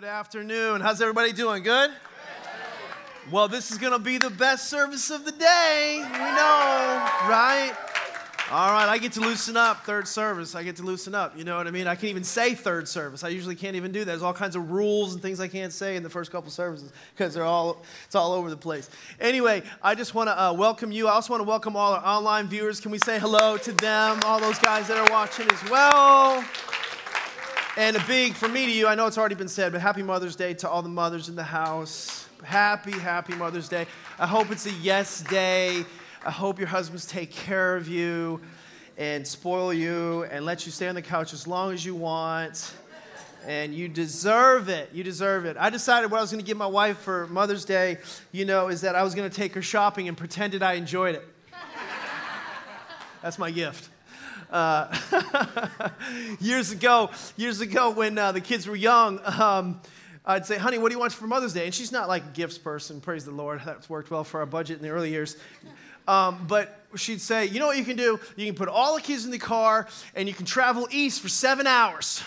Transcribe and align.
Good 0.00 0.08
afternoon. 0.08 0.80
How's 0.80 1.02
everybody 1.02 1.30
doing? 1.30 1.62
Good? 1.62 1.90
Well, 3.30 3.48
this 3.48 3.70
is 3.70 3.76
going 3.76 3.92
to 3.92 3.98
be 3.98 4.16
the 4.16 4.30
best 4.30 4.70
service 4.70 5.10
of 5.10 5.26
the 5.26 5.32
day. 5.32 5.98
We 6.00 6.08
know, 6.08 7.06
right? 7.28 7.74
All 8.50 8.72
right, 8.72 8.88
I 8.88 8.96
get 8.96 9.12
to 9.12 9.20
loosen 9.20 9.58
up 9.58 9.84
third 9.84 10.08
service. 10.08 10.54
I 10.54 10.62
get 10.62 10.76
to 10.76 10.84
loosen 10.84 11.14
up. 11.14 11.36
You 11.36 11.44
know 11.44 11.58
what 11.58 11.66
I 11.66 11.70
mean? 11.70 11.86
I 11.86 11.96
can't 11.96 12.04
even 12.04 12.24
say 12.24 12.54
third 12.54 12.88
service. 12.88 13.22
I 13.24 13.28
usually 13.28 13.54
can't 13.54 13.76
even 13.76 13.92
do 13.92 13.98
that. 13.98 14.06
There's 14.06 14.22
all 14.22 14.32
kinds 14.32 14.56
of 14.56 14.70
rules 14.70 15.12
and 15.12 15.20
things 15.20 15.38
I 15.38 15.48
can't 15.48 15.70
say 15.70 15.96
in 15.96 16.02
the 16.02 16.08
first 16.08 16.32
couple 16.32 16.50
services 16.50 16.90
because 17.14 17.34
they're 17.34 17.44
all 17.44 17.82
it's 18.06 18.14
all 18.14 18.32
over 18.32 18.48
the 18.48 18.56
place. 18.56 18.88
Anyway, 19.20 19.62
I 19.82 19.94
just 19.94 20.14
want 20.14 20.28
to 20.28 20.42
uh, 20.42 20.54
welcome 20.54 20.92
you. 20.92 21.08
I 21.08 21.12
also 21.12 21.30
want 21.34 21.42
to 21.42 21.46
welcome 21.46 21.76
all 21.76 21.92
our 21.92 22.06
online 22.06 22.48
viewers. 22.48 22.80
Can 22.80 22.90
we 22.90 22.98
say 22.98 23.18
hello 23.18 23.58
to 23.58 23.72
them? 23.72 24.20
All 24.24 24.40
those 24.40 24.58
guys 24.60 24.88
that 24.88 24.96
are 24.96 25.12
watching 25.12 25.46
as 25.52 25.70
well. 25.70 26.42
And 27.76 27.96
a 27.96 28.04
big 28.06 28.34
for 28.34 28.48
me 28.48 28.66
to 28.66 28.72
you. 28.72 28.88
I 28.88 28.96
know 28.96 29.06
it's 29.06 29.16
already 29.16 29.36
been 29.36 29.48
said, 29.48 29.70
but 29.70 29.80
happy 29.80 30.02
Mother's 30.02 30.34
Day 30.34 30.54
to 30.54 30.68
all 30.68 30.82
the 30.82 30.88
mothers 30.88 31.28
in 31.28 31.36
the 31.36 31.44
house. 31.44 32.28
Happy, 32.42 32.90
happy 32.90 33.32
Mother's 33.34 33.68
Day. 33.68 33.86
I 34.18 34.26
hope 34.26 34.50
it's 34.50 34.66
a 34.66 34.72
yes 34.72 35.22
day. 35.22 35.84
I 36.24 36.32
hope 36.32 36.58
your 36.58 36.66
husbands 36.66 37.06
take 37.06 37.30
care 37.30 37.76
of 37.76 37.86
you 37.86 38.40
and 38.98 39.26
spoil 39.26 39.72
you 39.72 40.24
and 40.24 40.44
let 40.44 40.66
you 40.66 40.72
stay 40.72 40.88
on 40.88 40.96
the 40.96 41.02
couch 41.02 41.32
as 41.32 41.46
long 41.46 41.72
as 41.72 41.84
you 41.84 41.94
want. 41.94 42.74
And 43.46 43.72
you 43.72 43.86
deserve 43.86 44.68
it. 44.68 44.90
You 44.92 45.04
deserve 45.04 45.46
it. 45.46 45.56
I 45.56 45.70
decided 45.70 46.10
what 46.10 46.18
I 46.18 46.20
was 46.20 46.32
going 46.32 46.42
to 46.42 46.46
give 46.46 46.56
my 46.58 46.66
wife 46.66 46.98
for 46.98 47.28
Mother's 47.28 47.64
Day, 47.64 47.98
you 48.32 48.44
know, 48.44 48.66
is 48.66 48.80
that 48.80 48.96
I 48.96 49.04
was 49.04 49.14
going 49.14 49.30
to 49.30 49.34
take 49.34 49.54
her 49.54 49.62
shopping 49.62 50.08
and 50.08 50.16
pretended 50.16 50.62
I 50.62 50.72
enjoyed 50.72 51.14
it. 51.14 51.24
That's 53.22 53.38
my 53.38 53.52
gift. 53.52 53.88
Uh, 54.50 54.92
years 56.40 56.72
ago, 56.72 57.10
years 57.36 57.60
ago 57.60 57.90
when 57.90 58.18
uh, 58.18 58.32
the 58.32 58.40
kids 58.40 58.66
were 58.66 58.74
young, 58.74 59.20
um, 59.24 59.80
I'd 60.26 60.44
say, 60.44 60.58
honey, 60.58 60.78
what 60.78 60.88
do 60.88 60.94
you 60.94 60.98
want 60.98 61.12
for 61.12 61.26
Mother's 61.26 61.52
Day? 61.52 61.64
And 61.64 61.74
she's 61.74 61.92
not 61.92 62.08
like 62.08 62.24
a 62.24 62.30
gifts 62.30 62.58
person, 62.58 63.00
praise 63.00 63.24
the 63.24 63.30
Lord. 63.30 63.60
That's 63.64 63.88
worked 63.88 64.10
well 64.10 64.24
for 64.24 64.40
our 64.40 64.46
budget 64.46 64.78
in 64.78 64.82
the 64.82 64.90
early 64.90 65.10
years. 65.10 65.36
Um, 66.08 66.44
but 66.48 66.84
she'd 66.96 67.20
say, 67.20 67.46
you 67.46 67.60
know 67.60 67.66
what 67.66 67.78
you 67.78 67.84
can 67.84 67.96
do? 67.96 68.18
You 68.36 68.46
can 68.46 68.54
put 68.54 68.68
all 68.68 68.96
the 68.96 69.00
kids 69.00 69.24
in 69.24 69.30
the 69.30 69.38
car 69.38 69.86
and 70.14 70.28
you 70.28 70.34
can 70.34 70.46
travel 70.46 70.88
east 70.90 71.20
for 71.20 71.28
seven 71.28 71.66
hours. 71.66 72.22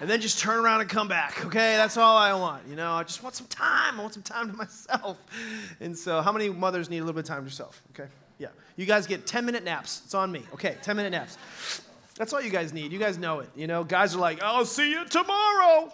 And 0.00 0.08
then 0.08 0.22
just 0.22 0.38
turn 0.38 0.58
around 0.58 0.80
and 0.80 0.88
come 0.88 1.08
back, 1.08 1.44
okay? 1.44 1.76
That's 1.76 1.98
all 1.98 2.16
I 2.16 2.32
want. 2.32 2.66
You 2.66 2.74
know, 2.74 2.92
I 2.92 3.02
just 3.02 3.22
want 3.22 3.34
some 3.34 3.46
time. 3.48 3.98
I 3.98 4.02
want 4.02 4.14
some 4.14 4.22
time 4.22 4.50
to 4.50 4.56
myself. 4.56 5.18
And 5.78 5.96
so, 5.96 6.22
how 6.22 6.32
many 6.32 6.48
mothers 6.48 6.88
need 6.88 6.98
a 6.98 7.00
little 7.02 7.12
bit 7.12 7.24
of 7.24 7.26
time 7.26 7.40
to 7.40 7.44
yourself, 7.44 7.82
okay? 7.90 8.08
Yeah. 8.40 8.48
You 8.76 8.86
guys 8.86 9.06
get 9.06 9.26
10 9.26 9.44
minute 9.44 9.64
naps. 9.64 10.00
It's 10.06 10.14
on 10.14 10.32
me. 10.32 10.42
Okay, 10.54 10.76
10 10.82 10.96
minute 10.96 11.10
naps. 11.10 11.36
That's 12.16 12.32
all 12.32 12.40
you 12.40 12.50
guys 12.50 12.72
need. 12.72 12.90
You 12.90 12.98
guys 12.98 13.18
know 13.18 13.40
it. 13.40 13.50
You 13.54 13.66
know, 13.66 13.84
guys 13.84 14.14
are 14.14 14.18
like, 14.18 14.42
I'll 14.42 14.64
see 14.64 14.90
you 14.90 15.04
tomorrow. 15.04 15.92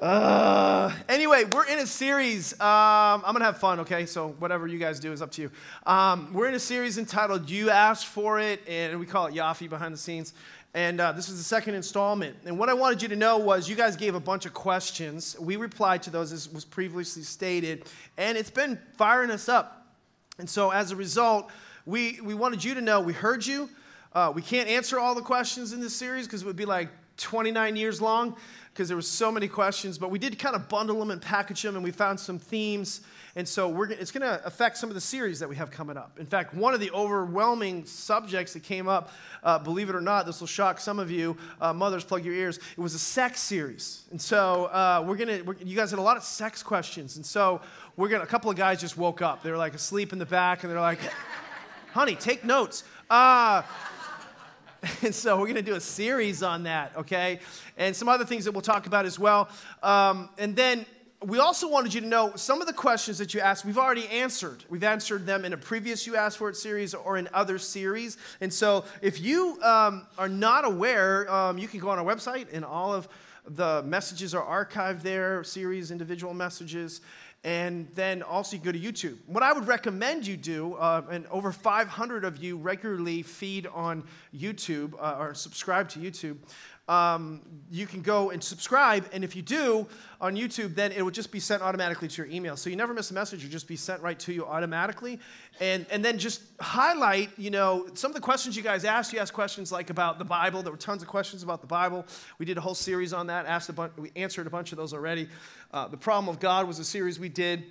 Uh, 0.00 0.94
anyway, 1.08 1.42
we're 1.52 1.66
in 1.66 1.80
a 1.80 1.86
series. 1.86 2.52
Um, 2.54 2.60
I'm 2.60 3.32
going 3.32 3.40
to 3.40 3.46
have 3.46 3.58
fun, 3.58 3.80
okay? 3.80 4.06
So, 4.06 4.28
whatever 4.38 4.68
you 4.68 4.78
guys 4.78 5.00
do 5.00 5.12
is 5.12 5.20
up 5.20 5.32
to 5.32 5.42
you. 5.42 5.50
Um, 5.86 6.32
we're 6.32 6.46
in 6.46 6.54
a 6.54 6.60
series 6.60 6.98
entitled 6.98 7.50
You 7.50 7.70
Asked 7.70 8.06
for 8.06 8.38
It, 8.38 8.62
and 8.68 9.00
we 9.00 9.06
call 9.06 9.26
it 9.26 9.34
Yafi 9.34 9.68
behind 9.68 9.92
the 9.92 9.98
scenes. 9.98 10.34
And 10.72 11.00
uh, 11.00 11.10
this 11.10 11.28
is 11.28 11.38
the 11.38 11.44
second 11.44 11.74
installment. 11.74 12.36
And 12.44 12.60
what 12.60 12.68
I 12.68 12.74
wanted 12.74 13.02
you 13.02 13.08
to 13.08 13.16
know 13.16 13.38
was 13.38 13.68
you 13.68 13.74
guys 13.74 13.96
gave 13.96 14.14
a 14.14 14.20
bunch 14.20 14.46
of 14.46 14.54
questions. 14.54 15.36
We 15.40 15.56
replied 15.56 16.04
to 16.04 16.10
those, 16.10 16.32
as 16.32 16.48
was 16.52 16.64
previously 16.64 17.24
stated, 17.24 17.86
and 18.16 18.38
it's 18.38 18.50
been 18.50 18.78
firing 18.96 19.32
us 19.32 19.48
up. 19.48 19.77
And 20.38 20.48
so, 20.48 20.70
as 20.70 20.92
a 20.92 20.96
result, 20.96 21.50
we, 21.84 22.20
we 22.22 22.34
wanted 22.34 22.62
you 22.62 22.74
to 22.74 22.80
know 22.80 23.00
we 23.00 23.12
heard 23.12 23.44
you. 23.44 23.68
Uh, 24.12 24.32
we 24.34 24.42
can't 24.42 24.68
answer 24.68 24.98
all 24.98 25.14
the 25.14 25.22
questions 25.22 25.72
in 25.72 25.80
this 25.80 25.94
series 25.94 26.26
because 26.26 26.42
it 26.42 26.46
would 26.46 26.56
be 26.56 26.64
like 26.64 26.88
29 27.16 27.76
years 27.76 28.00
long 28.00 28.36
because 28.78 28.86
there 28.86 28.96
were 28.96 29.02
so 29.02 29.32
many 29.32 29.48
questions, 29.48 29.98
but 29.98 30.08
we 30.08 30.20
did 30.20 30.38
kind 30.38 30.54
of 30.54 30.68
bundle 30.68 31.00
them 31.00 31.10
and 31.10 31.20
package 31.20 31.62
them, 31.62 31.74
and 31.74 31.82
we 31.82 31.90
found 31.90 32.20
some 32.20 32.38
themes. 32.38 33.00
And 33.34 33.46
so 33.46 33.68
we're, 33.68 33.90
it's 33.90 34.12
going 34.12 34.22
to 34.22 34.40
affect 34.46 34.76
some 34.76 34.88
of 34.88 34.94
the 34.94 35.00
series 35.00 35.40
that 35.40 35.48
we 35.48 35.56
have 35.56 35.72
coming 35.72 35.96
up. 35.96 36.16
In 36.20 36.26
fact, 36.26 36.54
one 36.54 36.74
of 36.74 36.80
the 36.80 36.92
overwhelming 36.92 37.84
subjects 37.84 38.52
that 38.52 38.62
came 38.62 38.86
up, 38.86 39.10
uh, 39.42 39.58
believe 39.58 39.88
it 39.90 39.96
or 39.96 40.00
not, 40.00 40.26
this 40.26 40.38
will 40.38 40.46
shock 40.46 40.78
some 40.78 41.00
of 41.00 41.10
you, 41.10 41.36
uh, 41.60 41.72
mothers, 41.72 42.04
plug 42.04 42.24
your 42.24 42.34
ears. 42.34 42.58
It 42.76 42.80
was 42.80 42.94
a 42.94 43.00
sex 43.00 43.40
series, 43.40 44.04
and 44.12 44.20
so 44.20 44.66
uh, 44.66 45.04
we're 45.04 45.16
going 45.16 45.44
to. 45.44 45.56
You 45.64 45.74
guys 45.74 45.90
had 45.90 45.98
a 45.98 46.02
lot 46.02 46.16
of 46.16 46.22
sex 46.22 46.62
questions, 46.62 47.16
and 47.16 47.26
so 47.26 47.60
we're 47.98 48.08
to 48.08 48.22
A 48.22 48.26
couple 48.26 48.50
of 48.50 48.56
guys 48.56 48.80
just 48.80 48.96
woke 48.96 49.20
up. 49.20 49.42
They 49.42 49.50
were 49.50 49.56
like 49.58 49.74
asleep 49.74 50.12
in 50.14 50.18
the 50.18 50.26
back, 50.26 50.62
and 50.62 50.72
they're 50.72 50.80
like, 50.80 51.00
"Honey, 51.92 52.14
take 52.14 52.44
notes." 52.44 52.84
Uh, 53.10 53.62
And 55.02 55.12
so 55.12 55.36
we're 55.36 55.46
going 55.46 55.56
to 55.56 55.62
do 55.62 55.74
a 55.74 55.80
series 55.80 56.42
on 56.42 56.62
that, 56.62 56.92
okay? 56.96 57.40
And 57.76 57.96
some 57.96 58.08
other 58.08 58.24
things 58.24 58.44
that 58.44 58.52
we'll 58.52 58.60
talk 58.60 58.86
about 58.86 59.06
as 59.06 59.18
well. 59.18 59.48
Um, 59.82 60.28
and 60.38 60.54
then 60.54 60.86
we 61.20 61.40
also 61.40 61.68
wanted 61.68 61.92
you 61.92 62.00
to 62.00 62.06
know 62.06 62.32
some 62.36 62.60
of 62.60 62.68
the 62.68 62.72
questions 62.72 63.18
that 63.18 63.34
you 63.34 63.40
asked, 63.40 63.64
we've 63.64 63.76
already 63.76 64.06
answered. 64.06 64.64
We've 64.68 64.84
answered 64.84 65.26
them 65.26 65.44
in 65.44 65.52
a 65.52 65.56
previous 65.56 66.06
You 66.06 66.14
Asked 66.14 66.38
For 66.38 66.48
It 66.48 66.56
series 66.56 66.94
or 66.94 67.16
in 67.16 67.28
other 67.34 67.58
series. 67.58 68.18
And 68.40 68.52
so 68.52 68.84
if 69.02 69.20
you 69.20 69.60
um, 69.62 70.06
are 70.16 70.28
not 70.28 70.64
aware, 70.64 71.28
um, 71.28 71.58
you 71.58 71.66
can 71.66 71.80
go 71.80 71.90
on 71.90 71.98
our 71.98 72.04
website 72.04 72.46
and 72.52 72.64
all 72.64 72.94
of 72.94 73.08
the 73.50 73.82
messages 73.84 74.34
are 74.34 74.66
archived 74.66 75.02
there, 75.02 75.42
series, 75.42 75.90
individual 75.90 76.34
messages 76.34 77.00
and 77.44 77.88
then 77.94 78.22
also 78.22 78.56
you 78.56 78.62
go 78.62 78.72
to 78.72 78.78
YouTube. 78.78 79.16
What 79.26 79.42
I 79.42 79.52
would 79.52 79.66
recommend 79.66 80.26
you 80.26 80.36
do, 80.36 80.74
uh, 80.74 81.02
and 81.10 81.26
over 81.28 81.52
500 81.52 82.24
of 82.24 82.42
you 82.42 82.56
regularly 82.56 83.22
feed 83.22 83.66
on 83.68 84.04
YouTube 84.34 84.94
uh, 84.98 85.16
or 85.18 85.34
subscribe 85.34 85.88
to 85.90 86.00
YouTube, 86.00 86.36
um, 86.88 87.42
you 87.70 87.86
can 87.86 88.00
go 88.00 88.30
and 88.30 88.42
subscribe. 88.42 89.06
And 89.12 89.22
if 89.22 89.36
you 89.36 89.42
do 89.42 89.86
on 90.20 90.34
YouTube, 90.34 90.74
then 90.74 90.90
it 90.92 91.02
will 91.02 91.10
just 91.10 91.30
be 91.30 91.38
sent 91.38 91.62
automatically 91.62 92.08
to 92.08 92.22
your 92.22 92.32
email. 92.32 92.56
So 92.56 92.70
you 92.70 92.76
never 92.76 92.94
miss 92.94 93.10
a 93.10 93.14
message, 93.14 93.44
it'll 93.44 93.52
just 93.52 93.68
be 93.68 93.76
sent 93.76 94.02
right 94.02 94.18
to 94.20 94.32
you 94.32 94.46
automatically. 94.46 95.20
And, 95.60 95.84
and 95.90 96.04
then 96.04 96.18
just 96.18 96.42
highlight, 96.60 97.30
you 97.36 97.50
know, 97.50 97.86
some 97.94 98.10
of 98.10 98.14
the 98.14 98.20
questions 98.20 98.56
you 98.56 98.62
guys 98.62 98.84
asked. 98.84 99.12
You 99.12 99.18
asked 99.18 99.34
questions 99.34 99.70
like 99.70 99.90
about 99.90 100.18
the 100.18 100.24
Bible. 100.24 100.62
There 100.62 100.72
were 100.72 100.78
tons 100.78 101.02
of 101.02 101.08
questions 101.08 101.42
about 101.42 101.60
the 101.60 101.66
Bible. 101.66 102.06
We 102.38 102.46
did 102.46 102.56
a 102.56 102.60
whole 102.60 102.74
series 102.74 103.12
on 103.12 103.26
that, 103.26 103.46
asked 103.46 103.68
a 103.68 103.72
bunch, 103.72 103.92
we 103.96 104.10
answered 104.16 104.46
a 104.46 104.50
bunch 104.50 104.72
of 104.72 104.78
those 104.78 104.94
already. 104.94 105.28
Uh, 105.72 105.88
the 105.88 105.96
Problem 105.96 106.28
of 106.28 106.40
God 106.40 106.66
was 106.66 106.78
a 106.78 106.84
series 106.84 107.20
we 107.20 107.28
did. 107.28 107.64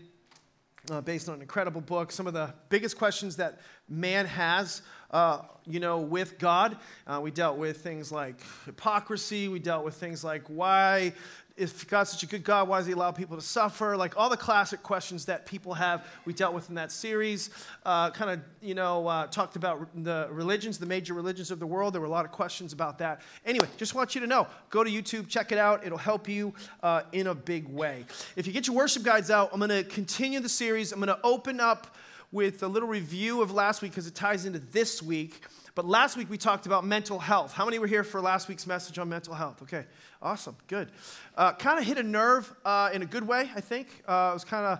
Uh, 0.89 1.01
based 1.01 1.27
on 1.27 1.35
an 1.35 1.41
incredible 1.41 1.81
book. 1.81 2.13
Some 2.13 2.27
of 2.27 2.33
the 2.33 2.53
biggest 2.69 2.97
questions 2.97 3.35
that 3.35 3.59
man 3.89 4.25
has 4.25 4.81
uh, 5.11 5.41
you 5.65 5.79
know, 5.79 5.99
with 5.99 6.37
God. 6.37 6.77
Uh, 7.05 7.19
we 7.21 7.31
dealt 7.31 7.57
with 7.57 7.81
things 7.81 8.11
like 8.11 8.35
hypocrisy. 8.65 9.47
We 9.47 9.59
dealt 9.59 9.85
with 9.85 9.95
things 9.95 10.23
like 10.23 10.43
why, 10.47 11.13
if 11.57 11.87
God's 11.87 12.11
such 12.11 12.21
a 12.21 12.27
good 12.27 12.43
God, 12.43 12.67
why 12.67 12.77
does 12.77 12.85
He 12.85 12.93
allow 12.93 13.11
people 13.11 13.35
to 13.35 13.41
suffer? 13.41 13.97
Like 13.97 14.15
all 14.15 14.29
the 14.29 14.37
classic 14.37 14.83
questions 14.83 15.25
that 15.25 15.47
people 15.47 15.73
have, 15.73 16.05
we 16.25 16.33
dealt 16.33 16.53
with 16.53 16.69
in 16.69 16.75
that 16.75 16.91
series. 16.91 17.49
Uh, 17.83 18.11
kind 18.11 18.29
of, 18.29 18.41
you 18.61 18.75
know, 18.75 19.07
uh, 19.07 19.25
talked 19.27 19.55
about 19.55 19.87
the 20.03 20.27
religions, 20.31 20.77
the 20.77 20.85
major 20.85 21.15
religions 21.15 21.49
of 21.49 21.59
the 21.59 21.65
world. 21.65 21.93
There 21.93 22.01
were 22.01 22.07
a 22.07 22.11
lot 22.11 22.25
of 22.25 22.31
questions 22.31 22.73
about 22.73 22.99
that. 22.99 23.21
Anyway, 23.45 23.67
just 23.77 23.95
want 23.95 24.13
you 24.13 24.21
to 24.21 24.27
know 24.27 24.47
go 24.69 24.83
to 24.83 24.89
YouTube, 24.89 25.27
check 25.27 25.51
it 25.51 25.57
out. 25.57 25.85
It'll 25.85 25.97
help 25.97 26.29
you 26.29 26.53
uh, 26.83 27.01
in 27.11 27.27
a 27.27 27.35
big 27.35 27.67
way. 27.67 28.05
If 28.35 28.45
you 28.45 28.53
get 28.53 28.67
your 28.67 28.75
worship 28.75 29.03
guides 29.03 29.31
out, 29.31 29.49
I'm 29.51 29.59
going 29.59 29.69
to 29.69 29.83
continue 29.83 30.39
the 30.39 30.49
series. 30.49 30.91
I'm 30.91 30.99
going 30.99 31.07
to 31.07 31.19
open 31.23 31.59
up 31.59 31.95
with 32.31 32.61
a 32.61 32.67
little 32.67 32.89
review 32.89 33.41
of 33.41 33.51
last 33.51 33.81
week 33.81 33.91
because 33.91 34.05
it 34.05 34.13
ties 34.13 34.45
into 34.45 34.59
this 34.59 35.01
week. 35.01 35.41
But 35.77 35.85
last 35.85 36.17
week 36.17 36.27
we 36.27 36.39
talked 36.39 36.65
about 36.65 36.85
mental 36.85 37.19
health. 37.19 37.53
How 37.53 37.63
many 37.63 37.77
were 37.77 37.85
here 37.85 38.03
for 38.03 38.19
last 38.19 38.47
week's 38.47 38.65
message 38.65 38.97
on 38.97 39.09
mental 39.09 39.35
health? 39.35 39.61
Okay, 39.61 39.85
awesome, 40.23 40.55
good. 40.65 40.89
Uh, 41.37 41.53
kind 41.53 41.77
of 41.77 41.85
hit 41.85 41.99
a 41.99 42.03
nerve 42.03 42.51
uh, 42.65 42.89
in 42.91 43.03
a 43.03 43.05
good 43.05 43.27
way, 43.27 43.51
I 43.55 43.61
think. 43.61 43.87
Uh, 44.07 44.29
it 44.31 44.33
was 44.33 44.43
kind 44.43 44.65
of 44.65 44.79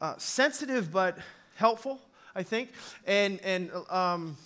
uh, 0.00 0.14
sensitive 0.16 0.90
but 0.90 1.18
helpful, 1.56 2.00
I 2.34 2.44
think. 2.44 2.70
And, 3.06 3.38
and 3.42 3.70
um, 3.90 4.38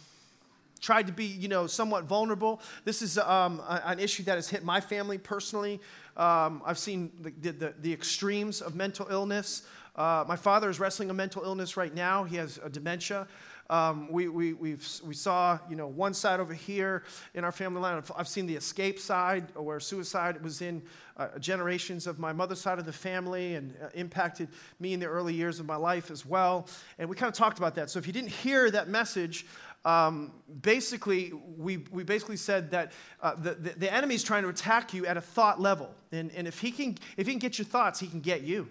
tried 0.81 1.07
to 1.07 1.13
be, 1.13 1.25
you 1.25 1.47
know, 1.47 1.69
somewhat 1.69 2.03
vulnerable. 2.03 2.61
This 2.85 3.01
is 3.01 3.17
um, 3.17 3.63
an 3.69 4.01
issue 4.01 4.25
that 4.25 4.35
has 4.35 4.49
hit 4.49 4.65
my 4.65 4.81
family 4.81 5.19
personally. 5.19 5.81
Um, 6.17 6.63
I've 6.67 6.79
seen 6.79 7.13
the, 7.21 7.53
the, 7.53 7.75
the, 7.81 7.93
extremes 7.93 8.61
of 8.61 8.75
mental 8.75 9.07
illness. 9.09 9.63
Uh, 9.95 10.25
my 10.27 10.37
father 10.37 10.69
is 10.69 10.81
wrestling 10.81 11.11
a 11.11 11.15
mental 11.15 11.45
illness 11.45 11.77
right 11.77 11.95
now. 11.95 12.25
He 12.25 12.37
has 12.37 12.59
a 12.63 12.69
dementia. 12.69 13.29
Um, 13.73 14.13
we, 14.13 14.29
we, 14.29 14.53
we 14.53 14.77
we 15.03 15.15
saw, 15.15 15.59
you 15.71 15.77
know, 15.77 15.87
one 15.87 16.13
side 16.13 16.41
over 16.41 16.53
here 16.53 17.05
in 17.33 17.43
our 17.43 17.51
family 17.51 17.81
line. 17.81 18.03
I've 18.15 18.29
seen 18.29 18.45
the 18.45 18.55
escape 18.55 18.99
side 18.99 19.47
where 19.57 19.81
suicide 19.81 20.45
was 20.45 20.61
in 20.61 20.83
uh, 21.17 21.39
generations 21.39 22.07
of 22.07 22.19
my 22.19 22.35
mother's 22.35 22.61
side 22.61 22.79
of 22.79 22.85
the 22.85 22.93
family 22.93 23.55
and 23.55 23.75
uh, 23.83 23.89
impacted 23.95 24.49
me 24.79 24.93
in 24.93 25.01
the 25.01 25.07
early 25.07 25.33
years 25.33 25.59
of 25.59 25.65
my 25.65 25.77
life 25.77 26.11
as 26.11 26.27
well. 26.27 26.69
And 26.99 27.09
we 27.09 27.17
kind 27.17 27.33
of 27.33 27.35
talked 27.35 27.57
about 27.57 27.75
that. 27.77 27.89
So 27.89 27.99
if 27.99 28.07
you 28.07 28.13
didn't 28.13 28.33
hear 28.33 28.71
that 28.71 28.89
message, 28.89 29.47
um, 29.87 30.33
basically, 30.61 31.33
we, 31.57 31.79
we 31.91 32.05
basically 32.05 32.37
said 32.37 32.73
that 32.73 32.93
uh, 33.23 33.37
the, 33.37 33.55
the, 33.55 33.71
the 33.71 33.91
enemy's 33.91 34.23
trying 34.23 34.43
to 34.43 34.51
attack 34.51 34.93
you 34.93 35.07
at 35.07 35.17
a 35.17 35.23
thought 35.23 35.59
level. 35.59 35.95
And, 36.13 36.31
and 36.33 36.47
if, 36.47 36.59
he 36.59 36.73
can, 36.73 36.99
if 37.17 37.27
he 37.27 37.33
can 37.33 37.39
get 37.39 37.57
your 37.57 37.65
thoughts, 37.65 37.99
he 37.99 38.07
can 38.07 38.21
get 38.21 38.43
you 38.43 38.69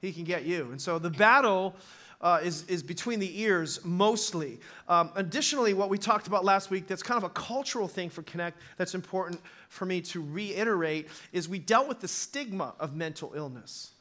he 0.00 0.12
can 0.12 0.24
get 0.24 0.44
you. 0.44 0.68
And 0.70 0.80
so 0.80 0.98
the 0.98 1.10
battle 1.10 1.74
uh, 2.20 2.40
is, 2.42 2.64
is 2.64 2.82
between 2.82 3.20
the 3.20 3.40
ears 3.40 3.84
mostly. 3.84 4.58
Um, 4.88 5.10
additionally, 5.14 5.74
what 5.74 5.90
we 5.90 5.98
talked 5.98 6.26
about 6.26 6.44
last 6.44 6.70
week 6.70 6.86
that's 6.86 7.02
kind 7.02 7.18
of 7.18 7.24
a 7.24 7.30
cultural 7.30 7.88
thing 7.88 8.10
for 8.10 8.22
Connect 8.22 8.58
that's 8.76 8.94
important 8.94 9.40
for 9.68 9.84
me 9.84 10.00
to 10.02 10.22
reiterate 10.22 11.08
is 11.32 11.48
we 11.48 11.58
dealt 11.58 11.88
with 11.88 12.00
the 12.00 12.08
stigma 12.08 12.74
of 12.80 12.94
mental 12.94 13.32
illness. 13.34 13.92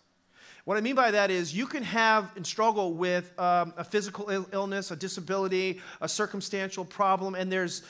What 0.66 0.78
I 0.78 0.82
mean 0.82 0.96
by 0.96 1.12
that 1.12 1.30
is 1.30 1.56
you 1.56 1.68
can 1.68 1.84
have 1.84 2.32
and 2.36 2.46
struggle 2.46 2.94
with 2.94 3.38
um, 3.40 3.74
a 3.78 3.84
physical 3.84 4.48
illness, 4.52 4.90
a 4.90 4.96
disability, 4.96 5.80
a 6.02 6.10
circumstantial 6.10 6.84
problem, 6.84 7.36
and 7.36 7.52
there's 7.52 7.84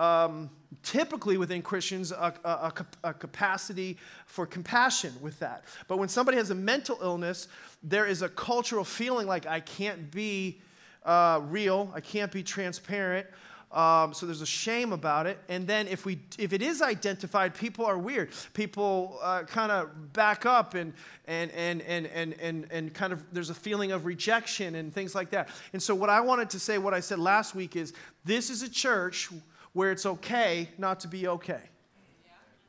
um, 0.00 0.48
typically 0.82 1.36
within 1.36 1.60
Christians 1.60 2.10
a, 2.10 2.32
a, 2.42 2.72
a, 3.04 3.12
capacity 3.12 3.98
for 4.24 4.46
compassion 4.46 5.12
with 5.20 5.38
that. 5.40 5.64
But 5.88 5.98
when 5.98 6.08
somebody 6.08 6.38
has 6.38 6.50
a 6.50 6.54
mental 6.54 6.98
illness, 7.02 7.48
there 7.82 8.06
is 8.06 8.22
a 8.22 8.28
cultural 8.30 8.84
feeling 8.84 9.26
like 9.26 9.46
I 9.46 9.60
can't 9.60 10.10
be 10.10 10.58
uh, 11.04 11.42
real, 11.44 11.92
I 11.94 12.00
can't 12.00 12.32
be 12.32 12.42
transparent. 12.42 13.26
Um, 13.72 14.12
so 14.12 14.26
there's 14.26 14.40
a 14.40 14.46
shame 14.46 14.92
about 14.92 15.28
it. 15.28 15.38
And 15.48 15.64
then 15.64 15.86
if 15.86 16.04
we 16.04 16.18
if 16.38 16.52
it 16.52 16.60
is 16.60 16.82
identified, 16.82 17.54
people 17.54 17.86
are 17.86 17.98
weird. 17.98 18.30
People 18.52 19.18
uh, 19.22 19.44
kind 19.44 19.70
of 19.70 20.12
back 20.12 20.44
up 20.44 20.74
and 20.74 20.92
and 21.28 21.52
and 21.52 21.80
and 21.82 22.06
and 22.08 22.34
and 22.40 22.66
and 22.72 22.92
kind 22.92 23.12
of 23.12 23.22
there's 23.32 23.50
a 23.50 23.54
feeling 23.54 23.92
of 23.92 24.06
rejection 24.06 24.74
and 24.74 24.92
things 24.92 25.14
like 25.14 25.30
that. 25.30 25.50
And 25.72 25.80
so 25.80 25.94
what 25.94 26.10
I 26.10 26.20
wanted 26.20 26.50
to 26.50 26.58
say, 26.58 26.78
what 26.78 26.94
I 26.94 27.00
said 27.00 27.20
last 27.20 27.54
week 27.54 27.76
is 27.76 27.92
this 28.24 28.50
is 28.50 28.62
a 28.62 28.68
church 28.68 29.30
where 29.72 29.90
it's 29.90 30.06
okay 30.06 30.68
not 30.78 31.00
to 31.00 31.08
be 31.08 31.28
okay. 31.28 31.60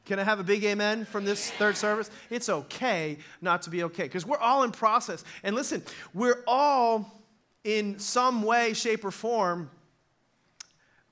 Can 0.05 0.19
I 0.19 0.23
have 0.23 0.39
a 0.39 0.43
big 0.43 0.63
amen 0.63 1.05
from 1.05 1.25
this 1.25 1.51
third 1.51 1.77
service? 1.77 2.09
It's 2.29 2.49
okay 2.49 3.17
not 3.39 3.61
to 3.63 3.69
be 3.69 3.83
okay 3.83 4.03
because 4.03 4.25
we're 4.25 4.37
all 4.37 4.63
in 4.63 4.71
process. 4.71 5.23
And 5.43 5.55
listen, 5.55 5.83
we're 6.13 6.43
all 6.47 7.23
in 7.63 7.99
some 7.99 8.41
way, 8.41 8.73
shape, 8.73 9.05
or 9.05 9.11
form 9.11 9.69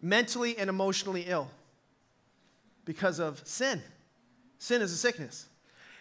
mentally 0.02 0.58
and 0.58 0.70
emotionally 0.70 1.26
ill 1.28 1.50
because 2.86 3.20
of 3.20 3.46
sin. 3.46 3.82
Sin 4.58 4.82
is 4.82 4.92
a 4.92 4.98
sickness. 4.98 5.48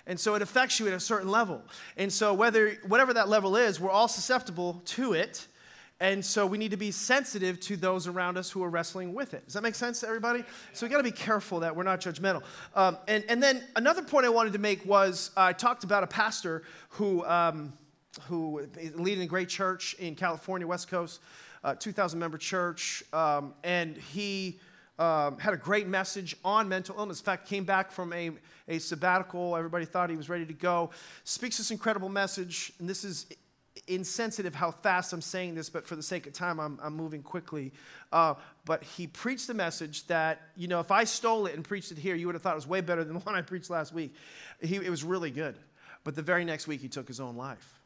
And 0.06 0.18
so 0.18 0.34
it 0.34 0.42
affects 0.42 0.80
you 0.80 0.86
at 0.86 0.94
a 0.94 1.00
certain 1.00 1.28
level. 1.28 1.62
And 1.98 2.10
so 2.10 2.32
whether 2.32 2.70
whatever 2.86 3.12
that 3.12 3.28
level 3.28 3.56
is, 3.56 3.78
we're 3.78 3.90
all 3.90 4.08
susceptible 4.08 4.80
to 4.86 5.12
it. 5.12 5.46
And 6.00 6.24
so 6.24 6.46
we 6.46 6.58
need 6.58 6.70
to 6.70 6.76
be 6.76 6.92
sensitive 6.92 7.58
to 7.60 7.76
those 7.76 8.06
around 8.06 8.38
us 8.38 8.50
who 8.50 8.62
are 8.62 8.70
wrestling 8.70 9.14
with 9.14 9.34
it. 9.34 9.44
Does 9.46 9.54
that 9.54 9.62
make 9.62 9.74
sense 9.74 10.00
to 10.00 10.06
everybody? 10.06 10.44
So 10.72 10.86
we 10.86 10.90
got 10.90 10.98
to 10.98 11.02
be 11.02 11.10
careful 11.10 11.60
that 11.60 11.74
we're 11.74 11.82
not 11.82 12.00
judgmental. 12.00 12.42
Um, 12.76 12.98
and, 13.08 13.24
and 13.28 13.42
then 13.42 13.64
another 13.74 14.02
point 14.02 14.24
I 14.24 14.28
wanted 14.28 14.52
to 14.52 14.60
make 14.60 14.86
was 14.86 15.32
I 15.36 15.52
talked 15.52 15.82
about 15.82 16.04
a 16.04 16.06
pastor 16.06 16.62
who, 16.90 17.24
um, 17.26 17.72
who 18.28 18.58
is 18.78 18.94
leading 18.94 19.24
a 19.24 19.26
great 19.26 19.48
church 19.48 19.94
in 19.94 20.14
California, 20.14 20.66
West 20.66 20.88
Coast 20.88 21.20
uh, 21.64 21.74
2,000 21.74 22.18
member 22.18 22.38
church, 22.38 23.02
um, 23.12 23.54
and 23.64 23.96
he 23.96 24.58
um, 24.98 25.38
had 25.38 25.54
a 25.54 25.56
great 25.56 25.86
message 25.86 26.36
on 26.44 26.68
mental 26.68 26.96
illness. 26.98 27.20
In 27.20 27.24
fact, 27.24 27.48
came 27.48 27.64
back 27.64 27.90
from 27.90 28.12
a, 28.12 28.30
a 28.66 28.78
sabbatical. 28.78 29.56
Everybody 29.56 29.84
thought 29.84 30.10
he 30.10 30.16
was 30.16 30.28
ready 30.28 30.46
to 30.46 30.52
go. 30.52 30.90
Speaks 31.24 31.58
this 31.58 31.70
incredible 31.70 32.08
message, 32.08 32.72
and 32.78 32.88
this 32.88 33.04
is 33.04 33.26
insensitive 33.88 34.54
how 34.54 34.70
fast 34.70 35.12
I'm 35.12 35.20
saying 35.20 35.54
this, 35.54 35.70
but 35.70 35.86
for 35.86 35.96
the 35.96 36.02
sake 36.02 36.26
of 36.26 36.32
time, 36.32 36.60
I'm, 36.60 36.78
I'm 36.82 36.94
moving 36.94 37.22
quickly. 37.22 37.72
Uh, 38.12 38.34
but 38.64 38.82
he 38.82 39.06
preached 39.06 39.48
a 39.48 39.54
message 39.54 40.06
that, 40.06 40.42
you 40.56 40.68
know, 40.68 40.80
if 40.80 40.90
I 40.90 41.04
stole 41.04 41.46
it 41.46 41.54
and 41.54 41.64
preached 41.64 41.92
it 41.92 41.98
here, 41.98 42.14
you 42.14 42.26
would 42.26 42.34
have 42.34 42.42
thought 42.42 42.52
it 42.52 42.56
was 42.56 42.66
way 42.66 42.80
better 42.80 43.04
than 43.04 43.14
the 43.18 43.20
one 43.20 43.34
I 43.34 43.42
preached 43.42 43.70
last 43.70 43.92
week. 43.92 44.14
He, 44.60 44.76
it 44.76 44.90
was 44.90 45.04
really 45.04 45.30
good. 45.30 45.56
But 46.04 46.14
the 46.14 46.22
very 46.22 46.44
next 46.44 46.66
week, 46.66 46.80
he 46.80 46.88
took 46.88 47.08
his 47.08 47.20
own 47.20 47.36
life. 47.36 47.80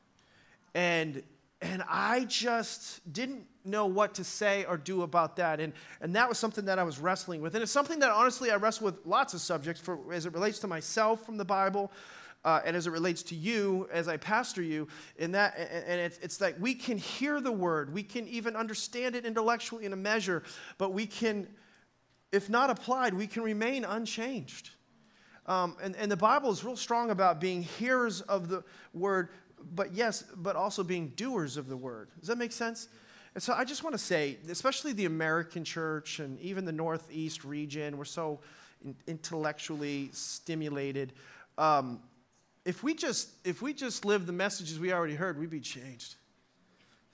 And 0.75 1.23
and 1.63 1.85
I 1.89 2.25
just 2.25 3.01
didn't 3.13 3.47
know 3.65 3.87
what 3.87 4.15
to 4.15 4.25
say 4.25 4.65
or 4.65 4.77
do 4.77 5.03
about 5.03 5.37
that. 5.37 5.61
And, 5.61 5.73
and 6.01 6.17
that 6.17 6.29
was 6.29 6.37
something 6.37 6.65
that 6.65 6.81
I 6.81 6.83
was 6.83 6.99
wrestling 6.99 7.41
with. 7.41 7.55
And 7.55 7.63
it's 7.63 7.71
something 7.71 8.01
that 8.01 8.11
honestly 8.11 8.51
I 8.51 8.57
wrestle 8.57 8.87
with 8.87 9.07
lots 9.07 9.33
of 9.33 9.41
subjects 9.41 9.81
for, 9.81 10.13
as 10.13 10.27
it 10.27 10.33
relates 10.33 10.59
to 10.61 10.67
myself 10.67 11.25
from 11.25 11.37
the 11.37 11.45
Bible. 11.45 11.93
Uh, 12.45 12.61
and 12.65 12.77
as 12.77 12.87
it 12.87 12.91
relates 12.91 13.23
to 13.23 13.35
you 13.37 13.89
as 13.93 14.09
I 14.09 14.17
pastor 14.17 14.63
you, 14.63 14.89
in 15.17 15.33
that, 15.33 15.57
and 15.57 16.01
it's, 16.01 16.19
it's 16.19 16.41
like 16.41 16.57
we 16.59 16.75
can 16.75 16.99
hear 16.99 17.41
the 17.41 17.53
word, 17.53 17.95
we 17.95 18.03
can 18.03 18.27
even 18.27 18.57
understand 18.57 19.15
it 19.15 19.25
intellectually 19.25 19.85
in 19.85 19.93
a 19.93 19.97
measure, 19.97 20.43
but 20.77 20.93
we 20.93 21.07
can, 21.07 21.47
if 22.33 22.51
not 22.51 22.69
applied, 22.69 23.15
we 23.15 23.29
can 23.29 23.43
remain 23.43 23.85
unchanged. 23.85 24.71
Um, 25.47 25.77
and, 25.83 25.95
and 25.97 26.11
the 26.11 26.17
Bible 26.17 26.51
is 26.51 26.65
real 26.65 26.77
strong 26.77 27.11
about 27.11 27.41
being 27.41 27.63
hearers 27.63 28.21
of 28.23 28.49
the 28.49 28.65
word, 28.93 29.29
but 29.75 29.93
yes, 29.93 30.25
but 30.37 30.57
also 30.57 30.83
being 30.83 31.09
doers 31.15 31.57
of 31.57 31.69
the 31.69 31.77
word. 31.77 32.09
Does 32.19 32.29
that 32.29 32.39
make 32.39 32.53
sense? 32.53 32.89
And 33.35 33.43
so 33.43 33.55
I 33.55 33.65
just 33.65 33.83
want 33.83 33.95
to 33.95 33.99
say, 33.99 34.39
especially 34.51 34.93
the 34.93 35.07
American 35.07 35.65
church 35.65 36.19
and 36.19 36.41
even 36.41 36.65
the 36.65 36.73
Northeast 36.73 37.45
region, 37.45 37.97
we're 37.97 38.05
so 38.05 38.41
intellectually 39.07 40.11
stimulated. 40.13 41.13
Um, 41.57 42.01
if 42.65 42.83
we 42.83 42.95
just 42.95 43.31
if 43.45 43.61
we 43.63 43.73
just 43.73 44.05
live 44.05 44.27
the 44.27 44.33
messages 44.33 44.79
we 44.79 44.93
already 44.93 45.15
heard, 45.15 45.39
we'd 45.39 45.51
be 45.51 45.61
changed. 45.61 46.17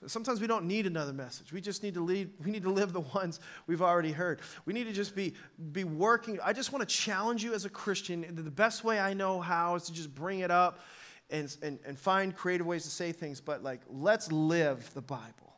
Sometimes 0.07 0.39
we 0.39 0.47
don't 0.47 0.65
need 0.65 0.85
another 0.85 1.11
message. 1.11 1.51
We 1.51 1.59
just 1.59 1.83
need 1.83 1.95
to 1.95 2.01
lead, 2.01 2.29
we 2.43 2.51
need 2.51 2.63
to 2.63 2.69
live 2.69 2.93
the 2.93 3.01
ones 3.01 3.41
we've 3.67 3.81
already 3.81 4.13
heard. 4.13 4.39
We 4.65 4.73
need 4.73 4.85
to 4.85 4.93
just 4.93 5.13
be, 5.13 5.33
be 5.73 5.83
working. 5.83 6.39
I 6.43 6.53
just 6.53 6.71
want 6.71 6.87
to 6.87 6.95
challenge 6.95 7.43
you 7.43 7.53
as 7.53 7.65
a 7.65 7.69
Christian. 7.69 8.25
The 8.33 8.49
best 8.49 8.85
way 8.85 8.97
I 8.97 9.13
know 9.13 9.41
how 9.41 9.75
is 9.75 9.83
to 9.83 9.93
just 9.93 10.15
bring 10.15 10.39
it 10.39 10.51
up 10.51 10.79
and, 11.29 11.53
and, 11.61 11.79
and 11.85 11.99
find 11.99 12.33
creative 12.33 12.65
ways 12.65 12.83
to 12.83 12.89
say 12.89 13.11
things, 13.11 13.41
but 13.41 13.61
like, 13.61 13.81
let's 13.89 14.31
live 14.31 14.89
the 14.93 15.01
Bible. 15.01 15.49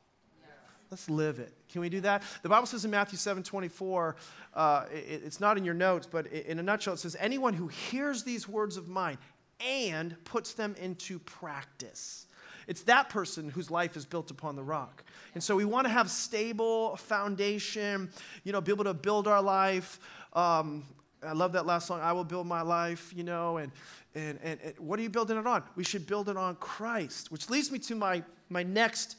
Let's 0.90 1.10
live 1.10 1.40
it. 1.40 1.54
Can 1.72 1.80
we 1.80 1.88
do 1.88 2.02
that? 2.02 2.22
The 2.44 2.50
Bible 2.50 2.66
says 2.66 2.84
in 2.84 2.92
Matthew 2.92 3.18
7 3.18 3.44
24, 3.44 4.18
uh, 4.54 4.86
it, 4.92 5.22
it's 5.24 5.40
not 5.40 5.58
in 5.58 5.64
your 5.64 5.74
notes, 5.74 6.06
but 6.06 6.28
in 6.28 6.60
a 6.60 6.64
nutshell, 6.64 6.96
it 6.96 6.98
says, 6.98 7.16
Anyone 7.18 7.54
who 7.54 7.68
hears 7.70 8.24
these 8.24 8.46
words 8.46 8.76
of 8.76 8.90
mine 8.90 9.18
and 9.66 10.16
puts 10.24 10.54
them 10.54 10.76
into 10.80 11.20
practice. 11.20 12.28
It's 12.68 12.84
that 12.84 13.10
person 13.10 13.50
whose 13.50 13.72
life 13.72 13.98
is 13.98 14.06
built 14.06 14.32
upon 14.32 14.56
the 14.56 14.64
rock. 14.64 15.04
And 15.34 15.44
so 15.44 15.56
we 15.56 15.66
want 15.66 15.86
to 15.86 15.90
have 15.92 16.10
stable 16.10 16.96
foundation, 16.96 18.10
you 18.44 18.52
know, 18.52 18.62
be 18.62 18.72
able 18.72 18.84
to 18.86 18.94
build 18.94 19.28
our 19.28 19.42
life. 19.42 20.00
Um, 20.34 20.86
I 21.26 21.34
love 21.34 21.54
that 21.54 21.66
last 21.66 21.88
song, 21.88 22.00
I 22.02 22.14
Will 22.14 22.24
Build 22.24 22.48
My 22.48 22.62
Life, 22.62 23.14
you 23.16 23.24
know, 23.24 23.58
and, 23.58 23.72
and, 24.16 24.40
and, 24.42 24.60
and, 24.64 24.74
what 24.80 25.00
are 25.00 25.04
you 25.04 25.10
building 25.10 25.38
it 25.38 25.46
on? 25.46 25.64
We 25.76 25.84
should 25.84 26.08
build 26.08 26.30
it 26.30 26.38
on 26.38 26.56
Christ, 26.56 27.32
which 27.32 27.50
leads 27.50 27.72
me 27.72 27.80
to 27.80 27.96
my, 27.96 28.24
my 28.50 28.64
next 28.64 29.18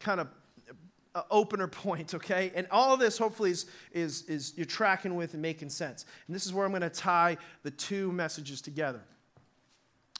kind 0.00 0.20
of 0.20 0.28
uh, 1.14 1.22
opener 1.30 1.66
point, 1.68 2.14
okay? 2.14 2.50
And 2.54 2.66
all 2.70 2.96
this 2.96 3.18
hopefully 3.18 3.50
is, 3.50 3.66
is, 3.92 4.22
is 4.22 4.54
you're 4.56 4.66
tracking 4.66 5.16
with 5.16 5.34
and 5.34 5.42
making 5.42 5.68
sense. 5.68 6.06
And 6.26 6.34
this 6.34 6.46
is 6.46 6.52
where 6.52 6.64
I'm 6.64 6.72
going 6.72 6.82
to 6.82 6.90
tie 6.90 7.36
the 7.62 7.70
two 7.70 8.10
messages 8.12 8.60
together. 8.60 9.00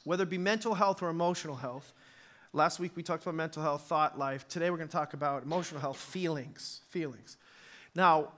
Whether 0.05 0.23
it 0.23 0.29
be 0.29 0.37
mental 0.37 0.73
health 0.73 1.01
or 1.01 1.09
emotional 1.09 1.55
health, 1.55 1.91
last 2.53 2.79
week 2.79 2.91
we 2.95 3.03
talked 3.03 3.23
about 3.23 3.35
mental 3.35 3.61
health, 3.61 3.81
thought 3.87 4.17
life. 4.17 4.47
Today 4.47 4.69
we're 4.69 4.77
going 4.77 4.87
to 4.87 4.95
talk 4.95 5.13
about 5.13 5.43
emotional 5.43 5.81
health, 5.81 5.97
feelings. 5.97 6.81
Feelings. 6.89 7.37
Now, 7.95 8.29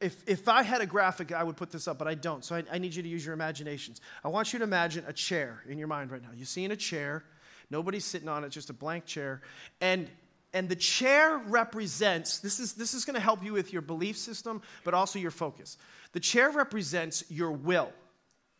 if, 0.00 0.22
if 0.28 0.46
I 0.46 0.62
had 0.62 0.80
a 0.80 0.86
graphic, 0.86 1.32
I 1.32 1.42
would 1.42 1.56
put 1.56 1.72
this 1.72 1.88
up, 1.88 1.98
but 1.98 2.06
I 2.06 2.14
don't. 2.14 2.44
So 2.44 2.54
I, 2.54 2.64
I, 2.70 2.78
need 2.78 2.94
you 2.94 3.02
to 3.02 3.08
use 3.08 3.24
your 3.24 3.34
imaginations. 3.34 4.00
I 4.22 4.28
want 4.28 4.52
you 4.52 4.60
to 4.60 4.64
imagine 4.64 5.04
a 5.08 5.12
chair 5.12 5.64
in 5.68 5.78
your 5.78 5.88
mind 5.88 6.12
right 6.12 6.22
now. 6.22 6.28
You 6.36 6.44
see 6.44 6.64
in 6.64 6.70
a 6.70 6.76
chair, 6.76 7.24
nobody's 7.70 8.04
sitting 8.04 8.28
on 8.28 8.44
it, 8.44 8.50
just 8.50 8.70
a 8.70 8.74
blank 8.74 9.06
chair. 9.06 9.42
And 9.80 10.08
and 10.54 10.66
the 10.68 10.76
chair 10.76 11.38
represents 11.38 12.38
this 12.38 12.58
is 12.58 12.74
this 12.74 12.94
is 12.94 13.04
going 13.04 13.16
to 13.16 13.20
help 13.20 13.44
you 13.44 13.52
with 13.52 13.72
your 13.72 13.82
belief 13.82 14.16
system, 14.16 14.62
but 14.84 14.94
also 14.94 15.18
your 15.18 15.30
focus. 15.30 15.76
The 16.12 16.20
chair 16.20 16.50
represents 16.50 17.24
your 17.28 17.50
will. 17.50 17.92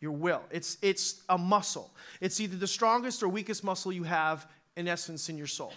Your 0.01 0.11
will. 0.11 0.41
It's 0.49 0.77
it's 0.81 1.23
a 1.27 1.37
muscle. 1.37 1.91
It's 2.21 2.39
either 2.39 2.55
the 2.57 2.67
strongest 2.67 3.21
or 3.23 3.27
weakest 3.27 3.63
muscle 3.63 3.91
you 3.91 4.03
have 4.03 4.47
in 4.75 4.87
essence 4.87 5.29
in 5.29 5.37
your 5.37 5.47
soul. 5.47 5.73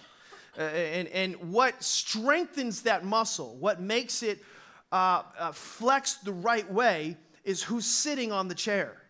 Uh, 0.57 0.61
and, 0.61 1.07
and 1.09 1.35
what 1.51 1.83
strengthens 1.83 2.83
that 2.83 3.03
muscle, 3.03 3.57
what 3.59 3.81
makes 3.81 4.21
it 4.21 4.39
uh, 4.91 5.23
uh, 5.39 5.51
flexed 5.51 6.23
the 6.23 6.31
right 6.31 6.71
way 6.71 7.17
is 7.43 7.63
who's 7.63 7.85
sitting 7.85 8.31
on 8.31 8.47
the 8.47 8.55
chair. 8.55 9.01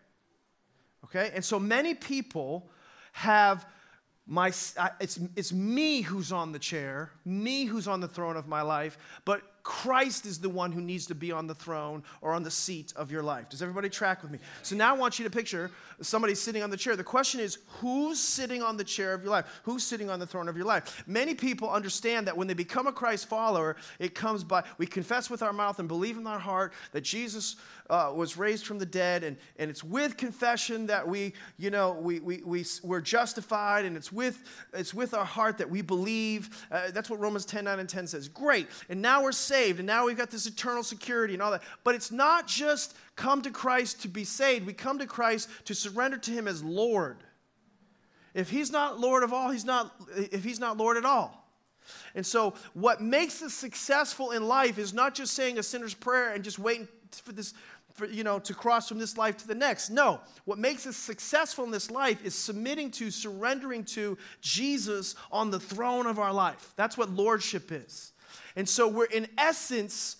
Okay? 1.04 1.30
And 1.34 1.44
so 1.44 1.60
many 1.60 1.94
people 1.94 2.70
have 3.12 3.66
my, 4.26 4.48
it's, 4.48 5.20
it's 5.36 5.52
me 5.52 6.00
who's 6.00 6.32
on 6.32 6.52
the 6.52 6.58
chair, 6.58 7.10
me 7.26 7.66
who's 7.66 7.86
on 7.86 8.00
the 8.00 8.08
throne 8.08 8.36
of 8.38 8.48
my 8.48 8.62
life, 8.62 8.96
but 9.26 9.42
Christ 9.64 10.26
is 10.26 10.38
the 10.38 10.48
one 10.48 10.72
who 10.72 10.80
needs 10.82 11.06
to 11.06 11.14
be 11.14 11.32
on 11.32 11.46
the 11.46 11.54
throne 11.54 12.02
or 12.20 12.32
on 12.32 12.42
the 12.42 12.50
seat 12.50 12.92
of 12.96 13.10
your 13.10 13.22
life. 13.22 13.48
Does 13.48 13.62
everybody 13.62 13.88
track 13.88 14.22
with 14.22 14.30
me? 14.30 14.38
So 14.62 14.76
now 14.76 14.94
I 14.94 14.98
want 14.98 15.18
you 15.18 15.24
to 15.24 15.30
picture 15.30 15.70
somebody 16.02 16.34
sitting 16.34 16.62
on 16.62 16.68
the 16.68 16.76
chair. 16.76 16.96
The 16.96 17.02
question 17.02 17.40
is, 17.40 17.58
who's 17.80 18.20
sitting 18.20 18.62
on 18.62 18.76
the 18.76 18.84
chair 18.84 19.14
of 19.14 19.22
your 19.22 19.30
life? 19.30 19.46
Who's 19.62 19.82
sitting 19.82 20.10
on 20.10 20.20
the 20.20 20.26
throne 20.26 20.48
of 20.48 20.56
your 20.56 20.66
life? 20.66 21.02
Many 21.06 21.34
people 21.34 21.70
understand 21.70 22.26
that 22.26 22.36
when 22.36 22.46
they 22.46 22.54
become 22.54 22.86
a 22.86 22.92
Christ 22.92 23.26
follower, 23.26 23.76
it 23.98 24.14
comes 24.14 24.44
by 24.44 24.64
we 24.76 24.86
confess 24.86 25.30
with 25.30 25.42
our 25.42 25.52
mouth 25.52 25.78
and 25.78 25.88
believe 25.88 26.18
in 26.18 26.26
our 26.26 26.38
heart 26.38 26.74
that 26.92 27.00
Jesus 27.00 27.56
uh, 27.90 28.12
was 28.14 28.36
raised 28.36 28.66
from 28.66 28.78
the 28.78 28.86
dead, 28.86 29.24
and, 29.24 29.36
and 29.58 29.70
it's 29.70 29.84
with 29.84 30.16
confession 30.16 30.86
that 30.86 31.06
we, 31.06 31.34
you 31.58 31.70
know, 31.70 31.92
we, 31.92 32.20
we, 32.20 32.42
we, 32.44 32.64
we're 32.82 33.00
justified, 33.00 33.84
and 33.84 33.96
it's 33.96 34.10
with, 34.10 34.42
it's 34.72 34.94
with 34.94 35.14
our 35.14 35.24
heart 35.24 35.58
that 35.58 35.68
we 35.68 35.82
believe. 35.82 36.66
Uh, 36.70 36.90
that's 36.92 37.10
what 37.10 37.20
Romans 37.20 37.44
10, 37.44 37.64
9, 37.64 37.78
and 37.78 37.88
10 37.88 38.06
says. 38.06 38.28
Great. 38.28 38.68
And 38.88 39.02
now 39.02 39.22
we're 39.22 39.32
saved, 39.32 39.53
and 39.54 39.86
now 39.86 40.06
we've 40.06 40.16
got 40.16 40.30
this 40.30 40.46
eternal 40.46 40.82
security 40.82 41.34
and 41.34 41.42
all 41.42 41.50
that. 41.50 41.62
But 41.82 41.94
it's 41.94 42.10
not 42.10 42.46
just 42.46 42.96
come 43.16 43.42
to 43.42 43.50
Christ 43.50 44.02
to 44.02 44.08
be 44.08 44.24
saved, 44.24 44.66
we 44.66 44.72
come 44.72 44.98
to 44.98 45.06
Christ 45.06 45.48
to 45.66 45.74
surrender 45.74 46.16
to 46.18 46.30
Him 46.30 46.48
as 46.48 46.62
Lord. 46.62 47.18
If 48.34 48.50
He's 48.50 48.70
not 48.70 48.98
Lord 48.98 49.22
of 49.22 49.32
all, 49.32 49.50
He's 49.50 49.64
not, 49.64 49.94
if 50.16 50.44
He's 50.44 50.60
not 50.60 50.76
Lord 50.76 50.96
at 50.96 51.04
all. 51.04 51.40
And 52.14 52.24
so, 52.24 52.54
what 52.72 53.00
makes 53.00 53.42
us 53.42 53.52
successful 53.52 54.30
in 54.30 54.48
life 54.48 54.78
is 54.78 54.94
not 54.94 55.14
just 55.14 55.34
saying 55.34 55.58
a 55.58 55.62
sinner's 55.62 55.94
prayer 55.94 56.32
and 56.32 56.42
just 56.42 56.58
waiting 56.58 56.88
for 57.10 57.32
this 57.32 57.54
for, 57.94 58.06
you 58.06 58.24
know, 58.24 58.40
to 58.40 58.54
cross 58.54 58.88
from 58.88 58.98
this 58.98 59.16
life 59.16 59.36
to 59.38 59.46
the 59.46 59.54
next. 59.54 59.90
No, 59.90 60.20
what 60.44 60.58
makes 60.58 60.86
us 60.86 60.96
successful 60.96 61.64
in 61.64 61.70
this 61.70 61.90
life 61.90 62.24
is 62.24 62.34
submitting 62.34 62.90
to, 62.92 63.10
surrendering 63.10 63.84
to 63.84 64.18
Jesus 64.40 65.14
on 65.30 65.50
the 65.50 65.60
throne 65.60 66.06
of 66.06 66.18
our 66.18 66.32
life. 66.32 66.72
That's 66.76 66.98
what 66.98 67.10
lordship 67.10 67.70
is. 67.70 68.12
And 68.56 68.68
so 68.68 68.88
we're 68.88 69.06
in 69.06 69.26
essence, 69.36 70.16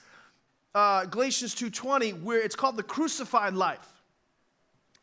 uh, 0.75 1.05
Galatians 1.07 1.55
2.20, 1.55 2.23
where 2.23 2.41
it's 2.41 2.57
called 2.57 2.76
the 2.76 2.83
crucified 2.83 3.55
life. 3.55 3.88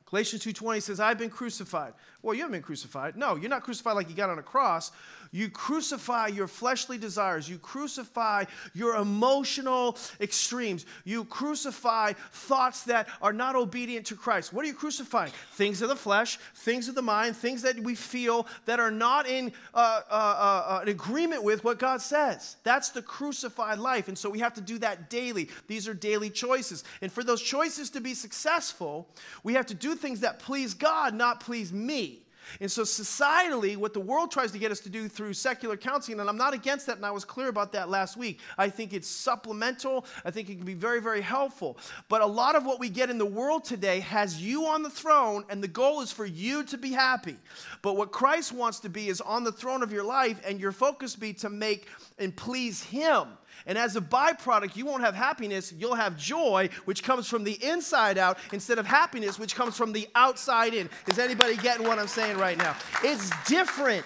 Galatians 0.06 0.44
2.20 0.44 0.82
says, 0.82 1.00
I've 1.00 1.18
been 1.18 1.30
crucified. 1.30 1.94
Well, 2.22 2.34
you 2.34 2.42
haven't 2.42 2.54
been 2.54 2.62
crucified. 2.62 3.16
No, 3.16 3.38
you're 3.38 3.50
not 3.50 3.64
crucified 3.64 3.96
like 3.96 4.10
you 4.10 4.16
got 4.16 4.30
on 4.30 4.40
a 4.40 4.44
cross. 4.44 4.92
You 5.32 5.50
crucify 5.50 6.28
your 6.28 6.48
fleshly 6.48 6.98
desires. 6.98 7.50
You 7.50 7.58
crucify 7.58 8.46
your 8.74 8.98
emotional 8.98 9.98
extremes. 10.20 10.86
You 11.06 11.24
crucify 11.24 12.14
thoughts 12.34 12.84
that 12.84 13.08
are 13.22 13.32
not 13.32 13.56
obedient 13.56 14.06
to 14.08 14.16
Christ. 14.16 14.52
What 14.52 14.66
are 14.66 14.68
you 14.68 14.74
crucifying? 14.74 15.32
Things 15.54 15.82
of 15.82 15.88
the 15.88 15.96
flesh, 15.96 16.38
things 16.56 16.90
of 16.90 16.96
the 16.96 17.02
mind, 17.02 17.38
things 17.38 17.62
that 17.62 17.80
we 17.80 17.96
feel 17.96 18.46
that 18.66 18.82
are 18.82 18.92
not 18.92 19.26
in 19.26 19.54
uh, 19.74 20.02
uh, 20.10 20.14
uh, 20.14 20.82
uh 20.82 20.84
agreement 20.86 21.44
with 21.44 21.64
what 21.64 21.80
God 21.80 22.02
says. 22.02 22.58
That's 22.64 22.90
the 22.90 23.02
crucified 23.02 23.80
life. 23.80 24.10
And 24.10 24.18
so 24.18 24.30
we 24.30 24.40
have 24.40 24.54
to 24.56 24.62
do 24.62 24.80
that 24.80 25.10
daily. 25.10 25.50
These 25.68 25.88
are 25.88 25.94
daily 25.94 26.30
choices. 26.30 26.84
And 27.02 27.12
for 27.12 27.24
those 27.24 27.42
choices 27.42 27.90
to 27.92 28.02
be 28.02 28.14
successful, 28.14 29.08
we 29.44 29.54
have 29.54 29.66
to 29.68 29.74
do 29.74 29.96
things 29.96 30.20
that 30.20 30.40
please 30.40 30.74
God, 30.74 31.14
not 31.14 31.40
please 31.40 31.72
me. 31.72 32.24
And 32.60 32.72
so, 32.72 32.84
societally, 32.84 33.78
what 33.78 33.94
the 33.94 34.00
world 34.00 34.32
tries 34.32 34.52
to 34.52 34.60
get 34.60 34.72
us 34.72 34.80
to 34.82 34.90
do 34.90 35.08
through 35.08 35.34
secular 35.34 35.78
counseling, 35.78 36.20
and 36.20 36.30
I'm 36.30 36.38
not 36.38 36.54
against 36.54 36.88
that, 36.88 36.98
and 36.98 37.06
I 37.06 37.12
was 37.12 37.26
clear 37.26 37.48
about 37.48 37.72
that 37.74 37.90
last 37.90 38.18
week. 38.18 38.40
I 38.58 38.70
think 38.70 38.94
it's 38.94 39.08
supplemental, 39.08 40.06
I 40.26 40.32
think 40.32 40.50
it 40.50 40.56
can 40.56 40.66
be 40.66 40.74
very, 40.74 41.02
very 41.02 41.22
helpful. 41.22 41.78
But 42.10 42.22
a 42.22 42.26
lot 42.26 42.56
of 42.56 42.66
what 42.66 42.80
we 42.80 42.90
get 42.90 43.10
in 43.10 43.18
the 43.18 43.26
world 43.26 43.64
today 43.64 44.00
has 44.02 44.42
you 44.42 44.66
on 44.66 44.84
the 44.84 44.90
throne, 44.90 45.46
and 45.50 45.64
the 45.64 45.68
goal 45.68 46.02
is 46.02 46.12
for 46.12 46.26
you 46.26 46.64
to 46.64 46.78
be 46.78 46.92
happy. 46.92 47.38
But 47.82 47.96
what 47.96 48.12
Christ 48.12 48.52
wants 48.52 48.80
to 48.82 48.90
be 48.90 49.10
is 49.10 49.22
on 49.22 49.44
the 49.44 49.52
throne 49.52 49.84
of 49.84 49.92
your 49.92 50.04
life, 50.04 50.42
and 50.46 50.60
your 50.60 50.72
focus 50.72 51.16
be 51.16 51.34
to 51.36 51.50
make 51.50 51.88
and 52.18 52.36
please 52.36 52.84
Him. 52.84 53.28
And 53.66 53.78
as 53.78 53.96
a 53.96 54.02
byproduct, 54.02 54.76
you 54.76 54.86
won't 54.86 55.04
have 55.04 55.16
happiness, 55.16 55.74
you'll 55.78 55.96
have 55.96 56.18
joy, 56.18 56.70
which 56.86 57.04
comes 57.04 57.28
from 57.28 57.44
the 57.44 57.64
inside 57.64 58.18
out, 58.18 58.38
instead 58.52 58.80
of 58.80 58.86
happiness, 58.86 59.38
which 59.40 59.56
comes 59.56 59.78
from 59.78 59.92
the 59.92 60.08
outside 60.16 60.74
in. 60.74 60.90
Is 61.08 61.20
anybody 61.20 61.58
getting 61.58 61.88
what 61.88 62.00
I'm 62.00 62.08
saying 62.08 62.38
right 62.38 62.58
now? 62.58 62.76
It's 63.04 63.30
different. 63.48 64.06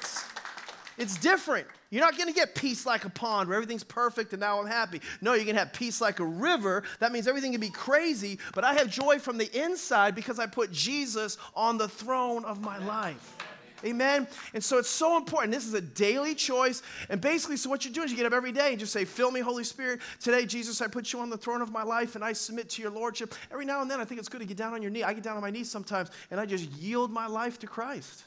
It's 0.98 1.18
different. 1.18 1.68
You're 1.90 2.04
not 2.04 2.18
going 2.18 2.28
to 2.28 2.34
get 2.34 2.56
peace 2.56 2.86
like 2.86 3.06
a 3.06 3.10
pond 3.10 3.48
where 3.48 3.56
everything's 3.56 3.84
perfect 3.84 4.34
and 4.34 4.40
now 4.40 4.60
I'm 4.60 4.68
happy. 4.68 5.02
No, 5.22 5.34
you're 5.34 5.46
going 5.46 5.56
to 5.56 5.60
have 5.60 5.74
peace 5.74 6.02
like 6.02 6.20
a 6.20 6.26
river. 6.26 6.84
That 7.00 7.12
means 7.12 7.28
everything 7.28 7.52
can 7.52 7.62
be 7.62 7.70
crazy, 7.70 8.40
but 8.54 8.64
I 8.64 8.74
have 8.74 8.90
joy 8.90 9.20
from 9.20 9.38
the 9.38 9.50
inside 9.58 10.16
because 10.16 10.40
I 10.40 10.46
put 10.46 10.72
Jesus 10.72 11.38
on 11.56 11.78
the 11.78 11.88
throne 11.88 12.44
of 12.46 12.62
my 12.62 12.78
life. 12.80 13.38
Amen? 13.84 14.28
And 14.54 14.64
so 14.64 14.78
it's 14.78 14.90
so 14.90 15.18
important. 15.18 15.52
This 15.54 15.66
is 15.66 15.74
a 15.74 15.82
daily 15.82 16.36
choice. 16.36 16.82
And 17.10 17.20
basically, 17.20 17.58
so 17.58 17.70
what 17.70 17.86
you 17.86 17.92
do 17.92 18.04
is 18.04 18.12
you 18.12 18.18
get 18.18 18.26
up 18.26 18.34
every 18.34 18.52
day 18.52 18.70
and 18.70 18.80
just 18.80 18.94
say, 18.94 19.06
Fill 19.06 19.32
me, 19.32 19.40
Holy 19.42 19.64
Spirit. 19.64 20.02
Today, 20.20 20.46
Jesus, 20.46 20.82
I 20.82 20.88
put 20.88 21.12
you 21.12 21.20
on 21.20 21.30
the 21.30 21.38
throne 21.38 21.62
of 21.62 21.72
my 21.72 21.84
life 21.84 22.16
and 22.16 22.24
I 22.24 22.34
submit 22.34 22.70
to 22.72 22.82
your 22.82 22.92
Lordship. 22.92 23.34
Every 23.52 23.66
now 23.66 23.82
and 23.82 23.92
then, 23.92 24.00
I 24.00 24.06
think 24.06 24.20
it's 24.20 24.30
good 24.30 24.42
to 24.42 24.48
get 24.48 24.58
down 24.58 24.74
on 24.74 24.82
your 24.82 24.92
knee. 24.92 25.04
I 25.04 25.14
get 25.14 25.24
down 25.24 25.36
on 25.36 25.42
my 25.42 25.52
knees 25.52 25.70
sometimes 25.70 26.10
and 26.32 26.40
I 26.40 26.46
just 26.46 26.72
yield 26.72 27.12
my 27.12 27.28
life 27.28 27.60
to 27.60 27.68
Christ. 27.68 28.24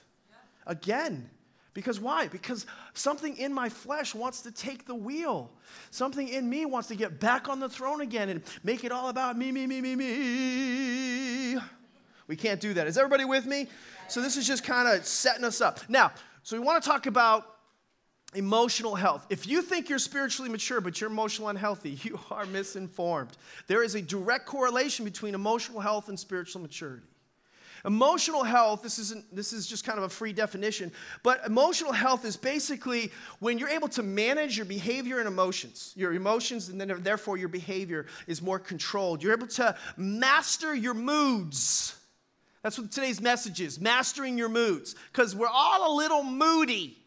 Again. 0.66 1.30
Because 1.74 2.00
why? 2.00 2.26
Because 2.26 2.66
something 2.92 3.36
in 3.36 3.52
my 3.52 3.68
flesh 3.68 4.12
wants 4.12 4.40
to 4.42 4.50
take 4.50 4.84
the 4.84 4.96
wheel. 4.96 5.52
Something 5.92 6.26
in 6.26 6.50
me 6.50 6.66
wants 6.66 6.88
to 6.88 6.96
get 6.96 7.20
back 7.20 7.48
on 7.48 7.60
the 7.60 7.68
throne 7.68 8.00
again 8.00 8.30
and 8.30 8.42
make 8.64 8.82
it 8.82 8.90
all 8.90 9.10
about 9.10 9.38
me, 9.38 9.52
me, 9.52 9.66
me, 9.66 9.80
me, 9.80 9.94
me. 9.94 11.58
We 12.28 12.36
can't 12.36 12.60
do 12.60 12.74
that. 12.74 12.86
Is 12.86 12.96
everybody 12.96 13.24
with 13.24 13.46
me? 13.46 13.66
So 14.06 14.20
this 14.20 14.36
is 14.36 14.46
just 14.46 14.62
kind 14.62 14.86
of 14.86 15.04
setting 15.04 15.44
us 15.44 15.60
up. 15.60 15.80
Now, 15.88 16.12
so 16.42 16.56
we 16.58 16.64
want 16.64 16.82
to 16.82 16.88
talk 16.88 17.06
about 17.06 17.56
emotional 18.34 18.94
health. 18.94 19.26
If 19.30 19.46
you 19.46 19.62
think 19.62 19.88
you're 19.88 19.98
spiritually 19.98 20.50
mature 20.50 20.80
but 20.80 21.00
you're 21.00 21.10
emotionally 21.10 21.50
unhealthy, 21.50 21.90
you 22.02 22.20
are 22.30 22.46
misinformed. 22.46 23.36
There 23.66 23.82
is 23.82 23.94
a 23.94 24.02
direct 24.02 24.46
correlation 24.46 25.04
between 25.04 25.34
emotional 25.34 25.80
health 25.80 26.08
and 26.08 26.18
spiritual 26.18 26.62
maturity. 26.62 27.06
Emotional 27.84 28.42
health, 28.42 28.82
this 28.82 28.98
isn't 28.98 29.24
this 29.34 29.52
is 29.52 29.66
just 29.66 29.84
kind 29.84 29.98
of 29.98 30.04
a 30.04 30.08
free 30.08 30.32
definition, 30.32 30.90
but 31.22 31.40
emotional 31.46 31.92
health 31.92 32.24
is 32.24 32.36
basically 32.36 33.12
when 33.38 33.56
you're 33.56 33.68
able 33.68 33.86
to 33.88 34.02
manage 34.02 34.56
your 34.56 34.66
behavior 34.66 35.20
and 35.20 35.28
emotions. 35.28 35.92
Your 35.96 36.12
emotions 36.12 36.68
and 36.68 36.80
then 36.80 36.92
therefore 37.02 37.36
your 37.36 37.48
behavior 37.48 38.06
is 38.26 38.42
more 38.42 38.58
controlled. 38.58 39.22
You're 39.22 39.32
able 39.32 39.46
to 39.48 39.76
master 39.96 40.74
your 40.74 40.94
moods. 40.94 41.94
That's 42.62 42.78
what 42.78 42.90
today's 42.90 43.20
message 43.20 43.60
is 43.60 43.80
mastering 43.80 44.36
your 44.36 44.48
moods. 44.48 44.96
Because 45.12 45.34
we're 45.36 45.46
all 45.46 45.94
a 45.94 45.96
little 45.96 46.22
moody. 46.22 46.98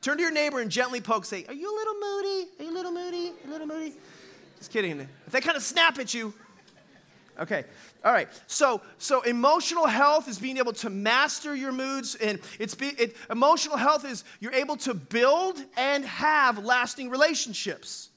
Turn 0.00 0.16
to 0.16 0.22
your 0.22 0.32
neighbor 0.32 0.60
and 0.60 0.70
gently 0.70 1.00
poke, 1.00 1.24
say, 1.24 1.44
Are 1.46 1.54
you 1.54 1.72
a 1.72 1.76
little 1.76 1.94
moody? 1.94 2.48
Are 2.58 2.64
you 2.64 2.70
a 2.70 2.74
little 2.74 2.92
moody? 2.92 3.32
A 3.46 3.48
little 3.48 3.66
moody? 3.66 3.94
Just 4.58 4.72
kidding. 4.72 5.00
If 5.00 5.32
they 5.32 5.40
kind 5.40 5.56
of 5.56 5.62
snap 5.62 5.98
at 5.98 6.12
you, 6.12 6.34
okay. 7.38 7.64
All 8.04 8.12
right. 8.12 8.28
So, 8.48 8.80
so 8.98 9.22
emotional 9.22 9.86
health 9.86 10.28
is 10.28 10.38
being 10.38 10.56
able 10.56 10.72
to 10.74 10.90
master 10.90 11.54
your 11.54 11.70
moods, 11.70 12.16
and 12.16 12.40
it's 12.58 12.74
be, 12.74 12.88
it, 12.88 13.16
emotional 13.30 13.76
health 13.76 14.04
is 14.04 14.24
you're 14.40 14.54
able 14.54 14.76
to 14.78 14.94
build 14.94 15.64
and 15.76 16.04
have 16.04 16.64
lasting 16.64 17.10
relationships. 17.10 18.10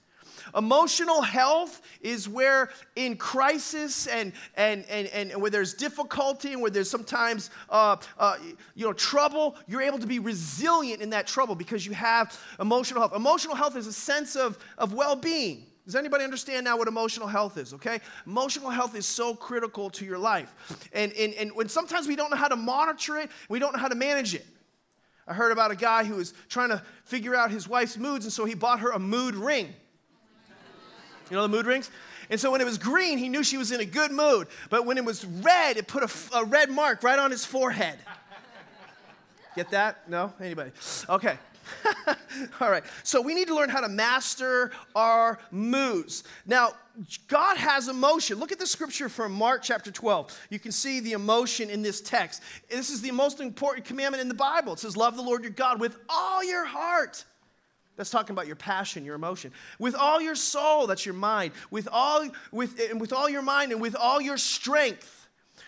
Emotional 0.56 1.22
health 1.22 1.82
is 2.02 2.28
where 2.28 2.70
in 2.96 3.16
crisis 3.16 4.08
and, 4.08 4.34
and, 4.56 4.86
and, 4.90 5.08
and 5.08 5.42
where 5.42 5.52
there's 5.52 5.74
difficulty 5.74 6.54
and 6.54 6.62
where 6.62 6.72
there's 6.72 6.90
sometimes 6.90 7.50
uh, 7.70 7.96
uh, 8.18 8.38
you 8.76 8.86
know, 8.86 8.94
trouble, 8.94 9.56
you're 9.68 9.82
able 9.82 10.00
to 10.00 10.08
be 10.08 10.20
resilient 10.20 11.02
in 11.02 11.10
that 11.10 11.28
trouble 11.28 11.56
because 11.56 11.86
you 11.86 11.94
have 11.94 12.40
emotional 12.60 13.02
health. 13.02 13.14
Emotional 13.16 13.56
health 13.56 13.76
is 13.76 13.88
a 13.88 13.94
sense 13.94 14.36
of, 14.36 14.58
of 14.78 14.94
well-being. 14.94 15.66
Does 15.86 15.96
anybody 15.96 16.24
understand 16.24 16.66
now 16.66 16.78
what 16.78 16.88
emotional 16.88 17.28
health 17.28 17.58
is? 17.58 17.74
Okay? 17.74 18.00
Emotional 18.26 18.72
health 18.72 18.96
is 18.96 19.06
so 19.06 19.36
critical 19.36 19.90
to 19.92 20.06
your 20.06 20.18
life. 20.18 20.52
And, 20.94 21.14
and, 21.14 21.34
and 21.36 21.52
when 21.52 21.70
sometimes 21.70 22.08
we 22.08 22.16
don't 22.16 22.32
know 22.32 22.38
how 22.38 22.48
to 22.48 22.56
monitor 22.56 23.18
it, 23.18 23.30
we 23.50 23.60
don't 23.60 23.72
know 23.72 23.80
how 23.80 23.88
to 23.88 23.96
manage 23.96 24.34
it. 24.34 24.46
I 25.28 25.34
heard 25.34 25.52
about 25.52 25.72
a 25.72 25.76
guy 25.76 26.04
who 26.04 26.16
was 26.16 26.34
trying 26.50 26.70
to 26.70 26.82
figure 27.04 27.36
out 27.36 27.52
his 27.52 27.68
wife's 27.68 27.98
moods, 27.98 28.26
and 28.26 28.34
so 28.34 28.46
he 28.46 28.56
bought 28.56 28.80
her 28.80 28.92
a 28.92 29.00
mood 29.00 29.36
ring. 29.36 29.74
You 31.30 31.36
know 31.36 31.42
the 31.42 31.50
mood 31.50 31.66
rings? 31.66 31.90
And 32.30 32.40
so 32.40 32.52
when 32.52 32.62
it 32.62 32.66
was 32.66 32.78
green, 32.78 33.18
he 33.18 33.30
knew 33.30 33.44
she 33.44 33.58
was 33.58 33.72
in 33.72 33.82
a 33.82 33.86
good 33.86 34.12
mood. 34.12 34.48
But 34.70 34.86
when 34.86 34.98
it 34.98 35.06
was 35.06 35.26
red, 35.26 35.78
it 35.78 35.88
put 35.88 36.04
a, 36.04 36.38
a 36.38 36.46
red 36.46 36.70
mark 36.70 37.04
right 37.04 37.20
on 37.20 37.32
his 37.32 37.46
forehead. 37.46 37.98
Get 39.56 39.72
that? 39.72 40.10
No? 40.10 40.34
Anybody? 40.42 40.72
Okay. 41.08 41.38
All 42.62 42.70
right. 42.70 42.84
So 43.04 43.22
we 43.22 43.34
need 43.34 43.48
to 43.48 43.56
learn 43.56 43.70
how 43.70 43.82
to 43.82 43.90
master 43.90 44.72
our 44.96 45.40
moods. 45.52 46.24
Now, 46.46 46.74
God 47.28 47.58
has 47.58 47.88
emotion. 47.88 48.38
Look 48.38 48.52
at 48.52 48.60
the 48.60 48.68
scripture 48.68 49.10
from 49.10 49.32
Mark 49.32 49.62
chapter 49.64 49.92
12. 49.92 50.48
You 50.50 50.60
can 50.60 50.72
see 50.72 51.00
the 51.00 51.14
emotion 51.14 51.70
in 51.70 51.82
this 51.82 52.02
text. 52.02 52.42
This 52.70 52.90
is 52.90 53.02
the 53.02 53.12
most 53.12 53.40
important 53.40 53.86
commandment 53.86 54.22
in 54.22 54.28
the 54.28 54.36
Bible. 54.36 54.74
It 54.74 54.80
says, 54.80 54.96
Love 54.96 55.16
the 55.16 55.22
Lord 55.22 55.44
your 55.44 55.52
God 55.52 55.80
with 55.80 55.98
all 56.10 56.44
your 56.44 56.66
heart 56.66 57.24
that's 57.96 58.10
talking 58.10 58.34
about 58.34 58.48
your 58.48 58.56
passion, 58.56 59.06
your 59.06 59.16
emotion. 59.16 59.52
With 59.80 59.96
all 59.96 60.22
your 60.22 60.36
soul, 60.36 60.88
that's 60.88 61.06
your 61.06 61.16
mind. 61.16 61.54
With 61.72 61.88
all, 61.92 62.28
with, 62.52 62.80
and 62.90 63.00
with 63.00 63.14
all 63.14 63.30
your 63.30 63.42
mind 63.42 63.72
and 63.72 63.82
with 63.82 63.96
all 63.96 64.22
your 64.22 64.38
strength. 64.38 65.26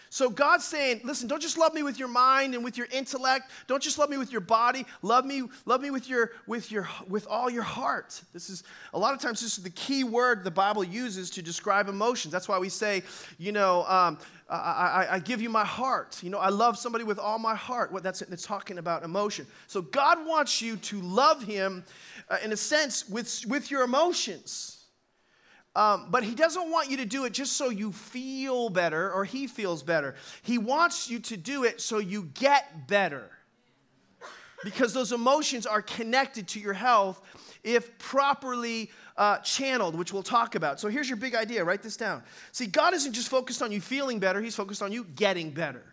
So 0.09 0.29
God's 0.29 0.63
saying, 0.63 1.01
listen, 1.03 1.27
don't 1.27 1.41
just 1.41 1.57
love 1.57 1.73
me 1.73 1.83
with 1.83 1.99
your 1.99 2.07
mind 2.07 2.55
and 2.55 2.63
with 2.63 2.77
your 2.77 2.87
intellect. 2.91 3.51
Don't 3.67 3.83
just 3.83 3.97
love 3.97 4.09
me 4.09 4.17
with 4.17 4.31
your 4.31 4.41
body. 4.41 4.85
Love 5.01 5.25
me, 5.25 5.43
love 5.65 5.81
me 5.81 5.91
with 5.91 6.09
your 6.09 6.31
with 6.47 6.71
your 6.71 6.87
with 7.07 7.27
all 7.27 7.49
your 7.49 7.63
heart. 7.63 8.21
This 8.33 8.49
is 8.49 8.63
a 8.93 8.99
lot 8.99 9.13
of 9.13 9.21
times 9.21 9.41
this 9.41 9.57
is 9.57 9.63
the 9.63 9.69
key 9.69 10.03
word 10.03 10.43
the 10.43 10.51
Bible 10.51 10.83
uses 10.83 11.29
to 11.31 11.41
describe 11.41 11.89
emotions. 11.89 12.31
That's 12.31 12.47
why 12.47 12.57
we 12.57 12.69
say, 12.69 13.03
you 13.37 13.51
know, 13.51 13.85
um, 13.85 14.17
I, 14.49 14.55
I, 14.55 15.15
I, 15.15 15.19
give 15.19 15.41
you 15.41 15.49
my 15.49 15.65
heart. 15.65 16.23
You 16.23 16.29
know, 16.29 16.37
I 16.37 16.49
love 16.49 16.77
somebody 16.77 17.03
with 17.03 17.19
all 17.19 17.37
my 17.37 17.55
heart. 17.55 17.91
What 17.91 18.01
that's 18.01 18.21
it's 18.21 18.45
talking 18.45 18.77
about 18.77 19.03
emotion. 19.03 19.45
So 19.67 19.81
God 19.81 20.25
wants 20.25 20.61
you 20.61 20.77
to 20.77 21.01
love 21.01 21.43
Him, 21.43 21.83
uh, 22.29 22.37
in 22.43 22.53
a 22.53 22.57
sense, 22.57 23.09
with 23.09 23.43
with 23.47 23.69
your 23.69 23.83
emotions. 23.83 24.77
Um, 25.77 26.07
but 26.09 26.23
he 26.23 26.33
doesn't 26.33 26.71
want 26.71 26.89
you 26.89 26.97
to 26.97 27.05
do 27.05 27.25
it 27.25 27.33
just 27.33 27.53
so 27.53 27.69
you 27.69 27.91
feel 27.91 28.69
better 28.69 29.13
or 29.13 29.25
he 29.25 29.45
feels 29.45 29.83
better. 29.83 30.15
He 30.41 30.57
wants 30.57 31.07
you 31.07 31.19
to 31.19 31.37
do 31.37 31.65
it 31.65 31.81
so 31.81 31.99
you 31.99 32.31
get 32.33 32.87
better. 32.87 33.29
Because 34.63 34.93
those 34.93 35.11
emotions 35.11 35.65
are 35.65 35.81
connected 35.81 36.47
to 36.49 36.59
your 36.59 36.73
health 36.73 37.21
if 37.63 37.97
properly 37.99 38.89
uh, 39.17 39.37
channeled, 39.39 39.95
which 39.95 40.13
we'll 40.13 40.23
talk 40.23 40.55
about. 40.55 40.79
So 40.79 40.87
here's 40.87 41.09
your 41.09 41.17
big 41.17 41.35
idea 41.35 41.63
write 41.63 41.83
this 41.83 41.97
down. 41.97 42.23
See, 42.51 42.67
God 42.67 42.93
isn't 42.93 43.13
just 43.13 43.29
focused 43.29 43.61
on 43.61 43.71
you 43.71 43.81
feeling 43.81 44.19
better, 44.19 44.41
He's 44.41 44.55
focused 44.55 44.81
on 44.81 44.91
you 44.91 45.03
getting 45.03 45.51
better. 45.51 45.83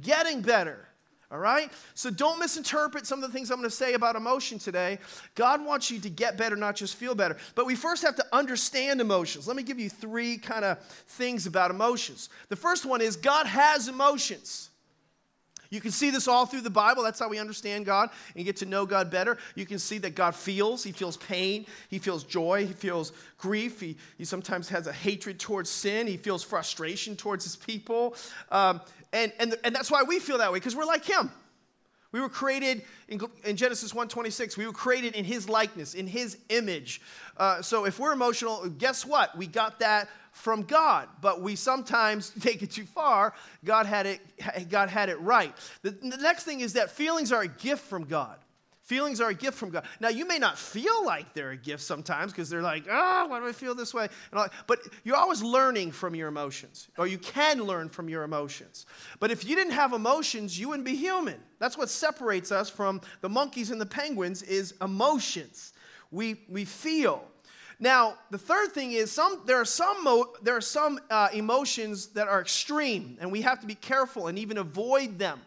Getting 0.00 0.40
better. 0.42 0.86
All 1.32 1.38
right? 1.38 1.72
So 1.94 2.08
don't 2.08 2.38
misinterpret 2.38 3.04
some 3.04 3.22
of 3.22 3.28
the 3.28 3.36
things 3.36 3.50
I'm 3.50 3.58
going 3.58 3.68
to 3.68 3.74
say 3.74 3.94
about 3.94 4.14
emotion 4.14 4.60
today. 4.60 4.98
God 5.34 5.64
wants 5.64 5.90
you 5.90 5.98
to 6.00 6.10
get 6.10 6.36
better, 6.36 6.54
not 6.54 6.76
just 6.76 6.94
feel 6.94 7.16
better. 7.16 7.36
But 7.56 7.66
we 7.66 7.74
first 7.74 8.04
have 8.04 8.14
to 8.16 8.26
understand 8.32 9.00
emotions. 9.00 9.48
Let 9.48 9.56
me 9.56 9.64
give 9.64 9.80
you 9.80 9.90
three 9.90 10.38
kind 10.38 10.64
of 10.64 10.78
things 10.84 11.46
about 11.46 11.72
emotions. 11.72 12.28
The 12.48 12.56
first 12.56 12.86
one 12.86 13.00
is 13.00 13.16
God 13.16 13.46
has 13.46 13.88
emotions. 13.88 14.70
You 15.70 15.80
can 15.80 15.90
see 15.90 16.10
this 16.10 16.28
all 16.28 16.46
through 16.46 16.62
the 16.62 16.70
Bible. 16.70 17.02
That's 17.02 17.18
how 17.18 17.28
we 17.28 17.38
understand 17.38 17.86
God 17.86 18.10
and 18.34 18.44
get 18.44 18.56
to 18.56 18.66
know 18.66 18.86
God 18.86 19.10
better. 19.10 19.38
You 19.54 19.66
can 19.66 19.78
see 19.78 19.98
that 19.98 20.14
God 20.14 20.34
feels. 20.34 20.84
He 20.84 20.92
feels 20.92 21.16
pain. 21.16 21.66
He 21.88 21.98
feels 21.98 22.24
joy. 22.24 22.66
He 22.66 22.72
feels 22.72 23.12
grief. 23.38 23.80
He, 23.80 23.96
he 24.18 24.24
sometimes 24.24 24.68
has 24.68 24.86
a 24.86 24.92
hatred 24.92 25.38
towards 25.38 25.70
sin. 25.70 26.06
He 26.06 26.16
feels 26.16 26.42
frustration 26.42 27.16
towards 27.16 27.44
his 27.44 27.56
people. 27.56 28.14
Um, 28.50 28.80
and, 29.12 29.32
and, 29.38 29.54
and 29.64 29.74
that's 29.74 29.90
why 29.90 30.02
we 30.02 30.18
feel 30.18 30.38
that 30.38 30.52
way, 30.52 30.58
because 30.58 30.76
we're 30.76 30.84
like 30.84 31.04
him. 31.04 31.30
We 32.16 32.22
were 32.22 32.30
created 32.30 32.82
in, 33.08 33.20
in 33.44 33.56
Genesis 33.58 33.92
1:26. 33.92 34.56
We 34.56 34.64
were 34.64 34.72
created 34.72 35.14
in 35.14 35.26
His 35.26 35.50
likeness, 35.50 35.92
in 35.92 36.06
His 36.06 36.38
image. 36.48 37.02
Uh, 37.36 37.60
so 37.60 37.84
if 37.84 37.98
we're 37.98 38.14
emotional, 38.14 38.66
guess 38.70 39.04
what? 39.04 39.36
We 39.36 39.46
got 39.46 39.80
that 39.80 40.08
from 40.32 40.62
God, 40.62 41.10
but 41.20 41.42
we 41.42 41.56
sometimes 41.56 42.30
take 42.40 42.62
it 42.62 42.70
too 42.70 42.86
far. 42.86 43.34
God 43.66 43.84
had 43.84 44.06
it. 44.06 44.20
God 44.70 44.88
had 44.88 45.10
it 45.10 45.20
right. 45.20 45.54
The, 45.82 45.90
the 45.90 46.16
next 46.16 46.44
thing 46.44 46.60
is 46.60 46.72
that 46.72 46.90
feelings 46.90 47.32
are 47.32 47.42
a 47.42 47.48
gift 47.48 47.84
from 47.84 48.04
God. 48.04 48.38
Feelings 48.86 49.20
are 49.20 49.30
a 49.30 49.34
gift 49.34 49.58
from 49.58 49.70
God. 49.70 49.84
Now, 49.98 50.10
you 50.10 50.24
may 50.28 50.38
not 50.38 50.56
feel 50.56 51.04
like 51.04 51.34
they're 51.34 51.50
a 51.50 51.56
gift 51.56 51.82
sometimes 51.82 52.30
because 52.30 52.48
they're 52.48 52.62
like, 52.62 52.84
ah, 52.88 53.24
oh, 53.24 53.28
why 53.28 53.40
do 53.40 53.48
I 53.48 53.50
feel 53.50 53.74
this 53.74 53.92
way? 53.92 54.06
But 54.32 54.78
you're 55.02 55.16
always 55.16 55.42
learning 55.42 55.90
from 55.90 56.14
your 56.14 56.28
emotions, 56.28 56.86
or 56.96 57.08
you 57.08 57.18
can 57.18 57.64
learn 57.64 57.88
from 57.88 58.08
your 58.08 58.22
emotions. 58.22 58.86
But 59.18 59.32
if 59.32 59.44
you 59.44 59.56
didn't 59.56 59.72
have 59.72 59.92
emotions, 59.92 60.56
you 60.56 60.68
wouldn't 60.68 60.86
be 60.86 60.94
human. 60.94 61.34
That's 61.58 61.76
what 61.76 61.90
separates 61.90 62.52
us 62.52 62.70
from 62.70 63.00
the 63.22 63.28
monkeys 63.28 63.72
and 63.72 63.80
the 63.80 63.86
penguins 63.86 64.44
is 64.44 64.72
emotions. 64.80 65.72
We, 66.12 66.42
we 66.48 66.64
feel. 66.64 67.24
Now, 67.80 68.14
the 68.30 68.38
third 68.38 68.70
thing 68.70 68.92
is 68.92 69.10
some, 69.10 69.42
there 69.46 69.60
are 69.60 69.64
some, 69.64 70.04
mo, 70.04 70.32
there 70.42 70.56
are 70.56 70.60
some 70.60 71.00
uh, 71.10 71.30
emotions 71.34 72.06
that 72.10 72.28
are 72.28 72.40
extreme, 72.40 73.18
and 73.20 73.32
we 73.32 73.42
have 73.42 73.58
to 73.62 73.66
be 73.66 73.74
careful 73.74 74.28
and 74.28 74.38
even 74.38 74.58
avoid 74.58 75.18
them. 75.18 75.40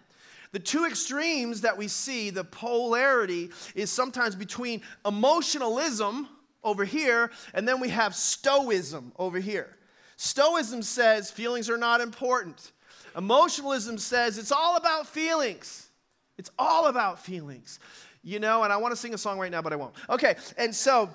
The 0.52 0.60
two 0.60 0.86
extremes 0.86 1.62
that 1.62 1.78
we 1.78 1.88
see, 1.88 2.32
the 2.32 2.44
polarity, 2.44 3.52
is 3.76 3.92
sometimes 3.92 4.36
between 4.36 4.82
emotionalism 5.06 6.28
over 6.64 6.86
here, 6.86 7.32
and 7.54 7.68
then 7.68 7.80
we 7.80 7.90
have 7.90 8.16
stoicism 8.16 9.12
over 9.18 9.40
here. 9.40 9.78
Stoicism 10.18 10.82
says 10.82 11.30
feelings 11.32 11.70
are 11.70 11.78
not 11.78 12.02
important. 12.02 12.72
Emotionalism 13.16 13.98
says 13.98 14.38
it's 14.38 14.52
all 14.52 14.76
about 14.76 15.08
feelings. 15.08 15.88
It's 16.38 16.52
all 16.58 16.88
about 16.88 17.20
feelings. 17.20 17.80
You 18.24 18.40
know, 18.40 18.64
and 18.64 18.74
I 18.74 18.78
want 18.78 18.92
to 18.92 18.98
sing 18.98 19.14
a 19.14 19.18
song 19.18 19.40
right 19.40 19.52
now, 19.52 19.62
but 19.62 19.72
I 19.72 19.76
won't. 19.78 19.94
Okay, 20.10 20.36
and 20.58 20.76
so 20.76 21.10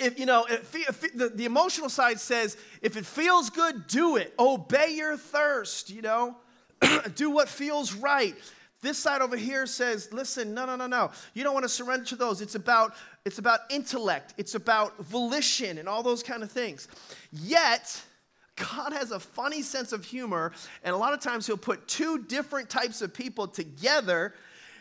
if 0.00 0.18
you 0.18 0.26
know 0.26 0.46
if, 0.48 0.74
if 0.74 1.14
the, 1.14 1.28
the 1.28 1.44
emotional 1.44 1.88
side 1.88 2.18
says 2.18 2.56
if 2.82 2.96
it 2.96 3.04
feels 3.04 3.50
good 3.50 3.86
do 3.86 4.16
it 4.16 4.32
obey 4.38 4.94
your 4.94 5.16
thirst 5.16 5.90
you 5.90 6.00
know 6.00 6.36
do 7.14 7.30
what 7.30 7.48
feels 7.48 7.94
right. 7.94 8.34
This 8.82 8.98
side 8.98 9.20
over 9.20 9.36
here 9.36 9.66
says, 9.66 10.10
listen, 10.12 10.54
no, 10.54 10.64
no, 10.64 10.74
no, 10.74 10.86
no. 10.86 11.10
You 11.34 11.44
don't 11.44 11.52
want 11.52 11.64
to 11.64 11.68
surrender 11.68 12.06
to 12.06 12.16
those. 12.16 12.40
It's 12.40 12.54
about, 12.54 12.94
it's 13.26 13.38
about 13.38 13.60
intellect, 13.68 14.34
it's 14.38 14.54
about 14.54 14.96
volition 15.04 15.78
and 15.78 15.88
all 15.88 16.02
those 16.02 16.22
kind 16.22 16.42
of 16.42 16.50
things. 16.50 16.88
Yet, 17.30 18.02
God 18.56 18.92
has 18.92 19.10
a 19.10 19.20
funny 19.20 19.62
sense 19.62 19.92
of 19.92 20.04
humor, 20.04 20.52
and 20.82 20.94
a 20.94 20.98
lot 20.98 21.12
of 21.12 21.20
times 21.20 21.46
He'll 21.46 21.56
put 21.56 21.86
two 21.88 22.24
different 22.24 22.70
types 22.70 23.02
of 23.02 23.12
people 23.12 23.46
together 23.46 24.34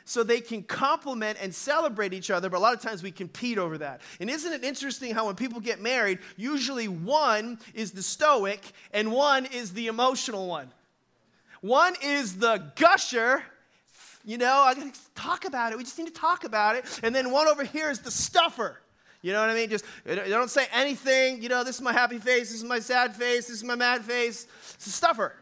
so 0.05 0.23
they 0.23 0.41
can 0.41 0.63
complement 0.63 1.37
and 1.39 1.53
celebrate 1.53 2.13
each 2.13 2.31
other, 2.31 2.49
but 2.49 2.57
a 2.57 2.59
lot 2.59 2.73
of 2.73 2.81
times 2.81 3.03
we 3.03 3.11
compete 3.11 3.59
over 3.59 3.77
that. 3.77 4.01
And 4.19 4.27
isn't 4.27 4.51
it 4.51 4.63
interesting 4.63 5.13
how 5.13 5.27
when 5.27 5.35
people 5.35 5.59
get 5.59 5.81
married, 5.81 6.17
usually 6.35 6.87
one 6.87 7.59
is 7.75 7.91
the 7.91 8.01
stoic 8.01 8.71
and 8.91 9.11
one 9.11 9.45
is 9.45 9.71
the 9.73 9.85
emotional 9.85 10.47
one? 10.47 10.71
One 11.61 11.93
is 12.03 12.37
the 12.37 12.71
gusher. 12.75 13.43
You 14.25 14.37
know, 14.37 14.59
I 14.59 14.73
gotta 14.73 14.91
talk 15.15 15.45
about 15.45 15.71
it. 15.71 15.77
We 15.77 15.83
just 15.83 15.97
need 15.97 16.07
to 16.07 16.13
talk 16.13 16.43
about 16.43 16.75
it. 16.75 16.99
And 17.03 17.13
then 17.13 17.31
one 17.31 17.47
over 17.47 17.63
here 17.63 17.89
is 17.89 17.99
the 17.99 18.11
stuffer. 18.11 18.79
You 19.21 19.33
know 19.33 19.41
what 19.41 19.49
I 19.49 19.53
mean? 19.53 19.69
Just 19.69 19.85
don't 20.05 20.49
say 20.49 20.67
anything. 20.73 21.41
You 21.41 21.49
know, 21.49 21.63
this 21.63 21.75
is 21.75 21.81
my 21.81 21.91
happy 21.91 22.19
face. 22.19 22.49
This 22.51 22.59
is 22.59 22.63
my 22.63 22.79
sad 22.79 23.15
face. 23.15 23.47
This 23.47 23.57
is 23.57 23.63
my 23.63 23.75
mad 23.75 24.05
face. 24.05 24.47
It's 24.75 24.87
a 24.87 24.91
stuffer. 24.91 25.33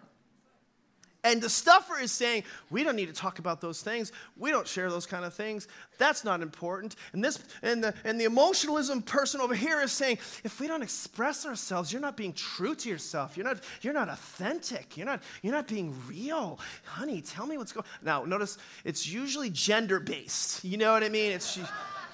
And 1.27 1.41
the 1.41 1.49
stuffer 1.49 1.99
is 1.99 2.13
saying, 2.13 2.43
we 2.69 2.85
don't 2.85 2.95
need 2.95 3.07
to 3.07 3.13
talk 3.13 3.39
about 3.39 3.59
those 3.59 3.81
things. 3.81 4.13
We 4.37 4.49
don't 4.49 4.65
share 4.65 4.89
those 4.89 5.05
kind 5.05 5.25
of 5.25 5.33
things. 5.33 5.67
That's 5.97 6.23
not 6.23 6.41
important. 6.41 6.95
And 7.11 7.21
this 7.21 7.43
and 7.61 7.83
the 7.83 7.93
and 8.05 8.17
the 8.17 8.23
emotionalism 8.23 9.01
person 9.01 9.41
over 9.41 9.53
here 9.53 9.81
is 9.81 9.91
saying, 9.91 10.19
if 10.45 10.61
we 10.61 10.67
don't 10.67 10.81
express 10.81 11.45
ourselves, 11.45 11.91
you're 11.91 12.01
not 12.01 12.15
being 12.15 12.31
true 12.31 12.75
to 12.75 12.89
yourself. 12.89 13.35
You're 13.35 13.45
not 13.45 13.57
you're 13.81 13.93
not 13.93 14.07
authentic. 14.07 14.95
You're 14.95 15.05
not 15.05 15.21
you're 15.41 15.53
not 15.53 15.67
being 15.67 15.93
real. 16.07 16.59
Honey, 16.85 17.21
tell 17.21 17.45
me 17.45 17.57
what's 17.57 17.73
going 17.73 17.85
Now, 18.01 18.23
notice 18.23 18.57
it's 18.85 19.05
usually 19.05 19.49
gender 19.49 19.99
based. 19.99 20.63
You 20.63 20.77
know 20.77 20.93
what 20.93 21.03
I 21.03 21.09
mean? 21.09 21.33
It's 21.33 21.59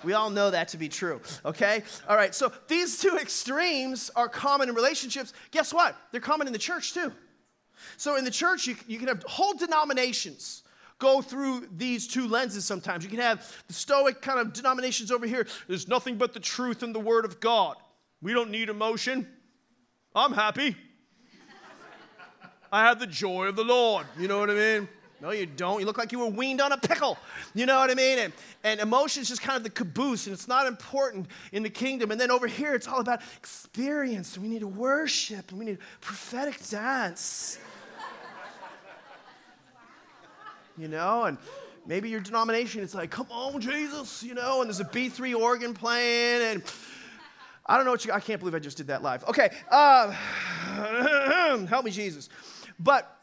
we 0.03 0.13
all 0.13 0.29
know 0.29 0.49
that 0.49 0.69
to 0.69 0.77
be 0.77 0.89
true, 0.89 1.21
okay? 1.45 1.83
All 2.09 2.17
right, 2.17 2.35
so 2.35 2.51
these 2.67 2.99
two 2.99 3.17
extremes 3.17 4.11
are 4.15 4.27
common 4.27 4.69
in 4.69 4.75
relationships. 4.75 5.33
Guess 5.51 5.73
what? 5.73 5.95
They're 6.11 6.19
common 6.19 6.47
in 6.47 6.51
the 6.51 6.59
church 6.59 6.93
too. 6.93 7.13
So 7.97 8.15
in 8.15 8.25
the 8.25 8.31
church, 8.31 8.67
you, 8.67 8.75
you 8.87 8.97
can 8.97 9.07
have 9.07 9.23
whole 9.23 9.53
denominations 9.53 10.63
go 11.03 11.21
through 11.21 11.67
these 11.75 12.07
two 12.07 12.27
lenses 12.27 12.63
sometimes. 12.65 13.03
You 13.03 13.09
can 13.09 13.19
have 13.19 13.61
the 13.67 13.73
Stoic 13.73 14.21
kind 14.21 14.39
of 14.39 14.53
denominations 14.53 15.11
over 15.11 15.25
here. 15.25 15.45
There's 15.67 15.87
nothing 15.87 16.15
but 16.15 16.33
the 16.33 16.39
truth 16.39 16.81
and 16.81 16.95
the 16.95 16.99
Word 16.99 17.25
of 17.25 17.39
God. 17.39 17.75
We 18.21 18.33
don't 18.33 18.51
need 18.51 18.69
emotion. 18.69 19.27
I'm 20.15 20.31
happy. 20.31 20.77
I 22.71 22.85
have 22.85 22.99
the 22.99 23.07
joy 23.07 23.47
of 23.47 23.55
the 23.55 23.63
Lord. 23.63 24.05
You 24.17 24.27
know 24.27 24.39
what 24.39 24.49
I 24.49 24.53
mean? 24.53 24.87
No, 25.21 25.31
you 25.31 25.45
don't. 25.45 25.79
You 25.79 25.85
look 25.85 25.97
like 25.97 26.11
you 26.11 26.19
were 26.19 26.27
weaned 26.27 26.59
on 26.59 26.71
a 26.71 26.77
pickle. 26.77 27.17
You 27.53 27.65
know 27.65 27.79
what 27.79 27.91
I 27.91 27.95
mean? 27.95 28.19
And, 28.19 28.33
and 28.63 28.79
emotion 28.79 29.21
is 29.21 29.29
just 29.29 29.41
kind 29.41 29.57
of 29.57 29.63
the 29.63 29.69
caboose, 29.69 30.27
and 30.27 30.33
it's 30.33 30.47
not 30.47 30.67
important 30.67 31.27
in 31.51 31.63
the 31.63 31.69
kingdom. 31.69 32.11
And 32.11 32.19
then 32.19 32.31
over 32.31 32.47
here, 32.47 32.75
it's 32.75 32.87
all 32.87 32.99
about 32.99 33.21
experience. 33.37 34.37
We 34.37 34.47
need 34.47 34.61
to 34.61 34.67
worship, 34.67 35.49
and 35.51 35.59
we 35.59 35.65
need 35.65 35.77
prophetic 36.01 36.65
dance 36.69 37.57
you 40.77 40.87
know, 40.87 41.23
and 41.23 41.37
maybe 41.85 42.09
your 42.09 42.19
denomination, 42.19 42.83
it's 42.83 42.95
like, 42.95 43.11
come 43.11 43.27
on, 43.29 43.59
Jesus, 43.61 44.23
you 44.23 44.33
know, 44.33 44.61
and 44.61 44.69
there's 44.69 44.79
a 44.79 44.85
B3 44.85 45.35
organ 45.35 45.73
playing, 45.73 46.41
and 46.41 46.63
I 47.65 47.75
don't 47.75 47.85
know 47.85 47.91
what 47.91 48.05
you, 48.05 48.11
I 48.11 48.19
can't 48.19 48.39
believe 48.39 48.55
I 48.55 48.59
just 48.59 48.77
did 48.77 48.87
that 48.87 49.03
live. 49.03 49.23
Okay, 49.25 49.49
uh, 49.69 50.11
help 51.67 51.85
me, 51.85 51.91
Jesus. 51.91 52.29
But 52.79 53.22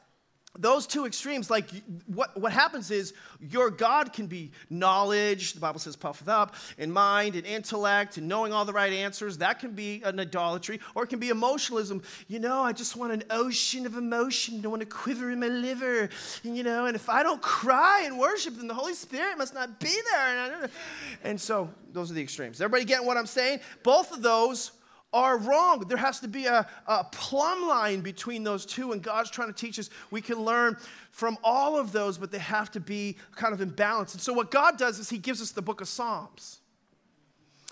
those 0.58 0.86
two 0.86 1.06
extremes, 1.06 1.48
like 1.48 1.70
what, 2.06 2.38
what 2.38 2.52
happens 2.52 2.90
is 2.90 3.14
your 3.40 3.70
God 3.70 4.12
can 4.12 4.26
be 4.26 4.50
knowledge, 4.68 5.52
the 5.52 5.60
Bible 5.60 5.78
says 5.78 5.94
puffed 5.94 6.26
up, 6.26 6.56
and 6.76 6.92
mind 6.92 7.36
and 7.36 7.46
intellect 7.46 8.16
and 8.16 8.26
knowing 8.26 8.52
all 8.52 8.64
the 8.64 8.72
right 8.72 8.92
answers. 8.92 9.38
That 9.38 9.60
can 9.60 9.72
be 9.72 10.02
an 10.04 10.18
idolatry, 10.18 10.80
or 10.96 11.04
it 11.04 11.06
can 11.06 11.20
be 11.20 11.28
emotionalism. 11.28 12.02
You 12.26 12.40
know, 12.40 12.62
I 12.62 12.72
just 12.72 12.96
want 12.96 13.12
an 13.12 13.22
ocean 13.30 13.86
of 13.86 13.96
emotion. 13.96 14.60
I 14.64 14.68
want 14.68 14.80
to 14.80 14.86
quiver 14.86 15.30
in 15.30 15.38
my 15.38 15.46
liver. 15.46 16.10
And, 16.42 16.56
you 16.56 16.64
know, 16.64 16.86
and 16.86 16.96
if 16.96 17.08
I 17.08 17.22
don't 17.22 17.40
cry 17.40 18.02
and 18.04 18.18
worship, 18.18 18.56
then 18.56 18.66
the 18.66 18.74
Holy 18.74 18.94
Spirit 18.94 19.38
must 19.38 19.54
not 19.54 19.78
be 19.78 19.96
there. 20.12 20.68
And 21.22 21.40
so 21.40 21.70
those 21.92 22.10
are 22.10 22.14
the 22.14 22.22
extremes. 22.22 22.60
Everybody 22.60 22.84
getting 22.86 23.06
what 23.06 23.16
I'm 23.16 23.26
saying? 23.26 23.60
Both 23.84 24.12
of 24.12 24.20
those 24.20 24.72
are 25.12 25.38
wrong. 25.38 25.81
There 25.88 25.96
has 25.96 26.20
to 26.20 26.29
be 26.29 26.46
a, 26.46 26.66
a, 26.87 27.05
plumb 27.05 27.66
line 27.66 28.01
between 28.01 28.44
those 28.44 28.64
two, 28.64 28.92
and 28.92 29.03
God's 29.03 29.31
trying 29.31 29.49
to 29.49 29.55
teach 29.55 29.79
us 29.79 29.90
we 30.11 30.20
can 30.20 30.44
learn 30.44 30.77
from 31.11 31.37
all 31.42 31.77
of 31.77 31.92
those, 31.92 32.18
but 32.18 32.31
they 32.31 32.38
have 32.38 32.70
to 32.73 32.81
be 32.81 33.16
kind 33.35 33.53
of 33.53 33.61
in 33.61 33.70
balance. 33.70 34.14
And 34.14 34.23
so, 34.23 34.33
what 34.33 34.51
God 34.51 34.79
does 34.79 34.99
is 34.99 35.11
He 35.11 35.18
gives 35.18 35.42
us 35.42 35.51
the 35.51 35.62
book 35.62 35.81
of 35.81 35.88
Psalms. 35.88 36.59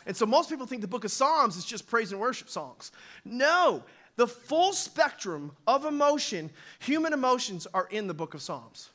And 0.06 0.16
so, 0.16 0.26
most 0.26 0.48
people 0.50 0.66
think 0.66 0.82
the 0.82 0.88
book 0.88 1.04
of 1.04 1.12
Psalms 1.12 1.56
is 1.56 1.64
just 1.64 1.86
praise 1.86 2.12
and 2.12 2.20
worship 2.20 2.48
songs. 2.48 2.90
No, 3.24 3.84
the 4.16 4.26
full 4.26 4.72
spectrum 4.72 5.52
of 5.66 5.84
emotion, 5.84 6.50
human 6.80 7.12
emotions, 7.12 7.66
are 7.72 7.86
in 7.90 8.08
the 8.08 8.14
book 8.14 8.34
of 8.34 8.42
Psalms. 8.42 8.90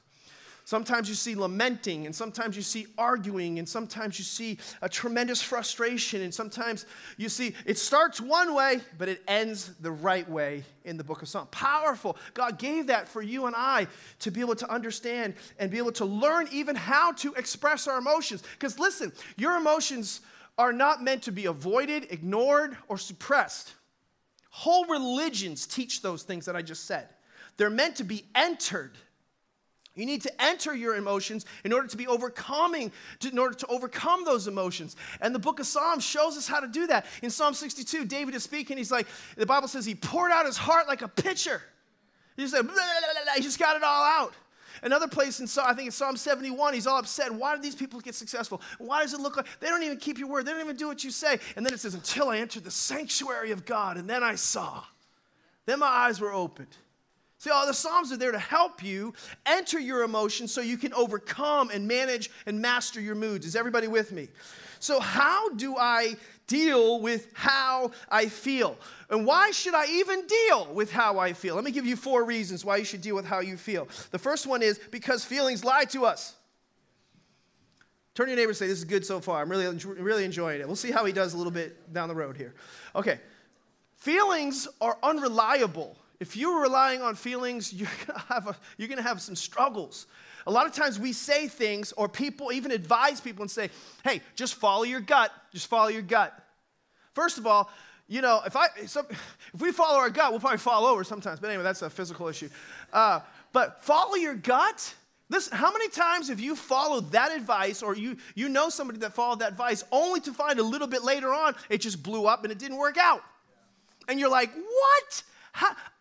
Sometimes 0.65 1.09
you 1.09 1.15
see 1.15 1.35
lamenting, 1.35 2.05
and 2.05 2.15
sometimes 2.15 2.55
you 2.55 2.61
see 2.61 2.87
arguing, 2.97 3.59
and 3.59 3.67
sometimes 3.67 4.17
you 4.17 4.23
see 4.23 4.57
a 4.81 4.87
tremendous 4.87 5.41
frustration, 5.41 6.21
and 6.21 6.33
sometimes 6.33 6.85
you 7.17 7.27
see 7.27 7.53
it 7.65 7.77
starts 7.77 8.21
one 8.21 8.55
way, 8.55 8.79
but 8.97 9.09
it 9.09 9.21
ends 9.27 9.73
the 9.81 9.91
right 9.91 10.27
way 10.29 10.63
in 10.85 10.95
the 10.95 11.03
book 11.03 11.21
of 11.21 11.27
Psalms. 11.27 11.49
Powerful. 11.51 12.17
God 12.33 12.57
gave 12.57 12.87
that 12.87 13.09
for 13.09 13.21
you 13.21 13.45
and 13.45 13.55
I 13.57 13.87
to 14.19 14.31
be 14.31 14.39
able 14.39 14.55
to 14.55 14.71
understand 14.71 15.33
and 15.59 15.69
be 15.69 15.79
able 15.79 15.91
to 15.93 16.05
learn 16.05 16.47
even 16.51 16.77
how 16.77 17.11
to 17.13 17.33
express 17.33 17.85
our 17.87 17.97
emotions. 17.97 18.41
Because 18.53 18.79
listen, 18.79 19.11
your 19.35 19.57
emotions 19.57 20.21
are 20.57 20.71
not 20.71 21.03
meant 21.03 21.23
to 21.23 21.31
be 21.33 21.45
avoided, 21.45 22.07
ignored, 22.09 22.77
or 22.87 22.97
suppressed. 22.97 23.73
Whole 24.49 24.85
religions 24.85 25.65
teach 25.65 26.01
those 26.01 26.23
things 26.23 26.45
that 26.45 26.55
I 26.55 26.61
just 26.61 26.85
said. 26.85 27.09
They're 27.57 27.69
meant 27.69 27.97
to 27.97 28.03
be 28.03 28.25
entered 28.33 28.97
you 29.95 30.05
need 30.05 30.21
to 30.23 30.41
enter 30.41 30.75
your 30.75 30.95
emotions 30.95 31.45
in 31.63 31.71
order 31.71 31.87
to 31.87 31.97
be 31.97 32.07
overcoming, 32.07 32.91
in 33.31 33.37
order 33.37 33.55
to 33.55 33.67
overcome 33.67 34.25
those 34.25 34.47
emotions. 34.47 34.95
And 35.21 35.35
the 35.35 35.39
book 35.39 35.59
of 35.59 35.67
Psalms 35.67 36.03
shows 36.03 36.35
us 36.35 36.47
how 36.47 36.59
to 36.59 36.67
do 36.67 36.87
that. 36.87 37.05
In 37.21 37.29
Psalm 37.29 37.53
62, 37.53 38.05
David 38.05 38.33
is 38.33 38.43
speaking. 38.43 38.77
He's 38.77 38.91
like, 38.91 39.07
the 39.37 39.45
Bible 39.45 39.67
says 39.67 39.85
he 39.85 39.93
poured 39.95 40.31
out 40.31 40.45
his 40.45 40.57
heart 40.57 40.87
like 40.87 41.03
a 41.03 41.07
pitcher. 41.07 41.61
He 42.35 42.43
just 42.43 42.53
blah, 42.53 42.63
blah, 42.63 42.73
blah, 42.73 43.33
he 43.35 43.41
just 43.43 43.59
got 43.59 43.75
it 43.75 43.83
all 43.83 44.03
out. 44.03 44.33
Another 44.81 45.07
place 45.07 45.39
in 45.39 45.45
Psalm, 45.45 45.67
I 45.69 45.73
think 45.73 45.87
it's 45.87 45.95
Psalm 45.95 46.17
71, 46.17 46.73
he's 46.73 46.87
all 46.87 46.97
upset. 46.97 47.31
Why 47.31 47.55
do 47.55 47.61
these 47.61 47.75
people 47.75 47.99
get 47.99 48.15
successful? 48.15 48.61
Why 48.79 49.01
does 49.01 49.13
it 49.13 49.19
look 49.19 49.37
like 49.37 49.45
they 49.59 49.67
don't 49.67 49.83
even 49.83 49.97
keep 49.97 50.17
your 50.17 50.27
word? 50.27 50.45
They 50.45 50.51
don't 50.51 50.61
even 50.61 50.75
do 50.75 50.87
what 50.87 51.03
you 51.03 51.11
say. 51.11 51.39
And 51.55 51.65
then 51.65 51.73
it 51.73 51.79
says, 51.79 51.93
until 51.93 52.29
I 52.29 52.39
entered 52.39 52.63
the 52.63 52.71
sanctuary 52.71 53.51
of 53.51 53.65
God, 53.65 53.97
and 53.97 54.09
then 54.09 54.23
I 54.23 54.35
saw. 54.35 54.83
Then 55.65 55.79
my 55.79 55.87
eyes 55.87 56.19
were 56.19 56.33
opened. 56.33 56.75
See, 57.43 57.49
all 57.49 57.67
the 57.67 57.73
Psalms 57.73 58.09
are 58.13 58.15
there 58.15 58.31
to 58.31 58.39
help 58.39 58.81
you 58.81 59.13
enter 59.45 59.77
your 59.77 60.03
emotions 60.03 60.53
so 60.53 60.61
you 60.61 60.77
can 60.77 60.93
overcome 60.93 61.71
and 61.71 61.85
manage 61.85 62.31
and 62.45 62.61
master 62.61 63.01
your 63.01 63.15
moods. 63.15 63.45
Is 63.45 63.57
everybody 63.57 63.89
with 63.89 64.13
me? 64.13 64.29
So, 64.79 65.01
how 65.01 65.49
do 65.49 65.75
I 65.75 66.15
deal 66.47 67.01
with 67.01 67.27
how 67.33 67.91
I 68.09 68.27
feel? 68.27 68.77
And 69.09 69.25
why 69.25 69.51
should 69.51 69.75
I 69.75 69.87
even 69.87 70.25
deal 70.25 70.73
with 70.73 70.89
how 70.89 71.19
I 71.19 71.33
feel? 71.33 71.55
Let 71.55 71.65
me 71.65 71.71
give 71.71 71.85
you 71.85 71.97
four 71.97 72.23
reasons 72.23 72.63
why 72.63 72.77
you 72.77 72.85
should 72.85 73.01
deal 73.01 73.15
with 73.15 73.25
how 73.25 73.41
you 73.41 73.57
feel. 73.57 73.89
The 74.11 74.19
first 74.19 74.47
one 74.47 74.61
is 74.61 74.79
because 74.89 75.25
feelings 75.25 75.65
lie 75.65 75.83
to 75.89 76.05
us. 76.05 76.35
Turn 78.15 78.27
to 78.27 78.31
your 78.31 78.37
neighbor 78.37 78.51
and 78.51 78.57
say, 78.57 78.67
This 78.67 78.77
is 78.77 78.85
good 78.85 79.05
so 79.05 79.19
far. 79.19 79.41
I'm 79.41 79.49
really, 79.49 79.67
really 79.85 80.23
enjoying 80.23 80.61
it. 80.61 80.67
We'll 80.67 80.77
see 80.77 80.91
how 80.91 81.03
he 81.03 81.11
does 81.11 81.33
a 81.33 81.37
little 81.37 81.51
bit 81.51 81.91
down 81.91 82.07
the 82.07 82.15
road 82.15 82.37
here. 82.37 82.53
Okay. 82.95 83.19
Feelings 83.97 84.65
are 84.79 84.97
unreliable. 85.03 85.97
If 86.23 86.37
you're 86.37 86.61
relying 86.61 87.01
on 87.01 87.15
feelings, 87.15 87.73
you're 87.79 87.89
gonna 88.07 88.23
have, 88.29 88.47
a, 88.47 88.55
you're 88.77 88.87
gonna 88.87 89.01
have 89.01 89.21
some 89.21 89.35
struggles. 89.35 90.07
A 90.47 90.51
lot 90.51 90.65
of 90.65 90.71
times 90.71 90.97
we 90.97 91.11
say 91.11 91.49
things, 91.49 91.91
or 91.97 92.07
people 92.07 92.53
even 92.53 92.71
advise 92.71 93.19
people 93.19 93.41
and 93.41 93.51
say, 93.51 93.69
hey, 94.05 94.21
just 94.33 94.55
follow 94.55 94.83
your 94.83 95.01
gut, 95.01 95.33
just 95.51 95.67
follow 95.67 95.89
your 95.89 96.01
gut. 96.01 96.33
First 97.13 97.37
of 97.37 97.45
all, 97.45 97.69
you 98.07 98.21
know, 98.21 98.41
if, 98.45 98.55
I, 98.55 98.67
if 98.77 98.97
we 99.59 99.73
follow 99.73 99.99
our 99.99 100.09
gut, 100.09 100.31
we'll 100.31 100.39
probably 100.39 100.59
fall 100.59 100.85
over 100.85 101.03
sometimes. 101.03 101.41
But 101.41 101.49
anyway, 101.49 101.63
that's 101.63 101.81
a 101.81 101.89
physical 101.89 102.29
issue. 102.29 102.49
Uh, 102.93 103.19
but 103.51 103.83
follow 103.83 104.15
your 104.15 104.35
gut. 104.35 104.93
Listen, 105.29 105.57
how 105.57 105.73
many 105.73 105.89
times 105.89 106.29
have 106.29 106.39
you 106.39 106.55
followed 106.55 107.11
that 107.11 107.35
advice 107.35 107.83
or 107.83 107.97
you, 107.97 108.15
you 108.33 108.47
know 108.47 108.69
somebody 108.69 108.99
that 108.99 109.13
followed 109.13 109.39
that 109.39 109.51
advice 109.51 109.83
only 109.91 110.21
to 110.21 110.31
find 110.31 110.59
a 110.59 110.63
little 110.63 110.87
bit 110.87 111.03
later 111.03 111.33
on 111.33 111.53
it 111.69 111.79
just 111.79 112.01
blew 112.01 112.27
up 112.27 112.43
and 112.43 112.51
it 112.51 112.59
didn't 112.59 112.77
work 112.77 112.97
out? 112.97 113.23
And 114.07 114.21
you're 114.21 114.29
like, 114.29 114.53
what? 114.53 115.23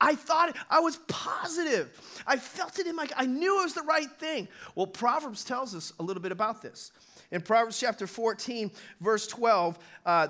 I 0.01 0.15
thought 0.15 0.57
I 0.71 0.81
was 0.81 0.97
positive. 1.09 2.23
I 2.27 2.37
felt 2.37 2.79
it 2.79 2.87
in 2.87 2.97
my, 2.97 3.07
I 3.17 3.27
knew 3.27 3.61
it 3.61 3.65
was 3.65 3.75
the 3.75 3.83
right 3.83 4.11
thing. 4.11 4.49
Well, 4.75 4.87
Proverbs 4.87 5.45
tells 5.45 5.75
us 5.75 5.93
a 5.99 6.03
little 6.03 6.23
bit 6.23 6.33
about 6.33 6.63
this. 6.63 6.93
In 7.31 7.41
Proverbs 7.41 7.79
chapter 7.79 8.07
14, 8.07 8.71
verse 9.01 9.27
12, 9.27 9.79
uh, 10.05 10.29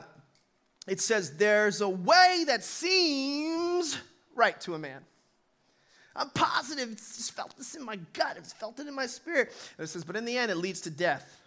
it 0.86 1.00
says, 1.00 1.36
There's 1.36 1.80
a 1.80 1.88
way 1.88 2.44
that 2.46 2.64
seems 2.64 3.98
right 4.34 4.60
to 4.62 4.74
a 4.74 4.78
man. 4.78 5.02
I'm 6.14 6.30
positive. 6.30 6.90
It's 6.92 7.16
just 7.16 7.32
felt 7.32 7.56
this 7.56 7.74
in 7.74 7.84
my 7.84 7.96
gut. 8.12 8.36
It's 8.36 8.52
felt 8.52 8.78
it 8.80 8.86
in 8.86 8.94
my 8.94 9.06
spirit. 9.06 9.52
And 9.78 9.84
it 9.84 9.88
says, 9.88 10.04
but 10.04 10.16
in 10.16 10.24
the 10.24 10.36
end, 10.36 10.50
it 10.50 10.56
leads 10.56 10.82
to 10.82 10.90
death. 10.90 11.40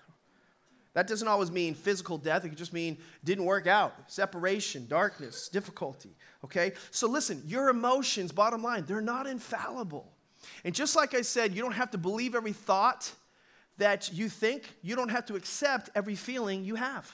That 0.95 1.07
doesn't 1.07 1.27
always 1.27 1.51
mean 1.51 1.75
physical 1.75 2.17
death. 2.17 2.45
It 2.45 2.49
could 2.49 2.57
just 2.57 2.71
mean 2.71 2.97
didn't 3.25 3.43
work 3.43 3.67
out, 3.67 3.93
separation, 4.07 4.87
darkness, 4.87 5.49
difficulty. 5.49 6.15
Okay? 6.43 6.71
So 6.89 7.07
listen, 7.07 7.43
your 7.45 7.67
emotions, 7.67 8.31
bottom 8.31 8.63
line, 8.63 8.85
they're 8.87 9.01
not 9.01 9.27
infallible. 9.27 10.09
And 10.63 10.73
just 10.73 10.95
like 10.95 11.13
I 11.13 11.21
said, 11.21 11.53
you 11.53 11.61
don't 11.61 11.73
have 11.73 11.91
to 11.91 11.97
believe 11.97 12.33
every 12.33 12.53
thought 12.53 13.11
that 13.77 14.13
you 14.13 14.29
think, 14.29 14.63
you 14.81 14.95
don't 14.95 15.09
have 15.09 15.25
to 15.25 15.35
accept 15.35 15.89
every 15.95 16.15
feeling 16.15 16.63
you 16.63 16.75
have. 16.75 17.13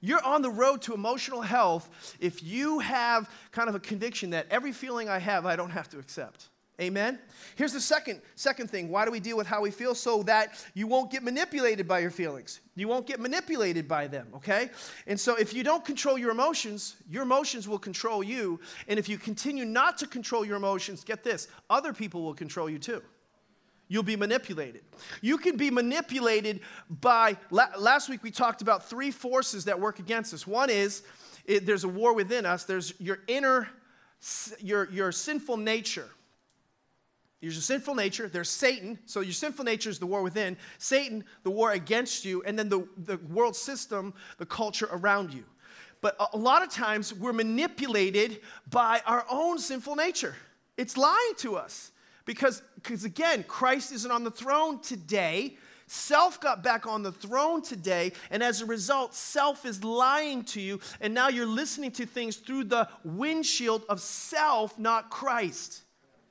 You're 0.00 0.22
on 0.22 0.42
the 0.42 0.50
road 0.50 0.82
to 0.82 0.94
emotional 0.94 1.42
health 1.42 2.16
if 2.20 2.44
you 2.44 2.78
have 2.78 3.28
kind 3.50 3.68
of 3.68 3.74
a 3.74 3.80
conviction 3.80 4.30
that 4.30 4.46
every 4.50 4.70
feeling 4.70 5.08
I 5.08 5.18
have, 5.18 5.46
I 5.46 5.56
don't 5.56 5.70
have 5.70 5.88
to 5.90 5.98
accept. 5.98 6.48
Amen. 6.80 7.20
Here's 7.54 7.72
the 7.72 7.80
second 7.80 8.20
second 8.34 8.68
thing. 8.68 8.88
Why 8.88 9.04
do 9.04 9.12
we 9.12 9.20
deal 9.20 9.36
with 9.36 9.46
how 9.46 9.60
we 9.60 9.70
feel 9.70 9.94
so 9.94 10.24
that 10.24 10.64
you 10.74 10.88
won't 10.88 11.08
get 11.08 11.22
manipulated 11.22 11.86
by 11.86 12.00
your 12.00 12.10
feelings? 12.10 12.60
You 12.74 12.88
won't 12.88 13.06
get 13.06 13.20
manipulated 13.20 13.86
by 13.86 14.08
them, 14.08 14.26
okay? 14.34 14.70
And 15.06 15.18
so 15.18 15.36
if 15.36 15.54
you 15.54 15.62
don't 15.62 15.84
control 15.84 16.18
your 16.18 16.32
emotions, 16.32 16.96
your 17.08 17.22
emotions 17.22 17.68
will 17.68 17.78
control 17.78 18.24
you, 18.24 18.58
and 18.88 18.98
if 18.98 19.08
you 19.08 19.18
continue 19.18 19.64
not 19.64 19.98
to 19.98 20.08
control 20.08 20.44
your 20.44 20.56
emotions, 20.56 21.04
get 21.04 21.22
this, 21.22 21.46
other 21.70 21.92
people 21.92 22.24
will 22.24 22.34
control 22.34 22.68
you 22.68 22.80
too. 22.80 23.00
You'll 23.86 24.02
be 24.02 24.16
manipulated. 24.16 24.82
You 25.20 25.38
can 25.38 25.56
be 25.56 25.70
manipulated 25.70 26.60
by 26.88 27.36
last 27.50 28.08
week 28.08 28.24
we 28.24 28.32
talked 28.32 28.62
about 28.62 28.88
three 28.88 29.12
forces 29.12 29.66
that 29.66 29.78
work 29.78 30.00
against 30.00 30.34
us. 30.34 30.44
One 30.44 30.70
is 30.70 31.04
it, 31.44 31.66
there's 31.66 31.84
a 31.84 31.88
war 31.88 32.14
within 32.14 32.46
us. 32.46 32.64
There's 32.64 32.98
your 32.98 33.20
inner 33.28 33.68
your 34.58 34.90
your 34.90 35.12
sinful 35.12 35.58
nature 35.58 36.08
your 37.52 37.62
sinful 37.62 37.94
nature, 37.94 38.28
there's 38.28 38.48
Satan. 38.48 38.98
So 39.06 39.20
your 39.20 39.32
sinful 39.32 39.64
nature 39.64 39.90
is 39.90 39.98
the 39.98 40.06
war 40.06 40.22
within, 40.22 40.56
Satan, 40.78 41.24
the 41.42 41.50
war 41.50 41.72
against 41.72 42.24
you, 42.24 42.42
and 42.44 42.58
then 42.58 42.68
the, 42.68 42.86
the 42.96 43.18
world 43.28 43.56
system, 43.56 44.14
the 44.38 44.46
culture 44.46 44.88
around 44.90 45.32
you. 45.32 45.44
But 46.00 46.16
a 46.32 46.36
lot 46.36 46.62
of 46.62 46.70
times 46.70 47.14
we're 47.14 47.32
manipulated 47.32 48.40
by 48.70 49.00
our 49.06 49.24
own 49.30 49.58
sinful 49.58 49.96
nature. 49.96 50.34
It's 50.76 50.96
lying 50.96 51.34
to 51.38 51.56
us. 51.56 51.92
Because, 52.24 52.62
because 52.76 53.04
again, 53.04 53.44
Christ 53.46 53.92
isn't 53.92 54.10
on 54.10 54.24
the 54.24 54.30
throne 54.30 54.80
today. 54.80 55.56
Self 55.86 56.40
got 56.40 56.62
back 56.62 56.86
on 56.86 57.02
the 57.02 57.12
throne 57.12 57.60
today, 57.60 58.12
and 58.30 58.42
as 58.42 58.62
a 58.62 58.66
result, 58.66 59.14
self 59.14 59.66
is 59.66 59.84
lying 59.84 60.42
to 60.44 60.60
you, 60.60 60.80
and 61.02 61.12
now 61.12 61.28
you're 61.28 61.44
listening 61.44 61.90
to 61.92 62.06
things 62.06 62.36
through 62.36 62.64
the 62.64 62.88
windshield 63.04 63.84
of 63.90 64.00
self, 64.00 64.78
not 64.78 65.10
Christ. 65.10 65.83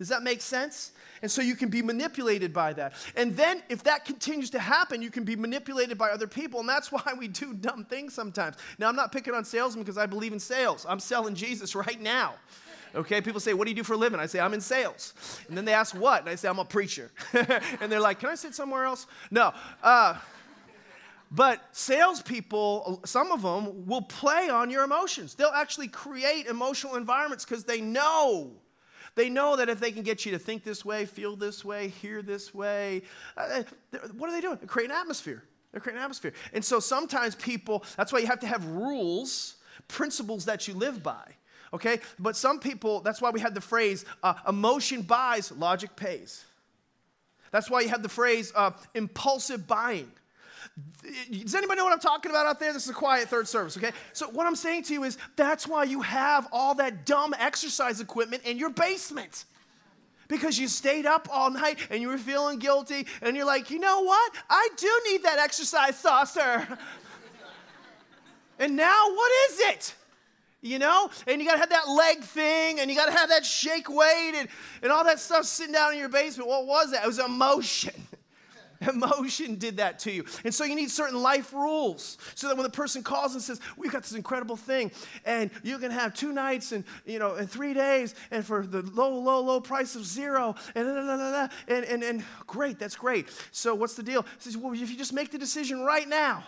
Does 0.03 0.09
that 0.09 0.21
make 0.21 0.41
sense? 0.41 0.91
And 1.21 1.31
so 1.31 1.41
you 1.41 1.55
can 1.55 1.69
be 1.69 1.81
manipulated 1.81 2.51
by 2.51 2.73
that. 2.73 2.91
And 3.15 3.37
then 3.37 3.63
if 3.69 3.83
that 3.83 4.03
continues 4.03 4.49
to 4.49 4.59
happen, 4.59 5.01
you 5.01 5.09
can 5.09 5.23
be 5.23 5.37
manipulated 5.37 5.97
by 5.97 6.09
other 6.09 6.27
people. 6.27 6.59
And 6.59 6.67
that's 6.67 6.91
why 6.91 7.13
we 7.17 7.29
do 7.29 7.53
dumb 7.53 7.85
things 7.85 8.13
sometimes. 8.13 8.57
Now, 8.79 8.89
I'm 8.89 8.97
not 8.97 9.13
picking 9.13 9.33
on 9.33 9.45
salesmen 9.45 9.85
because 9.85 9.97
I 9.97 10.05
believe 10.05 10.33
in 10.33 10.41
sales. 10.41 10.85
I'm 10.89 10.99
selling 10.99 11.35
Jesus 11.35 11.73
right 11.87 12.01
now. 12.01 12.33
Okay, 12.95 13.21
people 13.21 13.39
say, 13.39 13.53
What 13.53 13.63
do 13.63 13.71
you 13.71 13.77
do 13.77 13.83
for 13.83 13.93
a 13.93 13.97
living? 13.97 14.19
I 14.19 14.25
say, 14.25 14.41
I'm 14.41 14.53
in 14.53 14.59
sales. 14.59 15.13
And 15.47 15.57
then 15.57 15.63
they 15.63 15.73
ask, 15.73 15.95
What? 15.95 16.19
And 16.19 16.29
I 16.29 16.35
say, 16.35 16.49
I'm 16.49 16.59
a 16.59 16.65
preacher. 16.65 17.09
and 17.31 17.89
they're 17.89 18.01
like, 18.01 18.19
Can 18.19 18.27
I 18.27 18.35
sit 18.35 18.53
somewhere 18.53 18.83
else? 18.83 19.07
No. 19.31 19.53
Uh, 19.81 20.15
but 21.31 21.61
salespeople, 21.71 23.03
some 23.05 23.31
of 23.31 23.41
them 23.41 23.85
will 23.87 24.01
play 24.01 24.49
on 24.49 24.69
your 24.69 24.83
emotions. 24.83 25.33
They'll 25.35 25.47
actually 25.47 25.87
create 25.87 26.47
emotional 26.47 26.97
environments 26.97 27.45
because 27.45 27.63
they 27.63 27.79
know 27.79 28.51
they 29.15 29.29
know 29.29 29.55
that 29.55 29.69
if 29.69 29.79
they 29.79 29.91
can 29.91 30.03
get 30.03 30.25
you 30.25 30.31
to 30.31 30.39
think 30.39 30.63
this 30.63 30.83
way, 30.83 31.05
feel 31.05 31.35
this 31.35 31.63
way, 31.63 31.89
hear 31.89 32.21
this 32.21 32.53
way, 32.53 33.03
uh, 33.37 33.63
what 34.17 34.29
are 34.29 34.33
they 34.33 34.41
doing? 34.41 34.57
They're 34.57 34.67
creating 34.67 34.95
atmosphere. 34.95 35.43
They're 35.71 35.81
creating 35.81 36.01
atmosphere. 36.01 36.33
And 36.53 36.63
so 36.63 36.79
sometimes 36.79 37.35
people, 37.35 37.83
that's 37.97 38.11
why 38.11 38.19
you 38.19 38.27
have 38.27 38.39
to 38.39 38.47
have 38.47 38.65
rules, 38.65 39.55
principles 39.87 40.45
that 40.45 40.67
you 40.67 40.73
live 40.73 41.03
by. 41.03 41.23
Okay? 41.73 41.99
But 42.19 42.35
some 42.35 42.59
people, 42.59 43.01
that's 43.01 43.21
why 43.21 43.31
we 43.31 43.39
have 43.39 43.53
the 43.53 43.61
phrase 43.61 44.05
uh, 44.21 44.35
emotion 44.47 45.01
buys, 45.01 45.51
logic 45.51 45.95
pays. 45.95 46.45
That's 47.51 47.69
why 47.69 47.81
you 47.81 47.89
have 47.89 48.03
the 48.03 48.09
phrase 48.09 48.51
uh, 48.55 48.71
impulsive 48.95 49.67
buying. 49.67 50.11
Does 51.29 51.55
anybody 51.55 51.77
know 51.77 51.85
what 51.85 51.93
I'm 51.93 51.99
talking 51.99 52.31
about 52.31 52.45
out 52.45 52.59
there? 52.59 52.73
This 52.73 52.83
is 52.83 52.89
a 52.89 52.93
quiet 52.93 53.27
third 53.27 53.47
service, 53.47 53.77
okay? 53.77 53.91
So, 54.13 54.29
what 54.29 54.47
I'm 54.47 54.55
saying 54.55 54.83
to 54.83 54.93
you 54.93 55.03
is 55.03 55.17
that's 55.35 55.67
why 55.67 55.83
you 55.83 56.01
have 56.01 56.47
all 56.51 56.75
that 56.75 57.05
dumb 57.05 57.33
exercise 57.37 57.99
equipment 57.99 58.43
in 58.43 58.57
your 58.57 58.69
basement. 58.69 59.45
Because 60.29 60.57
you 60.57 60.67
stayed 60.67 61.05
up 61.05 61.27
all 61.31 61.51
night 61.51 61.77
and 61.89 62.01
you 62.01 62.07
were 62.07 62.17
feeling 62.17 62.57
guilty, 62.57 63.05
and 63.21 63.35
you're 63.35 63.45
like, 63.45 63.69
you 63.69 63.79
know 63.79 64.01
what? 64.01 64.33
I 64.49 64.69
do 64.77 65.01
need 65.11 65.23
that 65.23 65.37
exercise 65.37 65.97
saucer. 65.97 66.67
and 68.59 68.75
now, 68.75 69.09
what 69.09 69.31
is 69.49 69.59
it? 69.59 69.95
you 70.63 70.79
know? 70.79 71.11
And 71.27 71.39
you 71.39 71.47
gotta 71.47 71.59
have 71.59 71.69
that 71.69 71.87
leg 71.89 72.23
thing, 72.23 72.79
and 72.79 72.89
you 72.89 72.95
gotta 72.95 73.11
have 73.11 73.29
that 73.29 73.45
shake 73.45 73.89
weight, 73.89 74.33
and, 74.35 74.47
and 74.81 74.91
all 74.91 75.03
that 75.03 75.19
stuff 75.19 75.45
sitting 75.45 75.73
down 75.73 75.93
in 75.93 75.99
your 75.99 76.09
basement. 76.09 76.49
What 76.49 76.65
was 76.65 76.91
that? 76.91 77.03
It 77.03 77.07
was 77.07 77.19
emotion. 77.19 77.93
Emotion 78.89 79.55
did 79.55 79.77
that 79.77 79.99
to 79.99 80.11
you. 80.11 80.25
And 80.43 80.53
so 80.53 80.63
you 80.63 80.75
need 80.75 80.91
certain 80.91 81.21
life 81.21 81.53
rules 81.53 82.17
so 82.35 82.47
that 82.47 82.55
when 82.55 82.63
the 82.63 82.71
person 82.71 83.03
calls 83.03 83.33
and 83.33 83.41
says, 83.41 83.59
We've 83.77 83.91
got 83.91 84.03
this 84.03 84.13
incredible 84.13 84.55
thing, 84.55 84.91
and 85.25 85.51
you 85.63 85.77
can 85.77 85.91
have 85.91 86.13
two 86.13 86.31
nights 86.31 86.71
and 86.71 86.83
you 87.05 87.19
know 87.19 87.35
in 87.35 87.47
three 87.47 87.73
days 87.73 88.15
and 88.31 88.45
for 88.45 88.65
the 88.65 88.81
low, 88.81 89.17
low, 89.19 89.41
low 89.41 89.59
price 89.59 89.95
of 89.95 90.05
zero, 90.05 90.55
and 90.75 90.87
da, 90.87 90.93
da, 90.93 91.17
da, 91.17 91.47
and, 91.67 91.85
and, 91.85 92.03
and 92.03 92.25
great, 92.47 92.79
that's 92.79 92.95
great. 92.95 93.27
So 93.51 93.75
what's 93.75 93.95
the 93.95 94.03
deal? 94.03 94.23
He 94.23 94.27
says, 94.39 94.57
Well, 94.57 94.73
if 94.73 94.89
you 94.89 94.97
just 94.97 95.13
make 95.13 95.31
the 95.31 95.37
decision 95.37 95.81
right 95.81 96.07
now, 96.07 96.43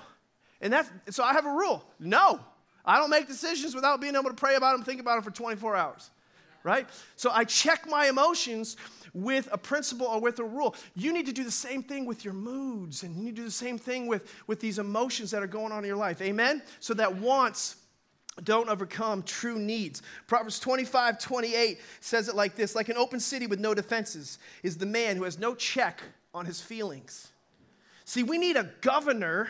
and 0.62 0.72
that's 0.72 0.90
so 1.10 1.24
I 1.24 1.34
have 1.34 1.46
a 1.46 1.52
rule. 1.52 1.84
No. 2.00 2.40
I 2.88 3.00
don't 3.00 3.10
make 3.10 3.28
decisions 3.28 3.74
without 3.74 4.00
being 4.00 4.16
able 4.16 4.30
to 4.30 4.36
pray 4.36 4.56
about 4.56 4.74
them, 4.74 4.86
think 4.86 5.02
about 5.02 5.16
them 5.16 5.24
for 5.24 5.32
24 5.32 5.76
hours. 5.76 6.12
Right? 6.66 6.90
So 7.16 7.30
I 7.32 7.44
check 7.44 7.88
my 7.88 8.08
emotions 8.08 8.76
with 9.14 9.48
a 9.52 9.58
principle 9.58 10.08
or 10.08 10.20
with 10.20 10.40
a 10.40 10.44
rule. 10.44 10.76
You 10.96 11.14
need 11.14 11.28
to 11.28 11.32
do 11.32 11.44
the 11.44 11.52
same 11.52 11.84
thing 11.84 12.08
with 12.08 12.26
your 12.26 12.34
moods, 12.34 13.04
and 13.04 13.16
you 13.16 13.24
need 13.24 13.36
to 13.36 13.44
do 13.44 13.46
the 13.46 13.52
same 13.52 13.78
thing 13.78 14.08
with, 14.08 14.34
with 14.48 14.60
these 14.60 14.80
emotions 14.80 15.30
that 15.30 15.44
are 15.44 15.48
going 15.48 15.72
on 15.72 15.84
in 15.84 15.88
your 15.88 15.96
life. 15.96 16.24
Amen? 16.24 16.64
So 16.80 16.96
that 16.96 17.16
wants 17.16 17.76
don't 18.44 18.68
overcome 18.68 19.24
true 19.24 19.60
needs. 19.60 20.02
Proverbs 20.28 20.60
25, 20.60 21.20
28 21.20 21.80
says 22.02 22.28
it 22.28 22.36
like 22.36 22.56
this 22.56 22.76
Like 22.76 22.90
an 22.90 22.98
open 22.98 23.20
city 23.20 23.48
with 23.48 23.60
no 23.60 23.74
defenses 23.74 24.40
is 24.64 24.78
the 24.78 24.86
man 24.86 25.16
who 25.16 25.24
has 25.24 25.40
no 25.40 25.56
check 25.56 26.02
on 26.34 26.46
his 26.46 26.60
feelings. 26.60 27.30
See, 28.06 28.24
we 28.24 28.38
need 28.38 28.58
a 28.58 28.70
governor 28.82 29.50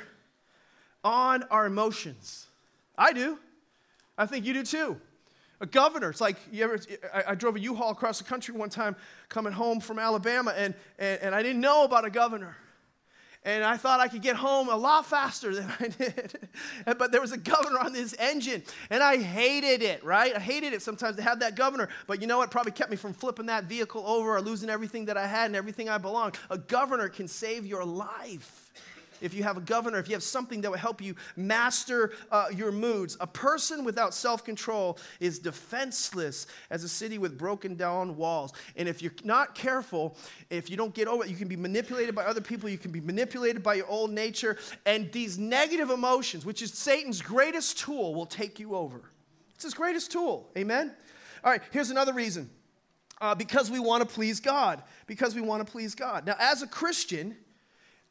on 1.03 1.43
our 1.43 1.65
emotions. 1.65 2.45
I 2.97 3.13
do. 3.13 3.39
I 4.17 4.25
think 4.25 4.45
you 4.45 4.53
do 4.53 4.63
too. 4.63 5.01
A 5.61 5.65
governor. 5.65 6.09
It's 6.09 6.21
like 6.21 6.37
you 6.51 6.63
ever. 6.63 6.79
I, 7.13 7.23
I 7.29 7.35
drove 7.35 7.55
a 7.55 7.59
U-Haul 7.59 7.91
across 7.91 8.17
the 8.17 8.23
country 8.23 8.53
one 8.53 8.69
time, 8.69 8.95
coming 9.29 9.53
home 9.53 9.79
from 9.79 9.99
Alabama, 9.99 10.53
and, 10.55 10.73
and, 10.99 11.21
and 11.21 11.35
I 11.35 11.41
didn't 11.41 11.61
know 11.61 11.83
about 11.83 12.05
a 12.05 12.09
governor. 12.09 12.57
And 13.45 13.63
I 13.63 13.77
thought 13.77 13.99
I 13.99 14.07
could 14.07 14.23
get 14.23 14.35
home 14.35 14.69
a 14.69 14.75
lot 14.75 15.05
faster 15.05 15.53
than 15.53 15.71
I 15.79 15.87
did. 15.99 16.49
but 16.97 17.11
there 17.11 17.21
was 17.21 17.31
a 17.31 17.37
governor 17.37 17.79
on 17.79 17.93
this 17.93 18.15
engine, 18.17 18.63
and 18.89 19.03
I 19.03 19.17
hated 19.17 19.83
it, 19.83 20.03
right? 20.03 20.35
I 20.35 20.39
hated 20.39 20.73
it 20.73 20.81
sometimes 20.81 21.15
to 21.17 21.21
have 21.21 21.39
that 21.41 21.55
governor. 21.55 21.89
But 22.07 22.21
you 22.21 22.27
know 22.27 22.39
what? 22.39 22.49
Probably 22.49 22.71
kept 22.71 22.89
me 22.89 22.97
from 22.97 23.13
flipping 23.13 23.45
that 23.45 23.65
vehicle 23.65 24.03
over 24.05 24.35
or 24.35 24.41
losing 24.41 24.69
everything 24.69 25.05
that 25.05 25.17
I 25.17 25.27
had 25.27 25.45
and 25.45 25.55
everything 25.55 25.89
I 25.89 25.99
belonged. 25.99 26.39
A 26.49 26.57
governor 26.57 27.07
can 27.07 27.27
save 27.27 27.67
your 27.67 27.85
life 27.85 28.64
if 29.21 29.33
you 29.33 29.43
have 29.43 29.57
a 29.57 29.61
governor, 29.61 29.99
if 29.99 30.07
you 30.07 30.13
have 30.15 30.23
something 30.23 30.61
that 30.61 30.71
will 30.71 30.77
help 30.77 31.01
you 31.01 31.15
master 31.35 32.13
uh, 32.31 32.47
your 32.55 32.71
moods. 32.71 33.17
A 33.19 33.27
person 33.27 33.83
without 33.83 34.13
self 34.13 34.43
control 34.43 34.97
is 35.19 35.39
defenseless 35.39 36.47
as 36.69 36.83
a 36.83 36.89
city 36.89 37.17
with 37.17 37.37
broken 37.37 37.75
down 37.75 38.15
walls. 38.15 38.53
And 38.75 38.87
if 38.87 39.01
you're 39.01 39.13
not 39.23 39.55
careful, 39.55 40.17
if 40.49 40.69
you 40.69 40.77
don't 40.77 40.93
get 40.93 41.07
over 41.07 41.23
it, 41.23 41.29
you 41.29 41.35
can 41.35 41.47
be 41.47 41.55
manipulated 41.55 42.15
by 42.15 42.25
other 42.25 42.41
people, 42.41 42.69
you 42.69 42.77
can 42.77 42.91
be 42.91 43.01
manipulated 43.01 43.63
by 43.63 43.75
your 43.75 43.87
old 43.87 44.11
nature, 44.11 44.57
and 44.85 45.11
these 45.11 45.37
negative 45.37 45.89
emotions, 45.89 46.45
which 46.45 46.61
is 46.61 46.73
Satan's 46.73 47.21
greatest 47.21 47.79
tool, 47.79 48.15
will 48.15 48.25
take 48.25 48.59
you 48.59 48.75
over. 48.75 49.01
It's 49.55 49.63
his 49.63 49.73
greatest 49.73 50.11
tool. 50.11 50.49
Amen? 50.57 50.93
All 51.43 51.51
right, 51.51 51.61
here's 51.71 51.89
another 51.89 52.13
reason. 52.13 52.49
Uh, 53.21 53.33
because 53.33 53.71
we 53.71 53.79
want 53.79 54.07
to 54.07 54.13
please 54.13 54.39
God. 54.39 54.83
Because 55.07 55.35
we 55.35 55.41
want 55.41 55.65
to 55.65 55.71
please 55.71 55.95
God. 55.95 56.25
Now, 56.25 56.35
as 56.37 56.61
a 56.61 56.67
Christian, 56.67 57.37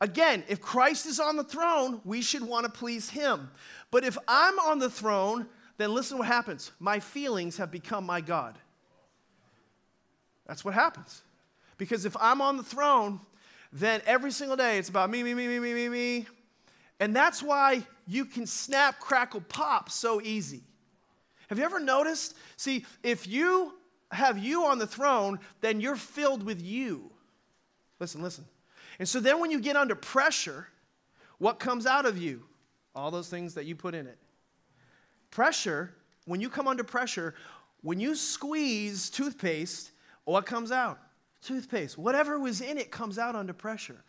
Again, 0.05 0.45
if 0.49 0.61
Christ 0.61 1.07
is 1.07 1.19
on 1.19 1.37
the 1.37 1.43
throne, 1.43 2.03
we 2.05 2.21
should 2.21 2.43
want 2.43 2.67
to 2.67 2.71
please 2.71 3.09
him. 3.09 3.51
But 3.90 4.05
if 4.05 4.19
I'm 4.29 4.59
on 4.59 4.79
the 4.79 4.90
throne, 4.90 5.47
then 5.79 5.95
listen 5.95 6.19
what 6.19 6.27
happens. 6.27 6.73
My 6.79 7.01
feelings 7.01 7.57
have 7.57 7.71
become 7.71 8.05
my 8.05 8.21
God. 8.21 8.59
That's 10.47 10.62
what 10.62 10.75
happens. 10.75 11.23
Because 11.79 12.05
if 12.05 12.14
I'm 12.21 12.43
on 12.43 12.59
the 12.59 12.62
throne, 12.62 13.19
then 13.73 14.03
every 14.05 14.31
single 14.31 14.59
day 14.59 14.77
it's 14.77 14.90
about 14.90 15.09
me, 15.09 15.23
me, 15.23 15.33
me, 15.33 15.49
me, 15.49 15.59
me, 15.59 15.73
me, 15.73 15.88
me. 15.88 16.27
And 17.01 17.17
that's 17.17 17.43
why 17.43 17.83
you 18.07 18.27
can 18.27 18.47
snap, 18.47 19.01
crackle, 19.01 19.40
pop 19.40 19.88
so 19.88 20.21
easy. 20.21 20.61
Have 21.49 21.59
you 21.59 21.64
ever 21.64 21.81
noticed? 21.81 22.35
See, 22.59 22.85
if 23.03 23.27
you 23.27 23.73
have 24.11 24.37
you 24.37 24.67
on 24.67 24.79
the 24.79 24.87
throne, 24.87 25.40
then 25.62 25.81
you're 25.81 25.97
filled 25.97 26.43
with 26.43 26.61
you. 26.61 27.11
Listen, 27.99 28.21
listen. 28.21 28.45
And 28.98 29.09
so 29.09 29.20
then 29.20 29.40
when 29.40 29.50
you 29.50 29.61
get 29.61 29.76
under 29.76 29.94
pressure, 29.94 30.68
what 31.38 31.59
comes 31.59 31.87
out 31.87 32.07
of 32.07 32.18
you? 32.18 32.44
All 32.94 33.11
those 33.11 33.28
things 33.28 33.54
that 33.54 33.64
you 33.64 33.74
put 33.74 33.94
in 33.94 34.07
it. 34.07 34.18
Pressure, 35.30 35.94
when 36.26 36.40
you 36.40 36.48
come 36.48 36.68
under 36.68 36.85
pressure, 36.85 37.35
when 37.83 38.00
you 38.00 38.14
squeeze 38.14 39.11
toothpaste, 39.11 39.90
what 40.24 40.46
comes 40.46 40.70
out? 40.72 40.98
Toothpaste. 41.42 41.98
Whatever 41.98 42.38
was 42.38 42.61
in 42.61 42.78
it 42.78 42.90
comes 42.90 43.18
out 43.18 43.35
under 43.35 43.52
pressure. 43.52 44.02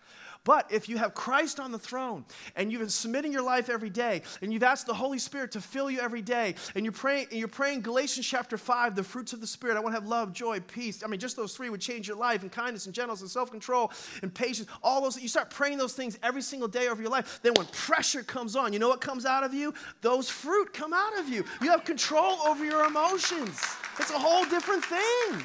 But 0.45 0.71
if 0.71 0.87
you 0.87 0.97
have 0.97 1.13
Christ 1.15 1.59
on 1.59 1.71
the 1.71 1.79
throne 1.79 2.23
and 2.55 2.71
you've 2.71 2.79
been 2.79 2.89
submitting 2.89 3.33
your 3.33 3.41
life 3.41 3.67
every 3.67 3.89
day 3.89 4.21
and 4.41 4.53
you've 4.53 4.63
asked 4.63 4.85
the 4.85 4.93
Holy 4.93 5.17
Spirit 5.17 5.51
to 5.53 5.61
fill 5.61 5.89
you 5.89 5.99
every 5.99 6.21
day 6.21 6.55
and 6.75 6.85
you're 6.85 6.93
praying, 6.93 7.27
and 7.31 7.39
you're 7.39 7.47
praying 7.47 7.81
Galatians 7.81 8.27
chapter 8.27 8.57
5, 8.57 8.95
the 8.95 9.03
fruits 9.03 9.33
of 9.33 9.41
the 9.41 9.47
Spirit, 9.47 9.75
I 9.75 9.79
want 9.79 9.95
to 9.95 9.99
have 9.99 10.07
love, 10.07 10.33
joy, 10.33 10.59
peace. 10.59 11.03
I 11.03 11.07
mean, 11.07 11.19
just 11.19 11.35
those 11.35 11.55
three 11.55 11.69
would 11.69 11.81
change 11.81 12.07
your 12.07 12.15
life 12.15 12.43
and 12.43 12.51
kindness 12.51 12.85
and 12.85 12.93
gentleness 12.93 13.21
and 13.21 13.29
self 13.29 13.49
control 13.49 13.91
and 14.21 14.31
patience. 14.33 14.69
All 14.83 15.01
those, 15.01 15.19
you 15.19 15.27
start 15.27 15.49
praying 15.49 15.79
those 15.79 15.93
things 15.93 16.19
every 16.21 16.43
single 16.43 16.67
day 16.67 16.87
of 16.87 17.01
your 17.01 17.09
life. 17.09 17.39
Then 17.41 17.55
when 17.55 17.65
pressure 17.67 18.21
comes 18.21 18.55
on, 18.55 18.71
you 18.71 18.77
know 18.77 18.89
what 18.89 19.01
comes 19.01 19.25
out 19.25 19.43
of 19.43 19.53
you? 19.53 19.73
Those 20.01 20.29
fruit 20.29 20.73
come 20.73 20.93
out 20.93 21.17
of 21.17 21.27
you. 21.27 21.43
You 21.61 21.71
have 21.71 21.83
control 21.85 22.37
over 22.45 22.63
your 22.63 22.85
emotions. 22.85 23.59
It's 23.99 24.11
a 24.11 24.19
whole 24.19 24.45
different 24.45 24.85
thing. 24.85 25.43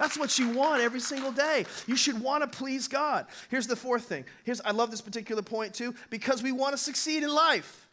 That's 0.00 0.18
what 0.18 0.38
you 0.38 0.48
want 0.48 0.80
every 0.80 0.98
single 0.98 1.30
day. 1.30 1.66
You 1.86 1.94
should 1.94 2.22
want 2.22 2.42
to 2.42 2.58
please 2.58 2.88
God. 2.88 3.26
Here's 3.50 3.66
the 3.66 3.76
fourth 3.76 4.04
thing. 4.04 4.24
Here's 4.44 4.58
I 4.62 4.70
love 4.70 4.90
this 4.90 5.02
particular 5.02 5.42
point 5.42 5.74
too 5.74 5.94
because 6.08 6.42
we 6.42 6.52
want 6.52 6.72
to 6.72 6.78
succeed 6.78 7.22
in 7.22 7.28
life. 7.28 7.86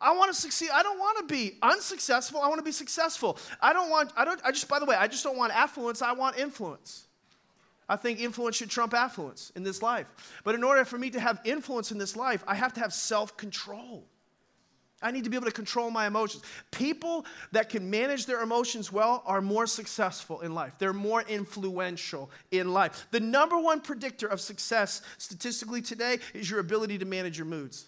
I 0.00 0.16
want 0.16 0.32
to 0.32 0.40
succeed. 0.40 0.70
I 0.72 0.82
don't 0.82 0.98
want 0.98 1.18
to 1.18 1.34
be 1.34 1.58
unsuccessful. 1.60 2.40
I 2.40 2.48
want 2.48 2.58
to 2.58 2.64
be 2.64 2.72
successful. 2.72 3.38
I 3.60 3.74
don't 3.74 3.90
want 3.90 4.12
I 4.16 4.24
don't 4.24 4.40
I 4.46 4.50
just 4.50 4.66
by 4.66 4.78
the 4.78 4.86
way, 4.86 4.96
I 4.96 5.08
just 5.08 5.22
don't 5.22 5.36
want 5.36 5.54
affluence. 5.54 6.00
I 6.00 6.12
want 6.12 6.38
influence. 6.38 7.04
I 7.86 7.96
think 7.96 8.18
influence 8.18 8.56
should 8.56 8.70
trump 8.70 8.94
affluence 8.94 9.52
in 9.56 9.62
this 9.62 9.82
life. 9.82 10.06
But 10.42 10.54
in 10.54 10.64
order 10.64 10.86
for 10.86 10.96
me 10.96 11.10
to 11.10 11.20
have 11.20 11.38
influence 11.44 11.92
in 11.92 11.98
this 11.98 12.16
life, 12.16 12.42
I 12.46 12.54
have 12.54 12.72
to 12.72 12.80
have 12.80 12.94
self-control. 12.94 14.04
I 15.02 15.10
need 15.10 15.24
to 15.24 15.30
be 15.30 15.36
able 15.36 15.46
to 15.46 15.52
control 15.52 15.90
my 15.90 16.06
emotions. 16.06 16.42
People 16.70 17.26
that 17.52 17.68
can 17.68 17.90
manage 17.90 18.24
their 18.24 18.40
emotions 18.40 18.90
well 18.90 19.22
are 19.26 19.42
more 19.42 19.66
successful 19.66 20.40
in 20.40 20.54
life. 20.54 20.72
They're 20.78 20.94
more 20.94 21.22
influential 21.22 22.30
in 22.50 22.72
life. 22.72 23.06
The 23.10 23.20
number 23.20 23.58
one 23.58 23.80
predictor 23.80 24.26
of 24.26 24.40
success 24.40 25.02
statistically 25.18 25.82
today 25.82 26.18
is 26.32 26.50
your 26.50 26.60
ability 26.60 26.98
to 26.98 27.04
manage 27.04 27.36
your 27.36 27.46
moods. 27.46 27.86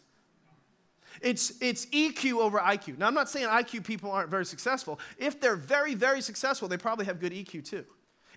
It's, 1.23 1.53
it's 1.61 1.87
EQ 1.87 2.41
over 2.41 2.59
IQ. 2.59 2.99
Now, 2.99 3.07
I'm 3.07 3.15
not 3.15 3.29
saying 3.29 3.49
IQ 3.49 3.85
people 3.85 4.11
aren't 4.11 4.31
very 4.31 4.45
successful. 4.45 5.01
If 5.17 5.41
they're 5.41 5.57
very, 5.57 5.95
very 5.95 6.21
successful, 6.21 6.69
they 6.69 6.77
probably 6.77 7.07
have 7.07 7.21
good 7.21 7.33
EQ 7.33 7.65
too. 7.65 7.85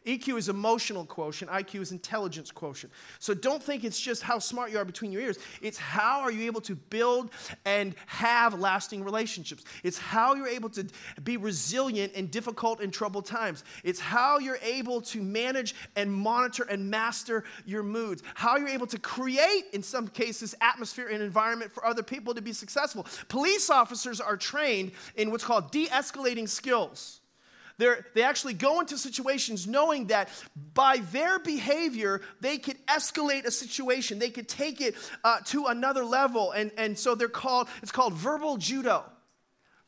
EQ 0.06 0.38
is 0.38 0.50
emotional 0.50 1.06
quotient, 1.06 1.52
IQ 1.52 1.82
is 1.82 1.92
intelligence 1.92 2.50
quotient. 2.50 2.92
So 3.20 3.34
don't 3.34 3.62
think 3.62 3.84
it's 3.84 4.00
just 4.00 4.24
how 4.24 4.40
smart 4.40 4.72
you 4.72 4.80
are 4.80 4.86
between 4.86 5.12
your 5.12 5.22
ears. 5.22 5.38
It's 5.62 5.78
how 5.78 6.22
are 6.22 6.32
you 6.32 6.46
able 6.48 6.62
to 6.62 6.76
build 6.76 7.30
and 7.66 7.94
have 8.08 8.60
lasting 8.60 9.04
relationships. 9.04 9.64
It's 9.84 10.00
how 10.00 10.34
you're 10.34 10.48
able 10.48 10.70
to 10.72 10.88
be 11.24 11.38
resilient 11.38 12.14
in 12.14 12.28
difficult 12.28 12.82
and 12.82 12.92
troubled 12.92 13.26
times. 13.26 13.64
It's 13.84 14.00
how 14.00 14.40
you're 14.40 14.60
able 14.64 15.02
to 15.02 15.22
manage 15.22 15.76
and 15.96 16.12
monitor 16.12 16.64
and 16.64 16.90
master 16.90 17.44
your 17.66 17.84
moods. 17.84 18.24
How 18.34 18.58
you're 18.58 18.70
able 18.70 18.88
to 18.88 19.00
create 19.00 19.66
in 19.74 19.84
some 19.84 20.08
cases 20.08 20.56
atmosphere 20.62 21.10
and 21.10 21.22
environment 21.22 21.72
for 21.72 21.86
other 21.86 22.04
people 22.04 22.34
to 22.34 22.42
be 22.42 22.54
successful. 22.54 23.06
Police 23.28 23.70
officers 23.70 24.20
are 24.20 24.36
trained 24.36 24.92
in 25.16 25.30
what's 25.30 25.44
called 25.44 25.72
de-escalating 25.72 26.50
skills. 26.50 27.21
They're, 27.82 28.06
they 28.14 28.22
actually 28.22 28.54
go 28.54 28.80
into 28.80 28.96
situations 28.96 29.66
knowing 29.66 30.06
that 30.08 30.30
by 30.76 30.98
their 31.12 31.40
behavior, 31.40 32.22
they 32.40 32.60
could 32.60 32.78
escalate 32.86 33.46
a 33.46 33.50
situation. 33.50 34.20
They 34.20 34.30
could 34.30 34.48
take 34.48 34.82
it 34.82 34.94
uh, 35.24 35.40
to 35.46 35.66
another 35.66 36.06
level. 36.06 36.52
And, 36.52 36.70
and 36.78 36.96
so 36.96 37.16
they're 37.16 37.28
called, 37.28 37.70
it's 37.82 37.92
called 37.92 38.14
verbal 38.14 38.58
judo. 38.58 39.04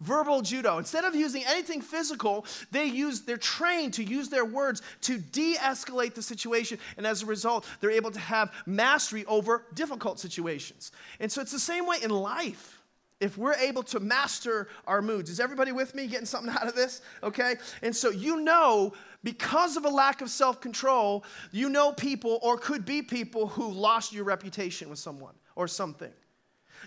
verbal 0.03 0.41
judo. 0.41 0.77
Instead 0.77 1.05
of 1.05 1.15
using 1.15 1.43
anything 1.45 1.81
physical, 1.81 2.45
they 2.71 2.85
use, 2.85 3.21
they're 3.21 3.37
trained 3.37 3.93
to 3.93 4.03
use 4.03 4.29
their 4.29 4.45
words 4.45 4.81
to 5.01 5.17
de 5.17 5.55
escalate 5.55 6.13
the 6.13 6.21
situation. 6.21 6.77
And 6.97 7.07
as 7.07 7.23
a 7.23 7.25
result, 7.25 7.65
they're 7.79 7.91
able 7.91 8.11
to 8.11 8.19
have 8.19 8.51
mastery 8.65 9.25
over 9.25 9.65
difficult 9.73 10.19
situations. 10.19 10.91
And 11.19 11.31
so 11.31 11.41
it's 11.41 11.51
the 11.51 11.59
same 11.59 11.85
way 11.85 11.97
in 12.03 12.09
life. 12.09 12.82
If 13.23 13.37
we're 13.37 13.55
able 13.55 13.83
to 13.83 14.01
master 14.01 14.67
our 14.85 15.01
moods, 15.01 15.29
is 15.29 15.39
everybody 15.39 15.71
with 15.71 15.95
me 15.95 16.07
getting 16.07 16.25
something 16.25 16.53
out 16.53 16.67
of 16.67 16.75
this? 16.75 17.01
Okay? 17.23 17.55
And 17.81 17.95
so 17.95 18.09
you 18.09 18.41
know, 18.41 18.91
because 19.23 19.77
of 19.77 19.85
a 19.85 19.89
lack 19.89 20.21
of 20.21 20.29
self 20.29 20.59
control, 20.59 21.23
you 21.53 21.69
know 21.69 21.93
people 21.93 22.37
or 22.41 22.57
could 22.57 22.83
be 22.83 23.01
people 23.01 23.47
who 23.47 23.71
lost 23.71 24.11
your 24.11 24.25
reputation 24.25 24.89
with 24.89 24.99
someone 24.99 25.35
or 25.55 25.69
something. 25.69 26.11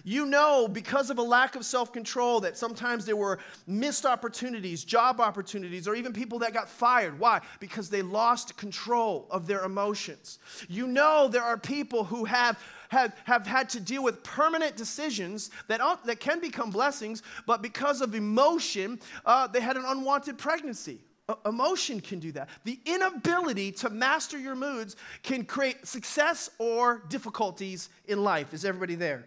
You 0.04 0.26
know, 0.26 0.68
because 0.68 1.11
of 1.11 1.18
a 1.18 1.22
lack 1.22 1.56
of 1.56 1.64
self 1.64 1.92
control, 1.92 2.40
that 2.40 2.56
sometimes 2.56 3.04
there 3.04 3.16
were 3.16 3.38
missed 3.66 4.06
opportunities, 4.06 4.85
job 4.85 5.20
opportunities, 5.20 5.88
or 5.88 5.94
even 5.94 6.12
people 6.12 6.38
that 6.40 6.52
got 6.52 6.68
fired. 6.68 7.18
Why? 7.18 7.40
Because 7.61 7.88
they 7.88 8.02
lost 8.02 8.56
control 8.56 9.26
of 9.30 9.46
their 9.46 9.64
emotions. 9.64 10.38
You 10.68 10.87
know, 10.87 11.28
there 11.28 11.42
are 11.42 11.59
people 11.59 12.04
who 12.04 12.24
have. 12.24 12.59
Have, 12.90 13.16
have 13.24 13.44
had 13.48 13.68
to 13.70 13.80
deal 13.80 14.04
with 14.04 14.22
permanent 14.22 14.76
decisions 14.76 15.50
that, 15.66 15.80
that 16.04 16.20
can 16.20 16.38
become 16.38 16.70
blessings, 16.70 17.24
but 17.44 17.61
because 17.61 18.00
of 18.00 18.14
emotion, 18.14 19.00
uh, 19.24 19.48
they 19.48 19.61
had 19.61 19.76
an 19.76 19.82
unwanted 19.85 20.38
pregnancy. 20.38 21.00
Emotion 21.44 22.00
can 22.00 22.20
do 22.20 22.30
that. 22.30 22.48
The 22.62 22.78
inability 22.85 23.72
to 23.72 23.90
master 23.90 24.38
your 24.38 24.54
moods 24.54 24.94
can 25.24 25.44
create 25.44 25.85
success 25.85 26.48
or 26.59 27.02
difficulties 27.09 27.88
in 28.06 28.22
life. 28.22 28.54
Is 28.54 28.64
everybody 28.64 28.94
there? 28.94 29.26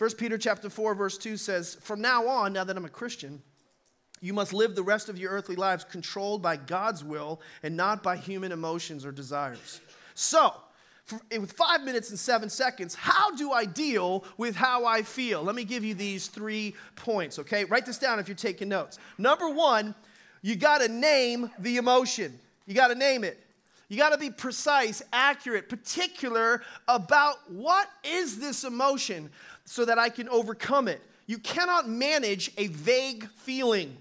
1 0.00 0.12
Peter 0.12 0.38
chapter 0.38 0.70
4 0.70 0.94
verse 0.94 1.18
2 1.18 1.36
says, 1.36 1.76
"From 1.82 2.00
now 2.00 2.26
on, 2.26 2.54
now 2.54 2.64
that 2.64 2.74
I'm 2.74 2.86
a 2.86 2.88
Christian, 2.88 3.42
you 4.22 4.32
must 4.32 4.54
live 4.54 4.74
the 4.74 4.82
rest 4.82 5.10
of 5.10 5.18
your 5.18 5.30
earthly 5.30 5.56
lives 5.56 5.84
controlled 5.84 6.40
by 6.40 6.56
God's 6.56 7.04
will 7.04 7.38
and 7.62 7.76
not 7.76 8.02
by 8.02 8.16
human 8.16 8.50
emotions 8.50 9.04
or 9.04 9.12
desires." 9.12 9.82
So, 10.14 10.54
with 11.30 11.52
five 11.52 11.82
minutes 11.82 12.08
and 12.08 12.18
seven 12.18 12.48
seconds, 12.48 12.94
how 12.94 13.36
do 13.36 13.52
I 13.52 13.66
deal 13.66 14.24
with 14.38 14.56
how 14.56 14.86
I 14.86 15.02
feel? 15.02 15.42
Let 15.42 15.54
me 15.54 15.64
give 15.64 15.84
you 15.84 15.92
these 15.92 16.28
three 16.28 16.74
points, 16.96 17.38
okay? 17.38 17.66
Write 17.66 17.84
this 17.84 17.98
down 17.98 18.18
if 18.18 18.26
you're 18.26 18.34
taking 18.34 18.70
notes. 18.70 18.98
Number 19.18 19.50
one, 19.50 19.94
you 20.40 20.56
gotta 20.56 20.88
name 20.88 21.50
the 21.58 21.76
emotion. 21.76 22.40
You 22.64 22.72
gotta 22.72 22.94
name 22.94 23.22
it. 23.22 23.38
You 23.90 23.96
got 23.96 24.10
to 24.10 24.18
be 24.18 24.30
precise, 24.30 25.02
accurate, 25.12 25.68
particular 25.68 26.62
about 26.86 27.50
what 27.50 27.90
is 28.04 28.38
this 28.38 28.62
emotion 28.62 29.30
so 29.70 29.84
that 29.84 30.00
I 30.00 30.08
can 30.08 30.28
overcome 30.28 30.88
it. 30.88 31.00
You 31.26 31.38
cannot 31.38 31.88
manage 31.88 32.50
a 32.58 32.66
vague 32.66 33.28
feeling. 33.28 33.96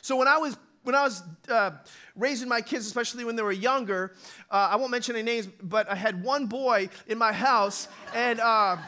So 0.00 0.16
when 0.16 0.26
I 0.26 0.38
was 0.38 0.56
when 0.84 0.94
I 0.94 1.02
was 1.02 1.22
uh, 1.50 1.72
raising 2.16 2.48
my 2.48 2.62
kids, 2.62 2.86
especially 2.86 3.26
when 3.26 3.36
they 3.36 3.42
were 3.42 3.52
younger, 3.52 4.14
uh, 4.50 4.70
I 4.72 4.76
won't 4.76 4.90
mention 4.90 5.16
any 5.16 5.22
names, 5.22 5.48
but 5.62 5.88
I 5.88 5.94
had 5.94 6.24
one 6.24 6.46
boy 6.46 6.88
in 7.06 7.18
my 7.18 7.30
house, 7.32 7.88
and 8.14 8.40
uh, 8.40 8.78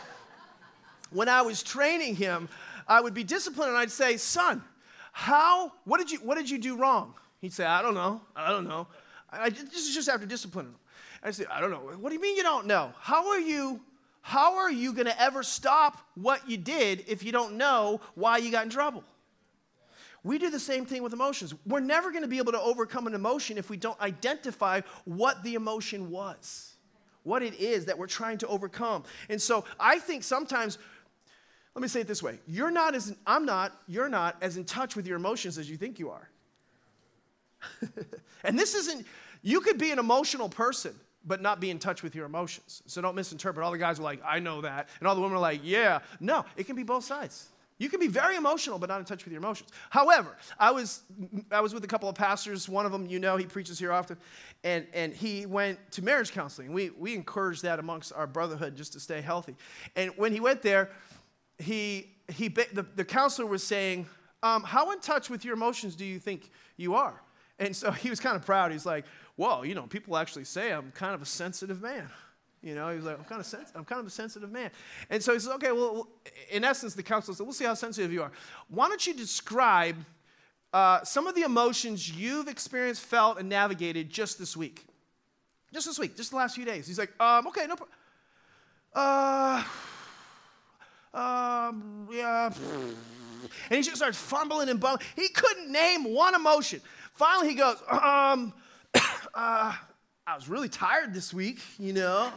when 1.11 1.28
I 1.28 1.42
was 1.42 1.62
training 1.62 2.16
him, 2.16 2.48
I 2.88 3.02
would 3.02 3.12
be 3.12 3.22
disciplined, 3.22 3.68
and 3.68 3.78
I'd 3.78 3.90
say, 3.90 4.16
"Son, 4.16 4.64
how? 5.12 5.72
What 5.85 5.98
did 5.98 6.11
you? 6.11 6.20
What 6.20 6.37
did 6.37 6.48
you 6.48 6.57
do 6.57 6.78
wrong?" 6.78 7.12
He'd 7.42 7.52
say, 7.52 7.66
"I 7.66 7.83
don't 7.83 7.94
know. 7.94 8.22
I 8.35 8.48
don't 8.48 8.66
know." 8.66 8.87
I, 9.30 9.50
this 9.50 9.87
is 9.87 9.94
just 9.94 10.09
after 10.09 10.24
disciplining 10.24 10.72
him. 10.72 10.78
I 11.22 11.33
say, 11.33 11.44
"I 11.50 11.61
don't 11.61 11.70
know. 11.70 11.80
What 12.00 12.09
do 12.09 12.14
you 12.14 12.22
mean 12.22 12.35
you 12.35 12.42
don't 12.42 12.66
know? 12.66 12.94
How 12.98 13.28
are 13.28 13.40
you 13.40 13.83
how 14.27 14.57
are 14.57 14.73
you 14.73 14.95
going 14.95 15.05
to 15.05 15.21
ever 15.21 15.43
stop 15.43 15.99
what 16.15 16.49
you 16.49 16.57
did 16.57 17.05
if 17.09 17.23
you 17.23 17.31
don't 17.31 17.59
know 17.59 18.01
why 18.15 18.39
you 18.39 18.51
got 18.51 18.65
in 18.65 18.71
trouble? 18.71 19.05
We 20.23 20.39
do 20.39 20.49
the 20.49 20.59
same 20.59 20.87
thing 20.87 21.03
with 21.03 21.13
emotions. 21.13 21.53
We're 21.67 21.81
never 21.81 22.11
going 22.11 22.23
to 22.23 22.29
be 22.29 22.39
able 22.39 22.53
to 22.53 22.61
overcome 22.61 23.07
an 23.07 23.13
emotion 23.13 23.59
if 23.59 23.69
we 23.69 23.77
don't 23.77 24.01
identify 24.01 24.81
what 25.05 25.43
the 25.45 25.57
emotion 25.57 26.11
was, 26.11 26.73
what 27.23 27.43
it 27.43 27.61
is 27.61 27.85
that 27.85 27.99
we're 27.99 28.07
trying 28.07 28.39
to 28.39 28.47
overcome. 28.47 29.05
And 29.29 29.41
so 29.41 29.67
I 29.79 29.99
think 29.99 30.25
sometimes, 30.25 30.79
let 31.75 31.83
me 31.83 31.89
say 31.89 32.01
it 32.01 32.07
this 32.07 32.23
way 32.23 32.39
you're 32.47 32.71
not 32.71 32.95
as, 32.95 33.15
I'm 33.27 33.45
not, 33.45 33.79
you're 33.87 34.09
not 34.09 34.37
as 34.41 34.57
in 34.57 34.65
touch 34.65 34.97
with 34.97 35.07
your 35.07 35.17
emotions 35.17 35.59
as 35.59 35.69
you 35.69 35.77
think 35.77 35.99
you 35.99 36.09
are. 36.09 36.31
and 38.43 38.59
this 38.59 38.75
isn't, 38.75 39.07
you 39.43 39.61
could 39.61 39.77
be 39.77 39.91
an 39.91 39.99
emotional 39.99 40.49
person 40.49 40.95
but 41.27 41.41
not 41.41 41.61
be 41.61 41.71
in 41.71 41.79
touch 41.79 42.03
with 42.03 42.15
your 42.15 42.27
emotions. 42.27 42.83
So 42.87 43.01
don't 43.01 43.15
misinterpret. 43.15 43.65
All 43.65 43.73
the 43.73 43.79
guys 43.79 43.99
are 43.99 44.03
like, 44.03 44.21
I 44.25 44.39
know 44.39 44.61
that. 44.61 44.89
And 44.99 45.09
all 45.09 45.15
the 45.15 45.21
women 45.21 45.37
are 45.37 45.41
like, 45.41 45.61
yeah. 45.63 46.01
No, 46.21 46.45
it 46.57 46.65
can 46.65 46.77
be 46.77 46.83
both 46.83 47.05
sides. 47.05 47.49
You 47.79 47.89
can 47.89 47.99
be 47.99 48.07
very 48.07 48.37
emotional, 48.37 48.79
but 48.79 48.89
not 48.89 49.01
in 49.01 49.05
touch 49.05 49.25
with 49.25 49.33
your 49.33 49.41
emotions. 49.41 49.71
However, 49.91 50.37
I 50.59 50.71
was, 50.71 51.03
I 51.51 51.61
was 51.61 51.75
with 51.75 51.83
a 51.83 51.89
couple 51.89 52.09
of 52.09 52.15
pastors. 52.15 52.69
One 52.69 52.87
of 52.87 52.93
them, 52.93 53.07
you 53.07 53.19
know, 53.19 53.37
he 53.37 53.47
preaches 53.47 53.79
here 53.81 53.93
often. 53.93 54.17
And, 54.63 54.87
and 54.95 55.13
he 55.13 55.45
went 55.45 55.79
to 55.93 56.03
marriage 56.03 56.31
counseling. 56.31 56.73
We, 56.73 56.91
we 56.91 57.15
encourage 57.15 57.63
that 57.63 57.81
amongst 57.81 58.13
our 58.13 58.29
brotherhood 58.29 58.77
just 58.77 58.93
to 58.93 59.01
stay 59.01 59.21
healthy. 59.21 59.57
And 59.97 60.13
when 60.17 60.33
he 60.33 60.39
went 60.39 60.63
there, 60.63 60.91
he, 61.59 62.11
he, 62.29 62.49
the, 62.49 62.87
the 62.95 63.05
counselor 63.05 63.47
was 63.47 63.65
saying, 63.65 64.07
um, 64.43 64.63
How 64.63 64.93
in 64.93 65.01
touch 65.01 65.29
with 65.29 65.45
your 65.45 65.55
emotions 65.55 65.97
do 65.97 66.05
you 66.05 66.21
think 66.21 66.51
you 66.77 66.95
are? 66.95 67.21
And 67.59 67.75
so 67.75 67.91
he 67.93 68.11
was 68.11 68.21
kind 68.21 68.37
of 68.37 68.47
proud. 68.47 68.73
He's 68.73 68.87
like, 68.87 69.05
whoa, 69.37 69.62
you 69.62 69.75
know, 69.75 69.83
people 69.83 70.16
actually 70.16 70.44
say 70.44 70.73
I'm 70.73 70.92
kind 70.92 71.14
of 71.14 71.23
a 71.23 71.27
sensitive 71.27 71.83
man. 71.83 72.09
You 72.62 72.75
know, 72.75 72.88
he 72.88 72.97
was 72.97 73.05
like, 73.05 73.18
I'm 73.18 73.25
kind 73.25 73.40
of 73.40 73.47
sens- 73.47 73.73
I'm 73.75 73.85
kind 73.85 74.01
of 74.01 74.07
a 74.07 74.11
sensitive 74.11 74.51
man. 74.51 74.70
And 75.11 75.23
so 75.23 75.35
he 75.35 75.38
says, 75.38 75.53
okay, 75.53 75.70
well, 75.70 76.09
in 76.51 76.64
essence, 76.64 76.94
the 76.94 77.03
counselor 77.03 77.35
said, 77.35 77.44
we'll 77.44 77.53
see 77.53 77.66
how 77.66 77.75
sensitive 77.75 78.11
you 78.11 78.23
are. 78.23 78.33
Why 78.68 78.88
don't 78.88 79.07
you 79.07 79.12
describe 79.12 79.97
uh, 80.73 81.05
some 81.05 81.27
of 81.27 81.35
the 81.35 81.42
emotions 81.42 82.11
you've 82.11 82.49
experienced, 82.49 83.03
felt, 83.03 83.38
and 83.38 83.51
navigated 83.51 84.09
just 84.09 84.38
this 84.38 84.57
week? 84.57 84.87
Just 85.75 85.87
this 85.87 85.99
week, 85.99 86.16
just 86.16 86.31
the 86.31 86.37
last 86.37 86.55
few 86.55 86.64
days. 86.64 86.87
He's 86.87 86.99
like, 86.99 87.12
um, 87.20 87.47
okay, 87.49 87.66
no 87.66 87.77
problem. 87.77 87.90
Uh, 88.94 89.62
um, 91.12 92.09
yeah. 92.11 92.51
And 93.68 93.77
he 93.77 93.83
just 93.83 93.97
starts 93.97 94.16
fumbling 94.16 94.70
and 94.70 94.81
bumbling. 94.81 95.07
He 95.16 95.29
couldn't 95.29 95.70
name 95.70 96.05
one 96.05 96.35
emotion. 96.35 96.81
Finally, 97.12 97.49
he 97.51 97.55
goes, 97.57 97.77
um, 97.90 98.55
uh, 99.35 99.73
I 100.27 100.35
was 100.35 100.49
really 100.49 100.68
tired 100.68 101.12
this 101.12 101.35
week, 101.35 101.61
you 101.79 101.92
know, 101.92 102.31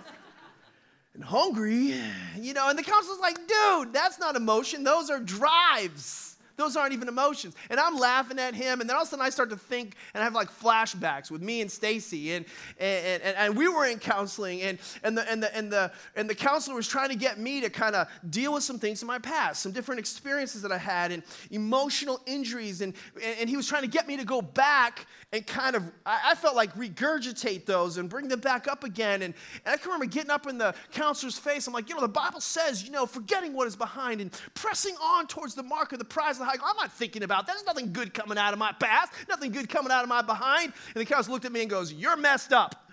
and 1.13 1.23
hungry, 1.23 1.95
you 2.39 2.53
know. 2.53 2.69
And 2.69 2.77
the 2.77 2.83
counselor's 2.83 3.19
like, 3.19 3.38
dude, 3.47 3.93
that's 3.93 4.19
not 4.19 4.36
emotion. 4.36 4.83
Those 4.83 5.10
are 5.10 5.19
drives. 5.19 6.26
Those 6.57 6.75
aren't 6.75 6.93
even 6.93 7.07
emotions. 7.07 7.55
And 7.69 7.79
I'm 7.79 7.97
laughing 7.97 8.39
at 8.39 8.53
him, 8.53 8.81
and 8.81 8.89
then 8.89 8.95
all 8.95 9.03
of 9.03 9.07
a 9.07 9.11
sudden 9.11 9.25
I 9.25 9.29
start 9.29 9.49
to 9.51 9.57
think 9.57 9.95
and 10.13 10.21
I 10.21 10.25
have 10.25 10.33
like 10.33 10.49
flashbacks 10.51 11.31
with 11.31 11.41
me 11.41 11.61
and 11.61 11.71
Stacy, 11.71 12.33
and, 12.33 12.45
and, 12.79 13.21
and, 13.23 13.37
and 13.37 13.57
we 13.57 13.67
were 13.67 13.85
in 13.85 13.99
counseling, 13.99 14.61
and, 14.63 14.79
and, 15.03 15.17
the, 15.17 15.31
and, 15.31 15.41
the, 15.41 15.55
and, 15.55 15.71
the, 15.71 15.91
and 16.15 16.29
the 16.29 16.35
counselor 16.35 16.75
was 16.75 16.87
trying 16.87 17.09
to 17.09 17.15
get 17.15 17.39
me 17.39 17.61
to 17.61 17.69
kind 17.69 17.95
of 17.95 18.07
deal 18.29 18.53
with 18.53 18.63
some 18.63 18.79
things 18.79 19.01
in 19.01 19.07
my 19.07 19.19
past, 19.19 19.61
some 19.61 19.71
different 19.71 19.99
experiences 19.99 20.61
that 20.63 20.71
I 20.71 20.77
had, 20.77 21.11
and 21.11 21.23
emotional 21.51 22.19
injuries, 22.25 22.81
and, 22.81 22.93
and 23.23 23.49
he 23.49 23.55
was 23.55 23.67
trying 23.67 23.83
to 23.83 23.87
get 23.87 24.07
me 24.07 24.17
to 24.17 24.25
go 24.25 24.41
back 24.41 25.05
and 25.31 25.45
kind 25.45 25.75
of, 25.75 25.83
I, 26.05 26.31
I 26.31 26.35
felt 26.35 26.55
like 26.55 26.73
regurgitate 26.75 27.65
those 27.65 27.97
and 27.97 28.09
bring 28.09 28.27
them 28.27 28.39
back 28.39 28.67
up 28.67 28.83
again. 28.83 29.21
And, 29.21 29.33
and 29.65 29.73
I 29.73 29.77
can 29.77 29.91
remember 29.91 30.05
getting 30.05 30.31
up 30.31 30.47
in 30.47 30.57
the 30.57 30.73
counselor's 30.91 31.37
face. 31.37 31.67
I'm 31.67 31.73
like, 31.73 31.89
you 31.89 31.95
know, 31.95 32.01
the 32.01 32.07
Bible 32.07 32.41
says, 32.41 32.83
you 32.83 32.91
know, 32.91 33.05
forgetting 33.05 33.53
what 33.53 33.67
is 33.67 33.75
behind 33.75 34.21
and 34.21 34.31
pressing 34.53 34.95
on 35.01 35.27
towards 35.27 35.53
the 35.53 35.63
mark 35.63 35.91
of 35.91 35.99
the 35.99 36.05
prize 36.05 36.39
high. 36.47 36.55
I'm 36.63 36.75
not 36.77 36.91
thinking 36.91 37.23
about 37.23 37.45
that. 37.47 37.53
There's 37.53 37.65
nothing 37.65 37.93
good 37.93 38.13
coming 38.13 38.38
out 38.38 38.53
of 38.53 38.60
my 38.60 38.71
past, 38.73 39.12
nothing 39.27 39.51
good 39.51 39.69
coming 39.69 39.91
out 39.91 40.03
of 40.03 40.10
my 40.10 40.21
behind. 40.21 40.73
And 40.95 41.01
the 41.01 41.05
counselor 41.05 41.33
looked 41.33 41.45
at 41.45 41.51
me 41.51 41.62
and 41.62 41.69
goes, 41.69 41.93
You're 41.93 42.17
messed 42.17 42.53
up. 42.53 42.89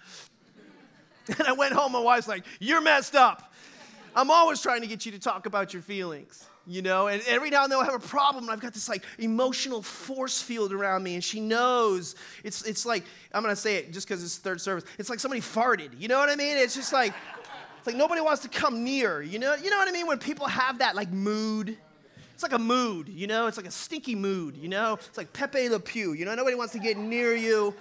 and 1.38 1.47
I 1.47 1.53
went 1.53 1.73
home. 1.73 1.93
My 1.93 2.01
wife's 2.01 2.29
like, 2.29 2.45
You're 2.61 2.81
messed 2.81 3.14
up. 3.14 3.53
I'm 4.17 4.31
always 4.31 4.61
trying 4.61 4.83
to 4.83 4.87
get 4.87 5.07
you 5.07 5.12
to 5.12 5.19
talk 5.19 5.47
about 5.47 5.73
your 5.73 5.83
feelings 5.83 6.47
you 6.67 6.81
know 6.81 7.09
and 7.09 7.23
every 7.27 7.51
now 7.51 7.64
and 7.64 7.73
then 7.73 7.79
i 7.79 7.85
have 7.85 7.95
a 7.95 7.99
problem 7.99 8.45
and 8.45 8.51
i've 8.51 8.61
got 8.61 8.73
this 8.73 8.88
like 8.88 9.05
emotional 9.19 9.83
force 9.83 10.40
field 10.40 10.73
around 10.73 11.03
me 11.03 11.14
and 11.14 11.23
she 11.23 11.40
knows 11.40 12.14
it's, 12.43 12.62
it's 12.62 12.87
like 12.87 13.05
i'm 13.33 13.43
going 13.43 13.55
to 13.55 13.61
say 13.61 13.77
it 13.77 13.93
just 13.93 14.09
because 14.09 14.25
it's 14.25 14.38
third 14.38 14.61
service 14.61 14.85
it's 14.99 15.11
like 15.11 15.21
somebody 15.21 15.40
farted 15.40 15.90
you 15.99 16.09
know 16.09 16.19
what 16.19 16.31
i 16.31 16.37
mean 16.37 16.57
it's 16.57 16.75
just 16.75 16.93
like 16.93 17.12
it's 17.77 17.87
like 17.87 17.97
nobody 17.97 18.21
wants 18.21 18.40
to 18.40 18.49
come 18.49 18.83
near 18.83 19.21
you 19.21 19.38
know 19.38 19.55
you 19.57 19.69
know 19.69 19.77
what 19.77 19.88
i 19.88 19.93
mean 19.93 20.07
when 20.07 20.19
people 20.19 20.47
have 20.47 20.79
that 20.79 20.95
like 20.95 21.12
mood 21.12 21.77
it's 22.35 22.42
like 22.42 22.53
a 22.53 22.59
mood 22.59 23.09
you 23.09 23.27
know 23.27 23.47
it's 23.47 23.57
like 23.57 23.66
a 23.66 23.70
stinky 23.70 24.14
mood 24.14 24.57
you 24.57 24.68
know 24.68 24.94
it's 24.94 25.16
like 25.16 25.33
pepe 25.33 25.68
le 25.68 25.81
pew 25.81 26.12
you 26.12 26.25
know 26.25 26.35
nobody 26.35 26.57
wants 26.57 26.73
to 26.73 26.79
get 26.79 26.99
near 26.99 27.35
you 27.35 27.75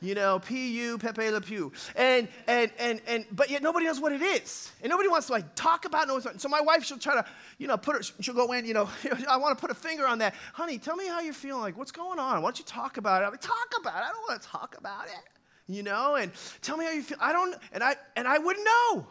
you 0.00 0.14
know, 0.14 0.38
P-U, 0.38 0.98
Pepe 0.98 1.30
Le 1.30 1.40
Pew. 1.40 1.72
And, 1.94 2.28
and, 2.46 2.70
and, 2.78 3.00
and, 3.06 3.24
but 3.32 3.50
yet 3.50 3.62
nobody 3.62 3.86
knows 3.86 4.00
what 4.00 4.12
it 4.12 4.22
is. 4.22 4.70
And 4.82 4.90
nobody 4.90 5.08
wants 5.08 5.28
to 5.28 5.32
like 5.32 5.54
talk 5.54 5.84
about 5.84 6.08
it. 6.08 6.40
So 6.40 6.48
my 6.48 6.60
wife, 6.60 6.84
she'll 6.84 6.98
try 6.98 7.14
to, 7.14 7.24
you 7.58 7.66
know, 7.66 7.76
put 7.76 7.96
her, 7.96 8.02
she'll 8.20 8.34
go 8.34 8.52
in, 8.52 8.66
you 8.66 8.74
know, 8.74 8.88
I 9.28 9.36
want 9.38 9.56
to 9.56 9.60
put 9.60 9.70
a 9.70 9.74
finger 9.74 10.06
on 10.06 10.18
that. 10.18 10.34
Honey, 10.52 10.78
tell 10.78 10.96
me 10.96 11.06
how 11.06 11.20
you're 11.20 11.32
feeling. 11.32 11.62
Like, 11.62 11.78
what's 11.78 11.92
going 11.92 12.18
on? 12.18 12.42
Why 12.42 12.48
don't 12.48 12.58
you 12.58 12.64
talk 12.64 12.98
about 12.98 13.22
it? 13.22 13.26
I'm 13.26 13.32
like, 13.32 13.40
talk 13.40 13.68
about 13.80 14.02
it. 14.02 14.06
I 14.06 14.12
don't 14.12 14.28
want 14.28 14.42
to 14.42 14.48
talk 14.48 14.76
about 14.78 15.06
it. 15.06 15.12
You 15.68 15.82
know, 15.82 16.14
and 16.14 16.30
tell 16.62 16.76
me 16.76 16.84
how 16.84 16.92
you 16.92 17.02
feel. 17.02 17.18
I 17.20 17.32
don't, 17.32 17.56
and 17.72 17.82
I, 17.82 17.96
and 18.14 18.28
I 18.28 18.38
wouldn't 18.38 18.64
know. 18.64 19.06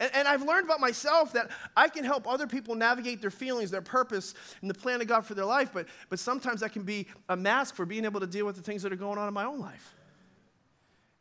And, 0.00 0.10
and, 0.14 0.26
I've 0.28 0.42
learned 0.42 0.64
about 0.64 0.80
myself 0.80 1.32
that 1.34 1.50
I 1.76 1.88
can 1.88 2.04
help 2.04 2.26
other 2.26 2.46
people 2.46 2.74
navigate 2.74 3.20
their 3.20 3.30
feelings, 3.30 3.70
their 3.70 3.80
purpose, 3.80 4.34
and 4.60 4.68
the 4.68 4.74
plan 4.74 5.00
of 5.00 5.06
God 5.06 5.24
for 5.24 5.34
their 5.34 5.44
life, 5.44 5.70
but, 5.72 5.86
but 6.10 6.18
sometimes 6.18 6.60
that 6.60 6.72
can 6.72 6.82
be 6.82 7.06
a 7.28 7.36
mask 7.36 7.76
for 7.76 7.86
being 7.86 8.04
able 8.04 8.20
to 8.20 8.26
deal 8.26 8.44
with 8.44 8.56
the 8.56 8.62
things 8.62 8.82
that 8.82 8.92
are 8.92 8.96
going 8.96 9.18
on 9.18 9.28
in 9.28 9.34
my 9.34 9.44
own 9.44 9.60
life. 9.60 9.94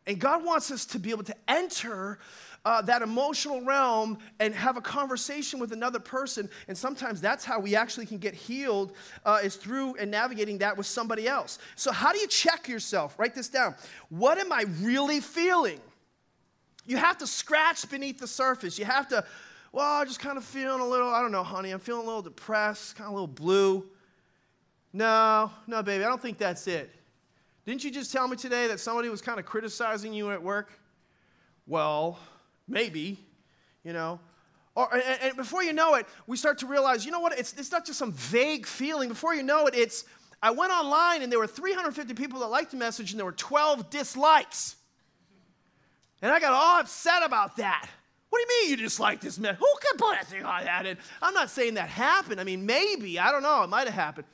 And 0.06 0.20
God 0.20 0.44
wants 0.44 0.72
us 0.72 0.86
to 0.88 1.00
be 1.00 1.12
able 1.12 1.24
to 1.24 1.36
enter 1.48 2.20
uh, 2.66 2.82
that 2.82 3.02
emotional 3.02 3.62
realm 3.62 4.18
and 4.40 4.54
have 4.54 4.78
a 4.78 4.82
conversation 4.82 5.60
with 5.60 5.72
another 5.72 6.00
person. 6.00 6.50
And 6.68 6.78
sometimes 6.78 7.22
that's 7.22 7.46
how 7.46 7.60
we 7.60 7.76
actually 7.76 8.06
can 8.06 8.18
get 8.18 8.34
healed, 8.34 8.94
uh, 9.26 9.40
is 9.44 9.56
through 9.56 9.96
and 9.96 10.10
navigating 10.10 10.58
that 10.60 10.78
with 10.78 10.88
somebody 10.88 11.28
else. 11.28 11.60
So, 11.76 11.92
how 11.92 12.12
do 12.12 12.20
you 12.20 12.28
check 12.28 12.68
yourself? 12.68 13.18
Write 13.18 13.36
this 13.36 13.50
down. 13.50 13.76
What 14.10 14.38
am 14.38 14.52
I 14.52 14.66
really 14.82 15.20
feeling? 15.20 15.80
You 16.86 16.98
have 16.98 17.18
to 17.20 17.28
scratch 17.28 17.90
beneath 17.90 18.20
the 18.20 18.28
surface. 18.28 18.78
You 18.78 18.86
have 18.86 19.08
to, 19.10 19.24
well, 19.72 20.02
I'm 20.02 20.08
just 20.08 20.20
kind 20.20 20.38
of 20.38 20.44
feeling 20.44 20.82
a 20.82 20.88
little, 20.88 21.10
I 21.10 21.22
don't 21.22 21.32
know, 21.32 21.44
honey, 21.44 21.72
I'm 21.72 21.80
feeling 21.80 22.04
a 22.04 22.06
little 22.06 22.22
depressed, 22.22 22.96
kind 22.96 23.08
of 23.08 23.12
a 23.12 23.16
little 23.16 23.28
blue. 23.28 23.86
No, 24.92 25.52
no, 25.66 25.82
baby, 25.82 26.04
I 26.04 26.08
don't 26.08 26.22
think 26.22 26.38
that's 26.38 26.68
it. 26.68 26.92
Didn't 27.66 27.84
you 27.84 27.92
just 27.92 28.12
tell 28.12 28.28
me 28.28 28.36
today 28.36 28.68
that 28.68 28.80
somebody 28.80 29.10
was 29.10 29.22
kind 29.22 29.40
of 29.40 29.46
criticizing 29.46 30.14
you 30.14 30.32
at 30.32 30.44
work? 30.44 30.72
Well, 31.66 32.20
maybe, 32.68 33.18
you 33.84 33.94
know. 33.94 34.20
Or, 34.76 34.94
and, 34.94 35.04
and 35.22 35.38
before 35.38 35.64
you 35.64 35.72
know 35.72 35.96
it, 35.96 36.06
we 36.28 36.36
start 36.36 36.58
to 36.60 36.68
realize, 36.68 37.06
you 37.06 37.12
know 37.12 37.22
what? 37.22 37.38
It's, 37.38 37.54
it's 37.54 37.72
not 37.72 37.86
just 37.86 37.98
some 38.00 38.12
vague 38.12 38.66
feeling. 38.66 39.08
Before 39.08 39.34
you 39.34 39.44
know 39.44 39.68
it, 39.68 39.76
it's, 39.76 40.04
I 40.42 40.52
went 40.52 40.74
online 40.74 41.22
and 41.22 41.32
there 41.32 41.40
were 41.40 41.48
350 41.48 42.14
people 42.16 42.40
that 42.42 42.48
liked 42.48 42.72
the 42.72 42.78
message 42.78 43.12
and 43.12 43.20
there 43.20 43.26
were 43.26 43.32
12 43.32 43.90
dislikes. 43.90 44.76
And 46.24 46.32
I 46.32 46.40
got 46.40 46.54
all 46.54 46.80
upset 46.80 47.22
about 47.24 47.58
that. 47.58 47.88
What 48.30 48.40
do 48.40 48.56
you 48.56 48.62
mean 48.62 48.70
you 48.72 48.78
dislike 48.78 49.20
this 49.20 49.38
man? 49.38 49.56
Who 49.56 49.68
could 49.82 50.00
put 50.00 50.20
a 50.20 50.26
thing 50.26 50.44
on 50.44 50.64
that? 50.64 50.86
And 50.86 50.98
I'm 51.22 51.34
not 51.34 51.50
saying 51.50 51.74
that 51.74 51.90
happened. 51.90 52.40
I 52.40 52.46
mean, 52.46 52.66
maybe. 52.66 53.20
I 53.20 53.30
don't 53.30 53.44
know. 53.44 53.62
It 53.62 53.68
might 53.68 53.88
have 53.88 53.94
happened. 53.94 54.26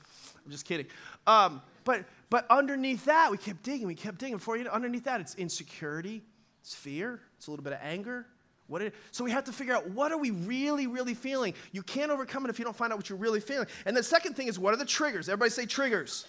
I'm 0.46 0.52
just 0.52 0.66
kidding. 0.66 0.86
Um, 1.26 1.64
but, 1.84 2.06
but 2.30 2.46
underneath 2.52 3.06
that, 3.06 3.32
we 3.32 3.38
kept 3.38 3.64
digging. 3.64 3.88
We 3.88 3.96
kept 3.96 4.20
digging. 4.20 4.38
Before 4.38 4.56
you 4.56 4.66
know, 4.66 4.70
underneath 4.70 5.04
that, 5.06 5.20
it's 5.20 5.34
insecurity, 5.34 6.22
it's 6.62 6.76
fear, 6.76 7.22
it's 7.38 7.48
a 7.48 7.52
little 7.52 7.64
bit 7.64 7.74
of 7.74 7.80
anger. 7.82 8.28
What 8.68 8.84
it, 8.84 8.94
so 9.10 9.24
we 9.24 9.32
have 9.32 9.46
to 9.46 9.52
figure 9.52 9.76
out 9.76 9.90
what 9.90 10.12
are 10.12 10.18
we 10.20 10.30
really, 10.30 10.86
really 10.86 11.16
feeling. 11.16 11.56
You 11.72 11.82
can't 11.82 12.12
overcome 12.12 12.46
it 12.46 12.52
if 12.52 12.60
you 12.60 12.66
don't 12.66 12.78
find 12.78 12.94
out 12.94 13.00
what 13.00 13.10
you're 13.10 13.18
really 13.18 13.40
feeling. 13.40 13.68
And 13.88 13.98
the 13.98 14.04
second 14.04 14.36
thing 14.36 14.48
is 14.48 14.60
what 14.60 14.76
are 14.76 14.78
the 14.78 14.86
triggers? 14.86 15.28
Everybody 15.28 15.50
say 15.50 15.66
triggers. 15.66 16.28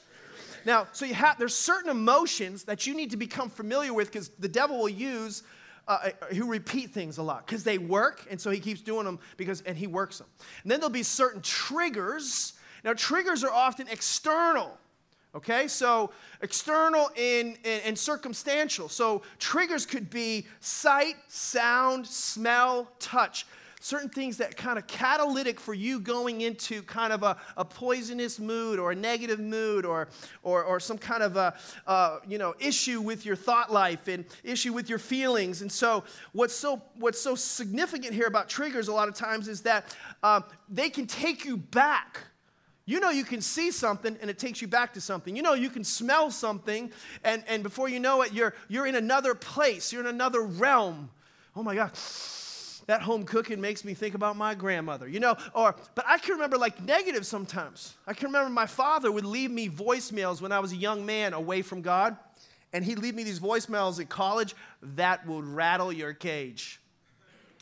Now, 0.64 0.88
so 0.92 1.04
you 1.04 1.14
have 1.14 1.38
there's 1.38 1.54
certain 1.54 1.90
emotions 1.90 2.64
that 2.64 2.86
you 2.86 2.94
need 2.94 3.10
to 3.10 3.16
become 3.16 3.50
familiar 3.50 3.92
with 3.92 4.10
because 4.10 4.28
the 4.38 4.48
devil 4.48 4.78
will 4.78 4.88
use 4.88 5.42
uh, 5.88 6.10
uh 6.22 6.34
who 6.34 6.46
repeat 6.46 6.90
things 6.90 7.18
a 7.18 7.22
lot 7.22 7.46
because 7.46 7.64
they 7.64 7.78
work, 7.78 8.26
and 8.30 8.40
so 8.40 8.50
he 8.50 8.60
keeps 8.60 8.80
doing 8.80 9.04
them 9.04 9.18
because 9.36 9.62
and 9.62 9.76
he 9.76 9.86
works 9.86 10.18
them. 10.18 10.26
And 10.62 10.70
then 10.70 10.80
there'll 10.80 10.90
be 10.90 11.02
certain 11.02 11.42
triggers. 11.42 12.54
Now, 12.84 12.94
triggers 12.94 13.44
are 13.44 13.52
often 13.52 13.88
external. 13.88 14.78
Okay, 15.32 15.68
so 15.68 16.10
external 16.42 17.08
and, 17.16 17.56
and, 17.64 17.82
and, 17.84 17.96
circumstantial. 17.96 18.88
So 18.88 19.22
triggers 19.38 19.86
could 19.86 20.10
be 20.10 20.44
sight, 20.58 21.14
sound, 21.28 22.04
smell, 22.04 22.90
touch 22.98 23.46
certain 23.80 24.10
things 24.10 24.36
that 24.36 24.56
kind 24.56 24.78
of 24.78 24.86
catalytic 24.86 25.58
for 25.58 25.74
you 25.74 25.98
going 25.98 26.42
into 26.42 26.82
kind 26.82 27.12
of 27.12 27.22
a, 27.22 27.36
a 27.56 27.64
poisonous 27.64 28.38
mood 28.38 28.78
or 28.78 28.92
a 28.92 28.94
negative 28.94 29.40
mood 29.40 29.86
or, 29.86 30.08
or, 30.42 30.62
or 30.62 30.78
some 30.78 30.98
kind 30.98 31.22
of 31.22 31.36
a, 31.36 31.54
uh, 31.86 32.18
you 32.28 32.36
know, 32.38 32.54
issue 32.60 33.00
with 33.00 33.24
your 33.24 33.34
thought 33.34 33.72
life 33.72 34.06
and 34.06 34.24
issue 34.44 34.72
with 34.72 34.88
your 34.88 34.98
feelings. 34.98 35.62
And 35.62 35.72
so 35.72 36.04
what's 36.32 36.54
so, 36.54 36.82
what's 36.96 37.20
so 37.20 37.34
significant 37.34 38.12
here 38.12 38.26
about 38.26 38.50
triggers 38.50 38.88
a 38.88 38.92
lot 38.92 39.08
of 39.08 39.14
times 39.14 39.48
is 39.48 39.62
that 39.62 39.96
uh, 40.22 40.42
they 40.68 40.90
can 40.90 41.06
take 41.06 41.46
you 41.46 41.56
back. 41.56 42.20
You 42.84 43.00
know, 43.00 43.10
you 43.10 43.24
can 43.24 43.40
see 43.40 43.70
something 43.70 44.16
and 44.20 44.28
it 44.28 44.38
takes 44.38 44.60
you 44.60 44.68
back 44.68 44.92
to 44.94 45.00
something. 45.00 45.34
You 45.34 45.42
know, 45.42 45.54
you 45.54 45.70
can 45.70 45.84
smell 45.84 46.30
something 46.30 46.92
and, 47.24 47.44
and 47.48 47.62
before 47.62 47.88
you 47.88 47.98
know 47.98 48.20
it, 48.22 48.34
you're, 48.34 48.52
you're 48.68 48.86
in 48.86 48.96
another 48.96 49.34
place, 49.34 49.90
you're 49.90 50.02
in 50.02 50.08
another 50.08 50.42
realm. 50.42 51.08
Oh 51.56 51.62
my 51.62 51.74
God 51.74 51.92
that 52.90 53.02
home 53.02 53.24
cooking 53.24 53.60
makes 53.60 53.84
me 53.84 53.94
think 53.94 54.14
about 54.14 54.36
my 54.36 54.54
grandmother, 54.54 55.06
you 55.06 55.20
know? 55.20 55.36
Or, 55.54 55.76
but 55.94 56.04
I 56.08 56.18
can 56.18 56.34
remember 56.34 56.58
like 56.58 56.82
negative 56.82 57.24
sometimes. 57.24 57.94
I 58.06 58.14
can 58.14 58.26
remember 58.26 58.50
my 58.50 58.66
father 58.66 59.12
would 59.12 59.24
leave 59.24 59.50
me 59.50 59.68
voicemails 59.68 60.40
when 60.40 60.50
I 60.50 60.58
was 60.58 60.72
a 60.72 60.76
young 60.76 61.06
man 61.06 61.32
away 61.32 61.62
from 61.62 61.82
God, 61.82 62.16
and 62.72 62.84
he'd 62.84 62.98
leave 62.98 63.14
me 63.14 63.22
these 63.22 63.38
voicemails 63.38 64.00
at 64.00 64.08
college 64.08 64.56
that 64.82 65.24
would 65.26 65.44
rattle 65.44 65.92
your 65.92 66.12
cage. 66.12 66.80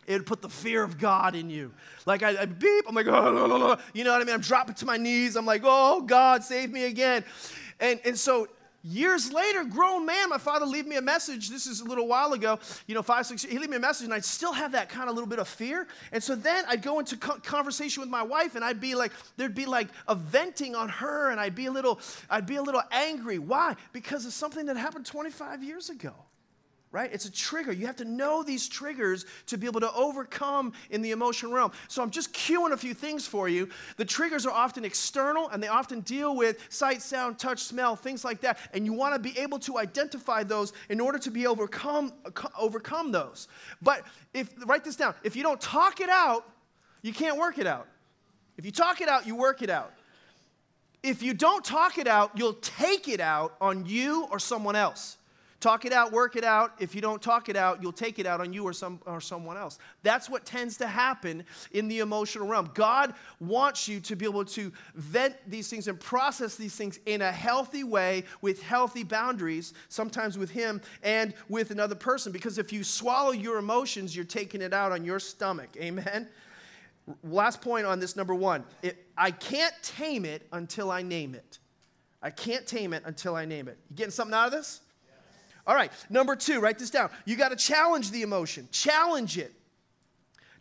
It 0.07 0.15
would 0.15 0.27
put 0.27 0.41
the 0.41 0.49
fear 0.49 0.83
of 0.83 0.97
God 0.97 1.35
in 1.35 1.51
you. 1.51 1.73
Like 2.07 2.23
I, 2.23 2.43
I 2.43 2.47
beep, 2.47 2.87
I'm 2.89 2.95
like, 2.95 3.07
oh, 3.07 3.79
you 3.93 4.05
know 4.05 4.13
what 4.13 4.23
I 4.23 4.25
mean? 4.25 4.35
I'm 4.35 4.41
dropping 4.41 4.77
to 4.77 4.87
my 4.87 4.97
knees. 4.97 5.37
I'm 5.37 5.45
like, 5.45 5.61
oh, 5.63 6.01
God, 6.01 6.43
save 6.43 6.71
me 6.71 6.85
again. 6.85 7.23
And, 7.81 8.01
and 8.07 8.19
so 8.19 8.49
Years 8.85 9.33
later, 9.33 9.65
grown 9.65 10.07
man, 10.07 10.29
my 10.29 10.39
father 10.39 10.65
leave 10.65 10.87
me 10.87 10.97
a 10.97 11.03
message. 11.03 11.51
This 11.51 11.67
is 11.67 11.81
a 11.81 11.85
little 11.85 12.07
while 12.07 12.33
ago, 12.33 12.61
you 12.87 12.95
know, 12.95 13.03
five, 13.03 13.27
six. 13.27 13.43
He 13.43 13.59
leave 13.59 13.71
me 13.71 13.77
a 13.77 13.81
message, 13.81 14.05
and 14.05 14.15
I'd 14.15 14.25
still 14.25 14.53
have 14.53 14.73
that 14.73 14.89
kind 14.89 15.09
of 15.09 15.17
little 15.17 15.29
bit 15.29 15.41
of 15.41 15.49
fear. 15.49 15.89
And 16.13 16.23
so 16.23 16.37
then 16.37 16.65
I'd 16.69 16.83
go 16.83 17.01
into 17.01 17.17
conversation 17.17 18.01
with 18.01 18.09
my 18.09 18.23
wife, 18.23 18.55
and 18.55 18.65
I'd 18.65 18.81
be 18.81 18.95
like, 18.95 19.13
there'd 19.37 19.55
be 19.55 19.67
like 19.67 19.89
a 20.07 20.15
venting 20.15 20.77
on 20.77 20.89
her, 20.89 21.31
and 21.31 21.41
I'd 21.41 21.57
be 21.57 21.67
a 21.67 21.73
little, 21.73 22.01
I'd 22.31 22.47
be 22.47 22.57
a 22.57 22.63
little 22.63 22.83
angry. 22.93 23.39
Why? 23.39 23.75
Because 23.93 24.25
of 24.27 24.33
something 24.33 24.67
that 24.67 24.77
happened 24.77 25.07
25 25.07 25.65
years 25.65 25.91
ago 25.91 26.15
right? 26.91 27.11
It's 27.13 27.27
a 27.27 27.31
trigger. 27.31 27.71
You 27.71 27.87
have 27.87 27.97
to 27.97 28.05
know 28.05 28.43
these 28.43 28.67
triggers 28.67 29.27
to 29.47 29.59
be 29.59 29.67
able 29.67 29.81
to 29.81 29.93
overcome 29.93 30.73
in 30.91 31.03
the 31.03 31.11
emotional 31.11 31.53
realm. 31.53 31.73
So 31.87 32.03
I'm 32.03 32.11
just 32.11 32.33
cueing 32.33 32.73
a 32.73 32.77
few 32.77 32.95
things 32.95 33.27
for 33.27 33.49
you. 33.49 33.69
The 33.97 34.05
triggers 34.05 34.47
are 34.47 34.53
often 34.53 34.85
external 34.85 35.49
and 35.51 35.63
they 35.63 35.69
often 35.69 36.01
deal 36.01 36.35
with 36.35 36.65
sight, 36.71 37.03
sound, 37.03 37.39
touch, 37.39 37.63
smell, 37.63 37.95
things 37.95 38.25
like 38.25 38.41
that. 38.41 38.59
And 38.73 38.87
you 38.87 38.95
want 38.95 39.15
to 39.15 39.21
be 39.21 39.39
able 39.39 39.59
to 39.61 39.79
identify 39.79 40.43
those 40.43 40.73
in 40.89 41.01
order 41.01 41.19
to 41.19 41.31
be 41.31 41.47
overcome 41.47 42.13
overcome 42.59 43.13
those. 43.13 43.49
But 43.83 44.05
if 44.33 44.51
write 44.67 44.85
this 44.85 44.97
down. 44.97 45.15
If 45.23 45.37
you 45.37 45.43
don't 45.43 45.61
talk 45.61 46.01
it 46.01 46.09
out, 46.09 46.45
you 47.03 47.13
can't 47.13 47.37
work 47.37 47.59
it 47.59 47.67
out. 47.67 47.87
If 48.57 48.65
you 48.65 48.73
talk 48.73 49.01
it 49.01 49.09
out, 49.09 49.27
you 49.27 49.37
work 49.37 49.63
it 49.63 49.71
out. 49.71 49.93
If 51.03 51.23
you 51.23 51.33
don't 51.33 51.65
talk 51.65 51.99
it 51.99 52.09
out, 52.09 52.33
you'll 52.35 52.55
take 52.55 53.09
it 53.09 53.21
out 53.21 53.55
on 53.61 53.87
you 53.87 54.27
or 54.31 54.39
someone 54.39 54.75
else. 54.75 55.18
Talk 55.61 55.85
it 55.85 55.93
out, 55.93 56.13
work 56.13 56.37
it 56.37 56.45
out. 56.45 56.75
If 56.79 56.95
you 56.95 57.01
don't 57.01 57.21
talk 57.21 57.49
it 57.49 57.57
out, 57.57 57.83
you'll 57.83 57.91
take 57.91 58.21
it 58.21 58.27
out 58.27 58.41
on 58.41 58.53
you 58.53 58.63
or, 58.63 58.73
some, 58.73 59.01
or 59.07 59.21
someone 59.21 59.57
else. 59.57 59.81
That's 60.05 60.31
what 60.31 60.47
tends 60.47 60.77
to 60.77 60.87
happen 60.87 61.45
in 61.73 61.89
the 61.89 61.99
emotional 61.99 62.47
realm. 62.47 62.71
God 62.75 63.15
wants 63.41 63.89
you 63.89 63.99
to 64.01 64.15
be 64.15 64.25
able 64.25 64.45
to 64.45 64.73
vent 64.95 65.35
these 65.49 65.69
things 65.69 65.89
and 65.89 65.99
process 65.99 66.55
these 66.55 66.77
things 66.77 67.01
in 67.07 67.23
a 67.23 67.33
healthy 67.33 67.83
way 67.83 68.23
with 68.41 68.63
healthy 68.63 69.03
boundaries, 69.03 69.75
sometimes 69.89 70.39
with 70.39 70.51
Him 70.51 70.81
and 71.03 71.35
with 71.49 71.73
another 71.73 71.97
person. 71.97 72.31
Because 72.31 72.59
if 72.59 72.73
you 72.73 72.85
swallow 72.85 73.33
your 73.33 73.59
emotions, 73.59 74.15
you're 74.15 74.25
taking 74.25 74.63
it 74.63 74.73
out 74.73 74.93
on 74.93 75.05
your 75.05 75.19
stomach. 75.19 75.71
Amen? 75.77 76.29
Last 77.25 77.61
point 77.63 77.85
on 77.85 77.99
this 77.99 78.15
number 78.15 78.35
one 78.35 78.65
it, 78.83 79.05
I 79.17 79.33
can't 79.33 79.75
tame 79.83 80.25
it 80.25 80.47
until 80.53 80.93
I 80.93 81.03
name 81.03 81.35
it. 81.35 81.59
I 82.23 82.31
can't 82.31 82.65
tame 82.65 82.93
it 82.93 83.03
until 83.07 83.35
I 83.35 83.45
name 83.45 83.67
it. 83.67 83.77
You 83.91 83.97
getting 83.97 84.13
something 84.13 84.35
out 84.35 84.47
of 84.47 84.53
this? 84.53 84.83
All 85.69 85.75
right, 85.75 85.93
number 86.09 86.35
two, 86.35 86.61
write 86.61 86.79
this 86.79 86.89
down. 86.89 87.11
You 87.27 87.37
got 87.37 87.51
to 87.51 87.57
challenge 87.57 88.11
the 88.11 88.23
emotion, 88.23 88.69
challenge 88.73 89.37
it. 89.37 89.53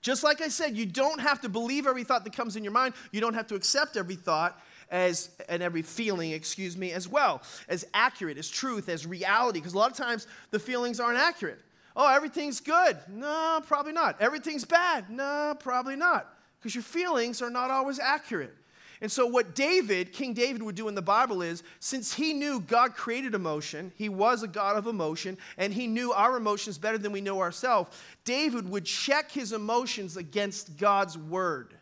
Just 0.01 0.21
like 0.21 0.41
I 0.41 0.49
said, 0.49 0.75
you 0.75 0.85
don't 0.85 1.19
have 1.21 1.41
to 1.41 1.49
believe 1.49 1.87
every 1.87 2.03
thought 2.03 2.25
that 2.25 2.33
comes 2.33 2.57
in 2.57 2.63
your 2.63 2.73
mind, 2.73 2.93
you 3.13 3.21
don't 3.21 3.33
have 3.33 3.47
to 3.47 3.55
accept 3.55 3.95
every 3.95 4.15
thought 4.15 4.61
as 4.91 5.29
and 5.47 5.63
every 5.63 5.81
feeling, 5.81 6.31
excuse 6.31 6.77
me, 6.77 6.91
as 6.91 7.07
well, 7.07 7.41
as 7.69 7.85
accurate, 7.93 8.37
as 8.37 8.49
truth, 8.49 8.89
as 8.89 9.07
reality. 9.07 9.59
Because 9.59 9.73
a 9.73 9.77
lot 9.77 9.89
of 9.89 9.97
times 9.97 10.27
the 10.51 10.59
feelings 10.59 10.99
aren't 10.99 11.17
accurate. 11.17 11.59
Oh, 11.95 12.13
everything's 12.13 12.59
good. 12.59 12.97
No, 13.09 13.61
probably 13.65 13.93
not. 13.93 14.21
Everything's 14.21 14.65
bad. 14.65 15.09
No, 15.09 15.55
probably 15.57 15.95
not. 15.95 16.27
Because 16.59 16.75
your 16.75 16.83
feelings 16.83 17.41
are 17.41 17.49
not 17.49 17.71
always 17.71 17.97
accurate. 17.97 18.53
And 19.01 19.11
so, 19.11 19.27
what 19.27 19.53
David, 19.53 20.11
King 20.11 20.33
David, 20.33 20.63
would 20.63 20.75
do 20.75 20.87
in 20.87 20.95
the 20.95 21.01
Bible 21.01 21.41
is 21.41 21.61
since 21.79 22.13
he 22.13 22.33
knew 22.33 22.59
God 22.59 22.95
created 22.95 23.35
emotion, 23.35 23.91
he 23.95 24.09
was 24.09 24.41
a 24.41 24.47
God 24.47 24.75
of 24.75 24.87
emotion, 24.87 25.37
and 25.57 25.71
he 25.71 25.85
knew 25.85 26.11
our 26.11 26.35
emotions 26.35 26.77
better 26.77 26.97
than 26.97 27.11
we 27.11 27.21
know 27.21 27.39
ourselves, 27.39 27.95
David 28.25 28.67
would 28.69 28.85
check 28.85 29.31
his 29.31 29.53
emotions 29.53 30.17
against 30.17 30.77
God's 30.77 31.17
word. 31.17 31.75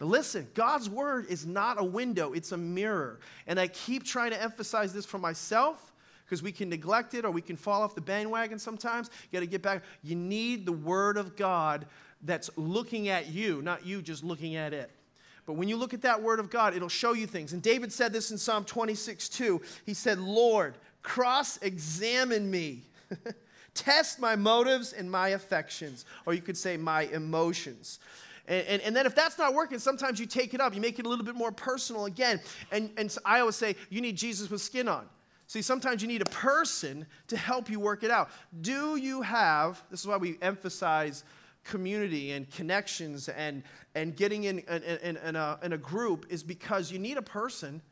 Now 0.00 0.06
listen, 0.06 0.46
God's 0.54 0.90
word 0.90 1.26
is 1.30 1.46
not 1.46 1.80
a 1.80 1.84
window, 1.84 2.32
it's 2.32 2.52
a 2.52 2.58
mirror. 2.58 3.20
And 3.46 3.58
I 3.58 3.68
keep 3.68 4.04
trying 4.04 4.32
to 4.32 4.42
emphasize 4.42 4.92
this 4.92 5.06
for 5.06 5.18
myself 5.18 5.92
because 6.24 6.42
we 6.42 6.52
can 6.52 6.68
neglect 6.68 7.14
it 7.14 7.24
or 7.24 7.30
we 7.30 7.42
can 7.42 7.56
fall 7.56 7.82
off 7.82 7.94
the 7.94 8.00
bandwagon 8.00 8.58
sometimes. 8.58 9.08
You 9.30 9.38
got 9.38 9.40
to 9.40 9.46
get 9.46 9.62
back. 9.62 9.82
You 10.02 10.16
need 10.16 10.66
the 10.66 10.72
word 10.72 11.16
of 11.16 11.36
God 11.36 11.86
that's 12.22 12.50
looking 12.56 13.08
at 13.08 13.28
you, 13.28 13.62
not 13.62 13.86
you 13.86 14.02
just 14.02 14.24
looking 14.24 14.56
at 14.56 14.72
it. 14.72 14.90
But 15.46 15.54
when 15.54 15.68
you 15.68 15.76
look 15.76 15.92
at 15.92 16.02
that 16.02 16.22
word 16.22 16.40
of 16.40 16.50
God, 16.50 16.74
it'll 16.74 16.88
show 16.88 17.12
you 17.12 17.26
things. 17.26 17.52
And 17.52 17.62
David 17.62 17.92
said 17.92 18.12
this 18.12 18.30
in 18.30 18.38
Psalm 18.38 18.64
26 18.64 19.28
2. 19.28 19.60
He 19.84 19.94
said, 19.94 20.18
Lord, 20.18 20.74
cross 21.02 21.58
examine 21.58 22.50
me. 22.50 22.82
test 23.74 24.20
my 24.20 24.36
motives 24.36 24.92
and 24.92 25.10
my 25.10 25.30
affections, 25.30 26.04
or 26.26 26.34
you 26.34 26.40
could 26.40 26.56
say 26.56 26.76
my 26.76 27.02
emotions. 27.02 27.98
And, 28.46 28.66
and, 28.66 28.82
and, 28.82 28.96
then 28.96 29.06
if 29.06 29.14
that's 29.14 29.38
not 29.38 29.54
working, 29.54 29.78
sometimes 29.78 30.20
you 30.20 30.26
take 30.26 30.54
it 30.54 30.60
up. 30.60 30.74
You 30.74 30.80
make 30.80 30.98
it 30.98 31.06
a 31.06 31.08
little 31.08 31.24
bit 31.24 31.34
more 31.34 31.50
personal 31.50 32.04
again. 32.04 32.40
And, 32.70 32.90
and 32.96 33.10
so 33.10 33.20
I 33.24 33.40
always 33.40 33.56
say, 33.56 33.74
you 33.88 34.00
need 34.00 34.16
Jesus 34.16 34.50
with 34.50 34.60
skin 34.60 34.86
on. 34.86 35.06
See, 35.46 35.62
sometimes 35.62 36.02
you 36.02 36.08
need 36.08 36.22
a 36.22 36.30
person 36.30 37.06
to 37.28 37.36
help 37.36 37.70
you 37.70 37.80
work 37.80 38.02
it 38.02 38.10
out. 38.10 38.30
Do 38.60 38.96
you 38.96 39.22
have, 39.22 39.82
this 39.90 40.00
is 40.00 40.06
why 40.06 40.16
we 40.16 40.36
emphasize 40.42 41.24
community 41.64 42.32
and 42.32 42.50
connections 42.50 43.28
and, 43.28 43.62
and 43.94 44.16
getting 44.16 44.44
in, 44.44 44.60
in, 44.60 44.82
in, 44.82 45.16
in, 45.16 45.36
a, 45.36 45.58
in 45.62 45.72
a 45.72 45.78
group, 45.78 46.26
is 46.28 46.42
because 46.42 46.92
you 46.92 46.98
need 46.98 47.16
a 47.16 47.22
person 47.22 47.82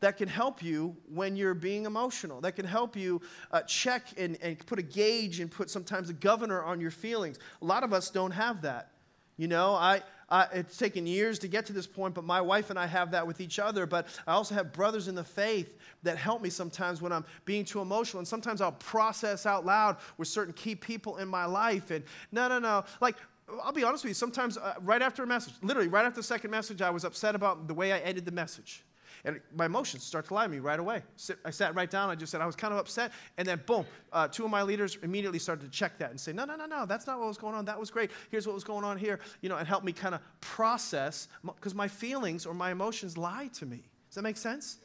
that 0.00 0.16
can 0.16 0.28
help 0.28 0.62
you 0.62 0.96
when 1.14 1.36
you're 1.36 1.54
being 1.54 1.86
emotional, 1.86 2.40
that 2.40 2.56
can 2.56 2.66
help 2.66 2.96
you 2.96 3.20
uh, 3.52 3.62
check 3.62 4.08
and, 4.18 4.36
and 4.42 4.58
put 4.66 4.78
a 4.78 4.82
gauge 4.82 5.38
and 5.38 5.50
put 5.50 5.70
sometimes 5.70 6.10
a 6.10 6.12
governor 6.12 6.62
on 6.62 6.80
your 6.80 6.90
feelings. 6.90 7.38
A 7.62 7.64
lot 7.64 7.84
of 7.84 7.92
us 7.92 8.10
don't 8.10 8.32
have 8.32 8.62
that. 8.62 8.90
You 9.36 9.48
know, 9.48 9.74
I, 9.74 10.02
I, 10.32 10.48
it's 10.54 10.78
taken 10.78 11.06
years 11.06 11.38
to 11.40 11.48
get 11.48 11.66
to 11.66 11.74
this 11.74 11.86
point, 11.86 12.14
but 12.14 12.24
my 12.24 12.40
wife 12.40 12.70
and 12.70 12.78
I 12.78 12.86
have 12.86 13.10
that 13.10 13.26
with 13.26 13.42
each 13.42 13.58
other. 13.58 13.84
But 13.84 14.06
I 14.26 14.32
also 14.32 14.54
have 14.54 14.72
brothers 14.72 15.06
in 15.06 15.14
the 15.14 15.22
faith 15.22 15.76
that 16.02 16.16
help 16.16 16.40
me 16.40 16.48
sometimes 16.48 17.02
when 17.02 17.12
I'm 17.12 17.26
being 17.44 17.66
too 17.66 17.82
emotional. 17.82 18.20
And 18.20 18.26
sometimes 18.26 18.62
I'll 18.62 18.72
process 18.72 19.44
out 19.44 19.66
loud 19.66 19.98
with 20.16 20.28
certain 20.28 20.54
key 20.54 20.74
people 20.74 21.18
in 21.18 21.28
my 21.28 21.44
life. 21.44 21.90
And 21.90 22.02
no, 22.32 22.48
no, 22.48 22.58
no. 22.58 22.82
Like, 23.02 23.16
I'll 23.62 23.72
be 23.72 23.84
honest 23.84 24.04
with 24.04 24.10
you, 24.10 24.14
sometimes 24.14 24.56
uh, 24.56 24.74
right 24.80 25.02
after 25.02 25.22
a 25.22 25.26
message, 25.26 25.52
literally 25.62 25.88
right 25.88 26.06
after 26.06 26.20
the 26.20 26.26
second 26.26 26.50
message, 26.50 26.80
I 26.80 26.88
was 26.88 27.04
upset 27.04 27.34
about 27.34 27.68
the 27.68 27.74
way 27.74 27.92
I 27.92 27.98
ended 27.98 28.24
the 28.24 28.32
message. 28.32 28.84
And 29.24 29.40
my 29.54 29.66
emotions 29.66 30.02
start 30.02 30.26
to 30.26 30.34
lie 30.34 30.46
to 30.46 30.50
me 30.50 30.58
right 30.58 30.80
away. 30.80 31.02
I 31.44 31.50
sat 31.50 31.76
right 31.76 31.88
down. 31.88 32.10
I 32.10 32.16
just 32.16 32.32
said, 32.32 32.40
I 32.40 32.46
was 32.46 32.56
kind 32.56 32.72
of 32.72 32.80
upset. 32.80 33.12
And 33.38 33.46
then, 33.46 33.60
boom, 33.66 33.86
uh, 34.12 34.26
two 34.26 34.44
of 34.44 34.50
my 34.50 34.62
leaders 34.62 34.98
immediately 35.02 35.38
started 35.38 35.64
to 35.64 35.70
check 35.70 35.96
that 35.98 36.10
and 36.10 36.20
say, 36.20 36.32
no, 36.32 36.44
no, 36.44 36.56
no, 36.56 36.66
no, 36.66 36.86
that's 36.86 37.06
not 37.06 37.20
what 37.20 37.28
was 37.28 37.38
going 37.38 37.54
on. 37.54 37.64
That 37.64 37.78
was 37.78 37.90
great. 37.90 38.10
Here's 38.30 38.48
what 38.48 38.54
was 38.54 38.64
going 38.64 38.84
on 38.84 38.98
here. 38.98 39.20
You 39.40 39.48
know, 39.48 39.58
and 39.58 39.68
help 39.68 39.84
me 39.84 39.92
kind 39.92 40.14
of 40.14 40.20
process 40.40 41.28
because 41.44 41.74
my 41.74 41.86
feelings 41.86 42.46
or 42.46 42.54
my 42.54 42.72
emotions 42.72 43.16
lie 43.16 43.48
to 43.54 43.66
me. 43.66 43.84
Does 44.08 44.16
that 44.16 44.22
make 44.22 44.36
sense? 44.36 44.78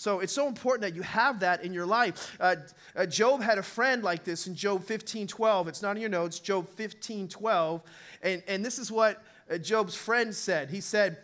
So 0.00 0.20
it's 0.20 0.32
so 0.32 0.48
important 0.48 0.80
that 0.80 0.94
you 0.94 1.02
have 1.02 1.40
that 1.40 1.62
in 1.62 1.74
your 1.74 1.84
life. 1.84 2.34
Uh, 2.40 2.56
uh, 2.96 3.04
Job 3.04 3.42
had 3.42 3.58
a 3.58 3.62
friend 3.62 4.02
like 4.02 4.24
this 4.24 4.46
in 4.46 4.54
Job 4.54 4.82
15 4.82 5.26
12. 5.26 5.68
It's 5.68 5.82
not 5.82 5.94
in 5.94 6.00
your 6.00 6.08
notes, 6.08 6.40
Job 6.40 6.68
15 6.70 7.28
12. 7.28 7.82
And, 8.22 8.42
and 8.48 8.64
this 8.64 8.78
is 8.78 8.90
what 8.90 9.22
uh, 9.50 9.58
Job's 9.58 9.94
friend 9.94 10.34
said. 10.34 10.70
He 10.70 10.80
said, 10.80 11.18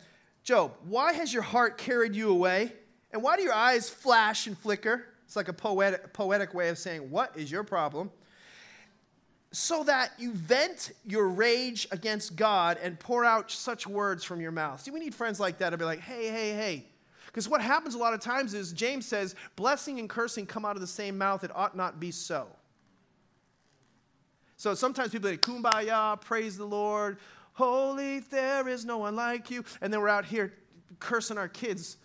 Job, 0.46 0.74
why 0.84 1.12
has 1.12 1.34
your 1.34 1.42
heart 1.42 1.76
carried 1.76 2.14
you 2.14 2.30
away? 2.30 2.72
And 3.10 3.20
why 3.20 3.36
do 3.36 3.42
your 3.42 3.52
eyes 3.52 3.90
flash 3.90 4.46
and 4.46 4.56
flicker? 4.56 5.04
It's 5.24 5.34
like 5.34 5.48
a 5.48 5.52
poetic, 5.52 6.12
poetic 6.12 6.54
way 6.54 6.68
of 6.68 6.78
saying, 6.78 7.10
What 7.10 7.36
is 7.36 7.50
your 7.50 7.64
problem? 7.64 8.12
So 9.50 9.82
that 9.84 10.12
you 10.18 10.32
vent 10.34 10.92
your 11.04 11.26
rage 11.26 11.88
against 11.90 12.36
God 12.36 12.78
and 12.80 12.96
pour 13.00 13.24
out 13.24 13.50
such 13.50 13.88
words 13.88 14.22
from 14.22 14.40
your 14.40 14.52
mouth. 14.52 14.80
See, 14.80 14.92
we 14.92 15.00
need 15.00 15.16
friends 15.16 15.40
like 15.40 15.58
that 15.58 15.70
to 15.70 15.76
be 15.76 15.84
like, 15.84 15.98
Hey, 15.98 16.28
hey, 16.28 16.52
hey. 16.52 16.86
Because 17.26 17.48
what 17.48 17.60
happens 17.60 17.96
a 17.96 17.98
lot 17.98 18.14
of 18.14 18.20
times 18.20 18.54
is 18.54 18.72
James 18.72 19.04
says, 19.04 19.34
Blessing 19.56 19.98
and 19.98 20.08
cursing 20.08 20.46
come 20.46 20.64
out 20.64 20.76
of 20.76 20.80
the 20.80 20.86
same 20.86 21.18
mouth. 21.18 21.42
It 21.42 21.50
ought 21.56 21.76
not 21.76 21.98
be 21.98 22.12
so. 22.12 22.46
So 24.58 24.74
sometimes 24.74 25.10
people 25.10 25.28
say, 25.28 25.36
Kumbaya, 25.36 26.20
praise 26.20 26.56
the 26.56 26.64
Lord, 26.64 27.18
Holy, 27.56 28.18
there 28.18 28.68
is 28.68 28.84
no 28.84 28.98
one 28.98 29.16
like 29.16 29.50
you. 29.50 29.64
And 29.80 29.90
then 29.90 30.02
we're 30.02 30.10
out 30.10 30.26
here 30.26 30.52
cursing 30.98 31.38
our 31.38 31.48
kids, 31.48 31.96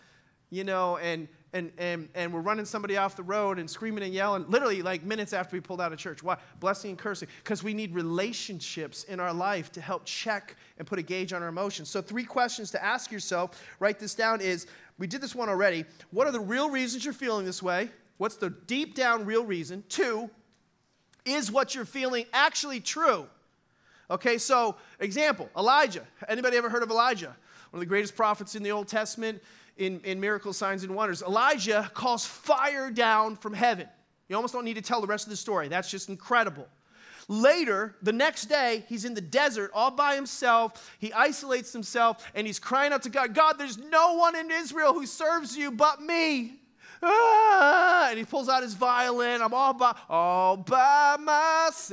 you 0.49 0.64
know, 0.64 0.95
and, 0.95 1.28
and, 1.52 1.74
and, 1.78 2.08
and 2.16 2.34
we're 2.34 2.39
running 2.39 2.64
somebody 2.64 2.95
off 2.95 3.18
the 3.18 3.24
road 3.24 3.60
and 3.60 3.70
screaming 3.70 4.06
and 4.06 4.14
yelling, 4.14 4.45
literally 4.47 4.82
like 4.82 5.04
minutes 5.04 5.34
after 5.34 5.58
we 5.58 5.60
pulled 5.60 5.82
out 5.82 5.91
of 5.91 5.99
church. 5.99 6.24
Why? 6.24 6.38
Blessing 6.62 6.91
and 6.91 6.97
cursing. 6.97 7.28
Because 7.43 7.64
we 7.64 7.74
need 7.74 7.93
relationships 7.93 9.04
in 9.04 9.20
our 9.20 9.34
life 9.34 9.74
to 9.74 9.82
help 9.82 10.06
check 10.06 10.56
and 10.78 10.88
put 10.88 10.99
a 10.99 11.02
gauge 11.02 11.34
on 11.34 11.41
our 11.41 11.49
emotions. 11.49 11.89
So, 11.89 12.02
three 12.02 12.24
questions 12.24 12.72
to 12.72 12.82
ask 12.82 13.12
yourself, 13.12 13.62
write 13.82 13.99
this 13.99 14.16
down 14.16 14.39
is 14.39 14.68
we 14.97 15.06
did 15.06 15.20
this 15.20 15.36
one 15.36 15.49
already. 15.49 15.84
What 16.12 16.28
are 16.28 16.32
the 16.32 16.39
real 16.39 16.70
reasons 16.70 17.04
you're 17.04 17.14
feeling 17.14 17.45
this 17.45 17.62
way? 17.62 17.89
What's 18.20 18.38
the 18.38 18.52
deep 18.52 18.95
down 18.95 19.26
real 19.26 19.43
reason? 19.43 19.84
Two, 19.89 20.30
is 21.26 21.52
what 21.52 21.76
you're 21.76 21.84
feeling 21.84 22.24
actually 22.32 22.80
true? 22.80 23.28
Okay, 24.10 24.38
so 24.38 24.76
example, 24.99 25.49
Elijah. 25.58 26.06
Anybody 26.28 26.58
ever 26.58 26.70
heard 26.70 26.84
of 26.84 26.89
Elijah? 26.89 27.36
One 27.70 27.78
of 27.78 27.80
the 27.80 27.86
greatest 27.86 28.16
prophets 28.16 28.56
in 28.56 28.64
the 28.64 28.72
Old 28.72 28.88
Testament 28.88 29.41
in, 29.78 30.02
in 30.02 30.20
miracle 30.20 30.54
signs 30.54 30.84
and 30.84 30.95
wonders. 30.95 31.22
Elijah 31.22 31.89
calls 31.93 32.26
fire 32.26 32.91
down 32.91 33.36
from 33.36 33.54
heaven. 33.54 33.88
You 34.28 34.36
almost 34.36 34.54
don't 34.54 34.66
need 34.66 34.76
to 34.76 34.82
tell 34.82 35.02
the 35.02 35.08
rest 35.08 35.26
of 35.26 35.30
the 35.30 35.38
story. 35.38 35.68
That's 35.68 35.89
just 35.89 36.10
incredible. 36.10 36.68
Later, 37.28 37.95
the 38.02 38.12
next 38.14 38.45
day, 38.45 38.84
he's 38.88 39.06
in 39.06 39.14
the 39.14 39.22
desert 39.22 39.72
all 39.74 39.91
by 39.91 40.16
himself. 40.16 40.95
He 40.99 41.14
isolates 41.14 41.72
himself 41.72 42.30
and 42.36 42.45
he's 42.47 42.60
crying 42.60 42.91
out 42.93 43.04
to 43.04 43.10
God 43.10 43.34
God, 43.34 43.58
there's 43.58 43.78
no 43.78 44.16
one 44.16 44.36
in 44.36 44.52
Israel 44.52 44.93
who 44.93 45.06
serves 45.06 45.56
you 45.56 45.72
but 45.72 46.02
me 46.02 46.61
ah, 47.02 48.10
and 48.10 48.18
he 48.18 48.26
pulls 48.26 48.49
out 48.49 48.64
his 48.64 48.74
violin. 48.74 49.41
I'm 49.41 49.54
all 49.54 49.74
by, 49.74 49.95
all 50.10 50.58
by 50.58 51.18
myself. 51.20 51.91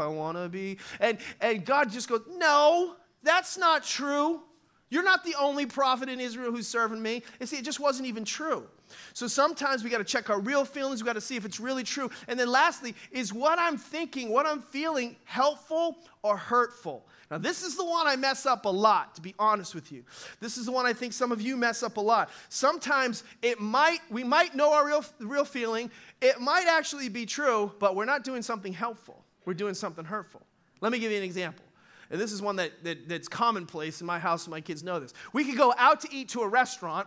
I 0.00 0.06
want 0.06 0.36
to 0.38 0.48
be. 0.48 0.78
And, 1.00 1.18
and 1.40 1.64
God 1.64 1.90
just 1.90 2.08
goes, 2.08 2.22
No, 2.36 2.96
that's 3.22 3.58
not 3.58 3.84
true. 3.84 4.42
You're 4.90 5.04
not 5.04 5.24
the 5.24 5.34
only 5.38 5.66
prophet 5.66 6.08
in 6.08 6.20
Israel 6.20 6.50
who's 6.50 6.66
serving 6.66 7.02
me. 7.02 7.22
And 7.40 7.48
see, 7.48 7.58
it 7.58 7.64
just 7.64 7.80
wasn't 7.80 8.08
even 8.08 8.24
true. 8.24 8.66
So 9.12 9.26
sometimes 9.26 9.84
we 9.84 9.90
got 9.90 9.98
to 9.98 10.04
check 10.04 10.30
our 10.30 10.40
real 10.40 10.64
feelings. 10.64 11.02
We 11.02 11.06
got 11.06 11.14
to 11.14 11.20
see 11.20 11.36
if 11.36 11.44
it's 11.44 11.60
really 11.60 11.84
true. 11.84 12.10
And 12.26 12.38
then 12.38 12.48
lastly, 12.50 12.94
is 13.10 13.32
what 13.32 13.58
I'm 13.58 13.76
thinking, 13.76 14.30
what 14.30 14.46
I'm 14.46 14.62
feeling 14.62 15.16
helpful 15.24 15.98
or 16.22 16.36
hurtful? 16.36 17.06
Now, 17.30 17.38
this 17.38 17.62
is 17.62 17.76
the 17.76 17.84
one 17.84 18.06
I 18.06 18.16
mess 18.16 18.46
up 18.46 18.64
a 18.64 18.70
lot, 18.70 19.14
to 19.16 19.20
be 19.20 19.34
honest 19.38 19.74
with 19.74 19.92
you. 19.92 20.02
This 20.40 20.56
is 20.56 20.66
the 20.66 20.72
one 20.72 20.86
I 20.86 20.94
think 20.94 21.12
some 21.12 21.30
of 21.30 21.42
you 21.42 21.56
mess 21.56 21.82
up 21.82 21.98
a 21.98 22.00
lot. 22.00 22.30
Sometimes 22.48 23.22
it 23.42 23.60
might, 23.60 23.98
we 24.10 24.24
might 24.24 24.54
know 24.54 24.72
our 24.72 24.86
real, 24.86 25.04
real 25.20 25.44
feeling. 25.44 25.90
It 26.22 26.40
might 26.40 26.66
actually 26.66 27.10
be 27.10 27.26
true, 27.26 27.72
but 27.78 27.94
we're 27.94 28.06
not 28.06 28.24
doing 28.24 28.40
something 28.40 28.72
helpful. 28.72 29.24
We're 29.44 29.54
doing 29.54 29.74
something 29.74 30.04
hurtful. 30.06 30.42
Let 30.80 30.92
me 30.92 30.98
give 30.98 31.10
you 31.10 31.18
an 31.18 31.24
example. 31.24 31.64
And 32.10 32.18
this 32.18 32.32
is 32.32 32.40
one 32.40 32.56
that, 32.56 32.84
that, 32.84 33.08
that's 33.08 33.28
commonplace 33.28 34.00
in 34.00 34.06
my 34.06 34.18
house, 34.18 34.46
and 34.46 34.50
my 34.50 34.62
kids 34.62 34.82
know 34.82 34.98
this. 34.98 35.12
We 35.32 35.44
could 35.44 35.58
go 35.58 35.74
out 35.76 36.00
to 36.00 36.08
eat 36.10 36.30
to 36.30 36.40
a 36.40 36.48
restaurant, 36.48 37.06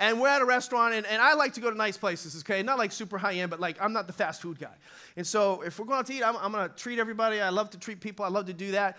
and 0.00 0.18
we're 0.18 0.28
at 0.28 0.40
a 0.40 0.46
restaurant, 0.46 0.94
and, 0.94 1.06
and 1.06 1.20
I 1.20 1.34
like 1.34 1.52
to 1.52 1.60
go 1.60 1.70
to 1.70 1.76
nice 1.76 1.98
places, 1.98 2.42
okay? 2.42 2.62
Not 2.62 2.78
like 2.78 2.90
super 2.90 3.18
high 3.18 3.34
end, 3.34 3.50
but 3.50 3.60
like 3.60 3.76
I'm 3.80 3.92
not 3.92 4.06
the 4.06 4.14
fast 4.14 4.40
food 4.40 4.58
guy. 4.58 4.74
And 5.16 5.26
so 5.26 5.60
if 5.60 5.78
we're 5.78 5.84
going 5.84 5.98
out 5.98 6.06
to 6.06 6.14
eat, 6.14 6.24
I'm, 6.24 6.36
I'm 6.36 6.52
to 6.52 6.74
treat 6.74 6.98
everybody. 6.98 7.40
I 7.40 7.50
love 7.50 7.68
to 7.70 7.78
treat 7.78 8.00
people. 8.00 8.24
I 8.24 8.28
love 8.28 8.46
to 8.46 8.54
do 8.54 8.72
that. 8.72 8.98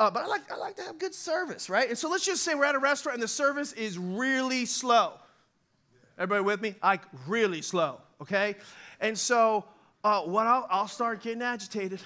Uh, 0.00 0.10
but 0.10 0.24
I 0.24 0.26
like, 0.26 0.50
I 0.50 0.56
like 0.56 0.74
to 0.76 0.82
have 0.82 0.98
good 0.98 1.14
service, 1.14 1.68
right? 1.68 1.88
And 1.88 1.98
so 1.98 2.08
let's 2.08 2.24
just 2.24 2.42
say 2.42 2.54
we're 2.54 2.64
at 2.64 2.74
a 2.74 2.78
restaurant 2.78 3.16
and 3.16 3.22
the 3.22 3.28
service 3.28 3.74
is 3.74 3.98
really 3.98 4.64
slow. 4.64 5.12
Everybody 6.18 6.44
with 6.44 6.62
me? 6.62 6.76
Like 6.82 7.02
really 7.26 7.60
slow, 7.60 8.00
okay? 8.22 8.56
And 9.00 9.16
so 9.16 9.66
uh, 10.02 10.22
what 10.22 10.46
I'll, 10.46 10.66
I'll 10.70 10.88
start 10.88 11.22
getting 11.22 11.42
agitated. 11.42 12.00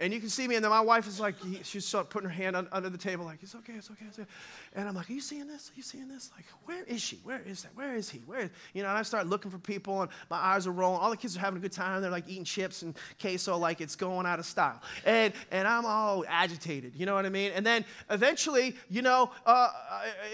And 0.00 0.12
you 0.12 0.18
can 0.18 0.28
see 0.28 0.48
me, 0.48 0.56
and 0.56 0.64
then 0.64 0.70
my 0.70 0.80
wife 0.80 1.06
is 1.06 1.20
like, 1.20 1.36
she's 1.62 1.94
putting 2.10 2.28
her 2.28 2.34
hand 2.34 2.56
under 2.72 2.90
the 2.90 2.98
table, 2.98 3.24
like, 3.24 3.38
it's 3.42 3.54
okay, 3.54 3.74
it's 3.74 3.90
okay, 3.92 4.06
it's 4.08 4.18
okay. 4.18 4.28
And 4.74 4.88
I'm 4.88 4.94
like, 4.94 5.08
are 5.08 5.12
you 5.12 5.20
seeing 5.20 5.46
this? 5.46 5.70
Are 5.70 5.76
you 5.76 5.84
seeing 5.84 6.08
this? 6.08 6.30
Like, 6.34 6.46
where 6.64 6.82
is 6.84 7.00
she? 7.00 7.20
Where 7.22 7.40
is 7.46 7.62
that? 7.62 7.76
Where 7.76 7.94
is 7.94 8.10
he? 8.10 8.18
Where 8.26 8.40
is, 8.40 8.50
you 8.72 8.82
know, 8.82 8.88
and 8.88 8.98
I 8.98 9.02
start 9.02 9.28
looking 9.28 9.52
for 9.52 9.58
people, 9.58 10.02
and 10.02 10.10
my 10.30 10.36
eyes 10.36 10.66
are 10.66 10.72
rolling. 10.72 11.00
All 11.00 11.10
the 11.10 11.16
kids 11.16 11.36
are 11.36 11.40
having 11.40 11.58
a 11.58 11.60
good 11.60 11.72
time. 11.72 12.02
They're 12.02 12.10
like 12.10 12.28
eating 12.28 12.44
chips 12.44 12.82
and 12.82 12.94
queso 13.20 13.56
like 13.56 13.80
it's 13.80 13.94
going 13.94 14.26
out 14.26 14.40
of 14.40 14.46
style. 14.46 14.80
And, 15.04 15.32
and 15.52 15.68
I'm 15.68 15.86
all 15.86 16.24
agitated, 16.28 16.96
you 16.96 17.06
know 17.06 17.14
what 17.14 17.24
I 17.24 17.28
mean? 17.30 17.52
And 17.54 17.64
then 17.64 17.84
eventually, 18.10 18.74
you 18.90 19.02
know, 19.02 19.30
uh, 19.46 19.70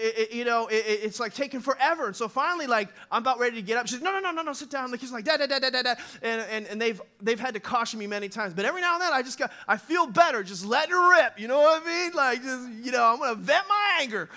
it, 0.01 0.17
it, 0.17 0.33
you 0.33 0.43
know, 0.43 0.67
it, 0.67 0.85
it's 0.85 1.19
like 1.19 1.35
taking 1.35 1.59
forever. 1.59 2.07
And 2.07 2.15
so 2.15 2.27
finally, 2.27 2.65
like, 2.65 2.89
I'm 3.11 3.21
about 3.21 3.37
ready 3.37 3.57
to 3.57 3.61
get 3.61 3.77
up. 3.77 3.87
She's, 3.87 4.01
no, 4.01 4.11
no, 4.11 4.19
no, 4.19 4.31
no, 4.31 4.41
no, 4.41 4.53
sit 4.53 4.71
down. 4.71 4.89
The 4.89 4.97
kids 4.97 5.11
are 5.11 5.15
like, 5.15 5.25
da, 5.25 5.37
da, 5.37 5.45
da, 5.45 5.59
da, 5.59 5.69
da, 5.69 5.81
da. 5.83 5.93
And, 6.23 6.41
and, 6.49 6.65
and 6.67 6.81
they've, 6.81 6.99
they've 7.21 7.39
had 7.39 7.53
to 7.53 7.59
caution 7.59 7.99
me 7.99 8.07
many 8.07 8.27
times. 8.27 8.55
But 8.55 8.65
every 8.65 8.81
now 8.81 8.93
and 8.93 9.01
then, 9.03 9.13
I 9.13 9.21
just 9.21 9.37
got, 9.37 9.50
I 9.67 9.77
feel 9.77 10.07
better 10.07 10.43
just 10.43 10.65
letting 10.65 10.95
it 10.95 10.97
rip. 10.97 11.39
You 11.39 11.47
know 11.47 11.59
what 11.59 11.83
I 11.83 11.85
mean? 11.85 12.11
Like, 12.13 12.41
just, 12.41 12.69
you 12.83 12.91
know, 12.91 13.03
I'm 13.03 13.19
going 13.19 13.35
to 13.35 13.41
vent 13.41 13.65
my 13.67 13.97
anger. 14.01 14.29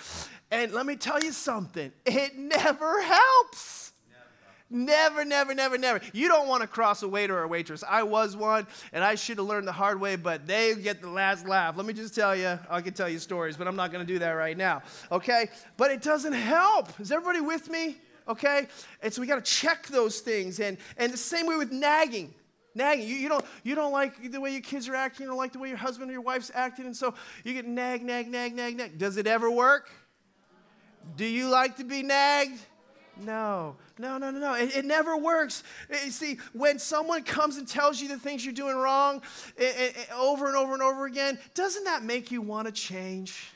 And 0.51 0.73
let 0.73 0.87
me 0.87 0.97
tell 0.97 1.23
you 1.23 1.33
something 1.33 1.93
it 2.05 2.37
never 2.37 3.03
helps. 3.03 3.85
Never, 4.71 5.25
never, 5.25 5.55
never, 5.55 5.79
never. 5.79 6.01
You 6.13 6.27
don't 6.27 6.49
want 6.49 6.63
to 6.63 6.67
cross 6.67 7.03
a 7.03 7.09
waiter 7.09 7.39
or 7.39 7.45
a 7.45 7.49
waitress. 7.49 7.85
I 7.89 8.03
was 8.03 8.37
one, 8.37 8.67
and 8.93 9.05
I 9.05 9.15
should 9.15 9.39
have 9.39 9.47
learned 9.47 9.69
the 9.69 9.73
hard 9.73 10.01
way, 10.01 10.17
but 10.17 10.47
they 10.47 10.75
get 10.75 11.01
the 11.01 11.11
last 11.11 11.47
laugh. 11.47 11.77
Let 11.77 11.87
me 11.87 11.93
just 11.93 12.15
tell 12.15 12.35
you, 12.35 12.59
I 12.69 12.81
can 12.81 12.93
tell 12.93 13.09
you 13.09 13.19
stories, 13.21 13.57
but 13.57 13.69
I'm 13.69 13.77
not 13.77 13.93
going 13.93 14.05
to 14.05 14.13
do 14.13 14.19
that 14.19 14.31
right 14.31 14.57
now. 14.57 14.83
Okay? 15.13 15.49
But 15.77 15.93
it 15.93 16.03
doesn't 16.03 16.33
help. 16.33 16.99
Is 16.99 17.13
everybody 17.13 17.41
with 17.41 17.71
me? 17.71 17.99
Okay? 18.27 18.67
And 19.03 19.13
so 19.13 19.21
we 19.21 19.29
got 19.29 19.45
to 19.45 19.49
check 19.49 19.87
those 19.89 20.21
things. 20.21 20.59
And, 20.59 20.79
and 20.97 21.13
the 21.13 21.19
same 21.19 21.47
way 21.47 21.57
with 21.57 21.71
nagging 21.71 22.35
nagging. 22.75 23.07
You, 23.07 23.17
you, 23.17 23.29
don't, 23.29 23.45
you 23.63 23.75
don't 23.75 23.93
like 23.93 24.31
the 24.31 24.41
way 24.41 24.51
your 24.51 24.61
kids 24.61 24.89
are 24.89 24.95
acting, 24.95 25.25
you 25.25 25.29
don't 25.29 25.39
like 25.39 25.53
the 25.53 25.59
way 25.59 25.69
your 25.69 25.79
husband 25.79 26.11
or 26.11 26.13
your 26.13 26.23
wife's 26.23 26.51
acting, 26.55 26.87
and 26.87 26.97
so 26.97 27.15
you 27.45 27.55
get 27.55 27.67
nag, 27.67 28.03
nag, 28.03 28.29
nag, 28.29 28.55
nag, 28.55 28.77
nag. 28.77 28.99
Does 28.99 29.17
it 29.17 29.27
ever 29.27 29.51
work? 29.51 29.91
Do 31.17 31.25
you 31.25 31.49
like 31.49 31.77
to 31.77 31.85
be 31.85 32.03
nagged? 32.03 32.61
No, 33.17 33.77
no, 33.99 34.19
no, 34.19 34.31
no, 34.31 34.41
no. 34.41 34.55
It, 34.55 34.77
it 34.77 34.85
never 34.85 35.17
works. 35.17 35.63
You 35.89 36.11
see, 36.11 36.39
when 36.53 36.79
someone 36.79 37.23
comes 37.23 37.57
and 37.59 37.69
tells 37.69 38.01
you 38.01 38.09
the 38.09 38.19
things 38.19 38.45
you're 38.45 38.55
doing 38.55 38.77
wrong 38.77 39.23
it, 39.57 39.97
it, 39.97 40.09
over 40.13 40.49
and 40.49 40.57
over 40.57 40.73
and 40.73 40.83
over 40.83 41.07
again, 41.07 41.39
doesn't 41.55 41.85
that 41.85 42.03
make 42.03 42.33
you 42.33 42.43
want 42.43 42.67
to 42.67 42.73
change? 42.73 43.53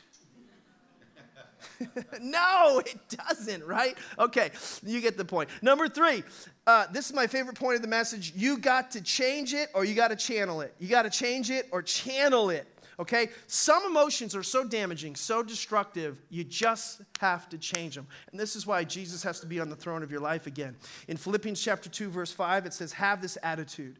no, 2.21 2.83
it 2.85 2.99
doesn't, 3.09 3.65
right? 3.65 3.97
Okay, 4.19 4.51
you 4.85 5.01
get 5.01 5.17
the 5.17 5.25
point. 5.25 5.49
Number 5.63 5.89
three, 5.89 6.23
uh, 6.69 6.87
this 6.93 7.07
is 7.07 7.15
my 7.15 7.27
favorite 7.27 7.59
point 7.59 7.77
of 7.77 7.83
the 7.83 7.89
message. 7.89 8.35
You 8.37 8.59
got 8.59 8.91
to 8.91 9.01
change 9.01 9.55
it 9.55 9.71
or 9.73 9.87
you 9.87 9.95
got 9.95 10.09
to 10.09 10.17
channel 10.17 10.61
it. 10.61 10.75
You 10.79 10.87
got 10.87 11.05
to 11.05 11.11
change 11.11 11.51
it 11.51 11.67
or 11.73 11.81
channel 11.81 12.51
it. 12.51 12.69
Okay? 13.01 13.31
Some 13.47 13.87
emotions 13.87 14.37
are 14.37 14.43
so 14.43 14.65
damaging, 14.65 15.17
so 15.17 15.43
destructive, 15.43 16.19
you 16.29 16.45
just 16.45 17.01
have 17.21 17.49
to 17.49 17.57
change 17.57 17.95
them. 17.95 18.07
And 18.31 18.39
this 18.39 18.55
is 18.55 18.67
why 18.67 18.85
Jesus 18.85 19.23
has 19.23 19.41
to 19.41 19.47
be 19.47 19.61
on 19.61 19.71
the 19.71 19.77
throne 19.77 20.03
of 20.03 20.11
your 20.11 20.21
life 20.21 20.47
again. 20.47 20.77
In 21.09 21.17
Philippians 21.17 21.59
chapter 21.59 21.89
2 21.89 22.11
verse 22.11 22.33
5 22.33 22.67
it 22.67 22.75
says 22.75 22.93
have 22.93 23.23
this 23.23 23.39
attitude 23.43 23.99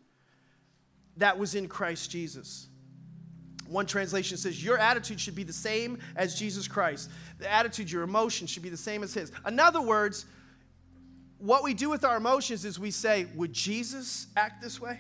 that 1.17 1.39
was 1.39 1.55
in 1.55 1.69
Christ 1.69 2.11
Jesus. 2.11 2.69
One 3.67 3.87
translation 3.87 4.37
says, 4.37 4.63
Your 4.63 4.77
attitude 4.77 5.21
should 5.21 5.35
be 5.35 5.43
the 5.43 5.55
same 5.55 5.99
as 6.17 6.39
Jesus 6.39 6.69
Christ. 6.69 7.11
The 7.39 7.51
attitude, 7.51 7.91
your 7.91 8.03
emotions 8.03 8.51
should 8.51 8.63
be 8.63 8.69
the 8.69 8.77
same 8.77 9.03
as 9.03 9.15
His. 9.15 9.33
In 9.47 9.59
other 9.59 9.81
words, 9.81 10.27
what 11.39 11.63
we 11.63 11.75
do 11.75 11.89
with 11.89 12.05
our 12.05 12.17
emotions 12.17 12.65
is 12.65 12.79
we 12.79 12.91
say, 12.91 13.27
Would 13.35 13.53
Jesus 13.53 14.27
act 14.37 14.63
this 14.63 14.81
way? 14.81 14.99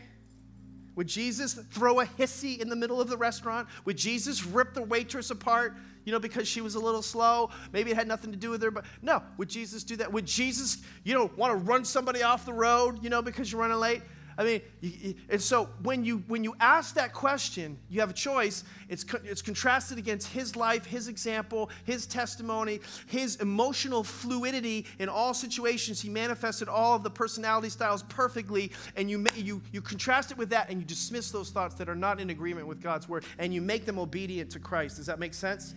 Would 0.98 1.06
Jesus 1.06 1.54
throw 1.54 2.00
a 2.00 2.06
hissy 2.06 2.58
in 2.58 2.68
the 2.68 2.74
middle 2.74 3.00
of 3.00 3.08
the 3.08 3.16
restaurant? 3.16 3.68
Would 3.84 3.96
Jesus 3.96 4.44
rip 4.44 4.74
the 4.74 4.82
waitress 4.82 5.30
apart, 5.30 5.76
you 6.04 6.10
know, 6.10 6.18
because 6.18 6.48
she 6.48 6.60
was 6.60 6.74
a 6.74 6.80
little 6.80 7.02
slow? 7.02 7.50
Maybe 7.72 7.92
it 7.92 7.96
had 7.96 8.08
nothing 8.08 8.32
to 8.32 8.36
do 8.36 8.50
with 8.50 8.60
her, 8.62 8.72
but 8.72 8.84
no. 9.00 9.22
Would 9.36 9.48
Jesus 9.48 9.84
do 9.84 9.94
that? 9.94 10.12
Would 10.12 10.26
Jesus, 10.26 10.78
you 11.04 11.14
know, 11.14 11.30
want 11.36 11.52
to 11.52 11.56
run 11.56 11.84
somebody 11.84 12.24
off 12.24 12.44
the 12.44 12.52
road, 12.52 12.98
you 13.00 13.10
know, 13.10 13.22
because 13.22 13.52
you're 13.52 13.60
running 13.60 13.78
late? 13.78 14.02
I 14.38 14.44
mean, 14.44 15.16
and 15.28 15.42
so 15.42 15.68
when 15.82 16.04
you 16.04 16.18
when 16.28 16.44
you 16.44 16.54
ask 16.60 16.94
that 16.94 17.12
question, 17.12 17.76
you 17.90 17.98
have 17.98 18.10
a 18.10 18.14
choice. 18.14 18.62
It's 18.88 19.04
it's 19.24 19.42
contrasted 19.42 19.98
against 19.98 20.28
his 20.28 20.54
life, 20.54 20.86
his 20.86 21.08
example, 21.08 21.70
his 21.84 22.06
testimony, 22.06 22.78
his 23.06 23.34
emotional 23.36 24.04
fluidity 24.04 24.86
in 25.00 25.08
all 25.08 25.34
situations. 25.34 26.00
He 26.00 26.08
manifested 26.08 26.68
all 26.68 26.94
of 26.94 27.02
the 27.02 27.10
personality 27.10 27.68
styles 27.68 28.04
perfectly, 28.04 28.70
and 28.94 29.10
you 29.10 29.26
you 29.34 29.60
you 29.72 29.82
contrast 29.82 30.30
it 30.30 30.38
with 30.38 30.50
that, 30.50 30.70
and 30.70 30.78
you 30.78 30.86
dismiss 30.86 31.32
those 31.32 31.50
thoughts 31.50 31.74
that 31.74 31.88
are 31.88 31.96
not 31.96 32.20
in 32.20 32.30
agreement 32.30 32.68
with 32.68 32.80
God's 32.80 33.08
word, 33.08 33.24
and 33.40 33.52
you 33.52 33.60
make 33.60 33.86
them 33.86 33.98
obedient 33.98 34.52
to 34.52 34.60
Christ. 34.60 34.98
Does 34.98 35.06
that 35.06 35.18
make 35.18 35.34
sense? 35.34 35.74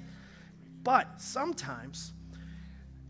But 0.83 1.19
sometimes 1.19 2.13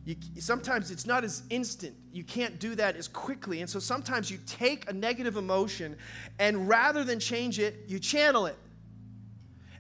you, 0.04 0.16
sometimes 0.40 0.90
it's 0.90 1.06
not 1.06 1.24
as 1.24 1.44
instant. 1.50 1.96
You 2.12 2.24
can't 2.24 2.60
do 2.60 2.76
that 2.76 2.96
as 2.96 3.08
quickly. 3.08 3.62
And 3.62 3.70
so 3.70 3.80
sometimes 3.80 4.32
you 4.32 4.40
take 4.48 4.90
a 4.90 4.94
negative 4.94 5.38
emotion 5.38 5.96
and 6.40 6.68
rather 6.68 7.04
than 7.04 7.20
change 7.20 7.60
it, 7.60 7.86
you 7.88 8.00
channel 8.00 8.48
it. 8.48 8.58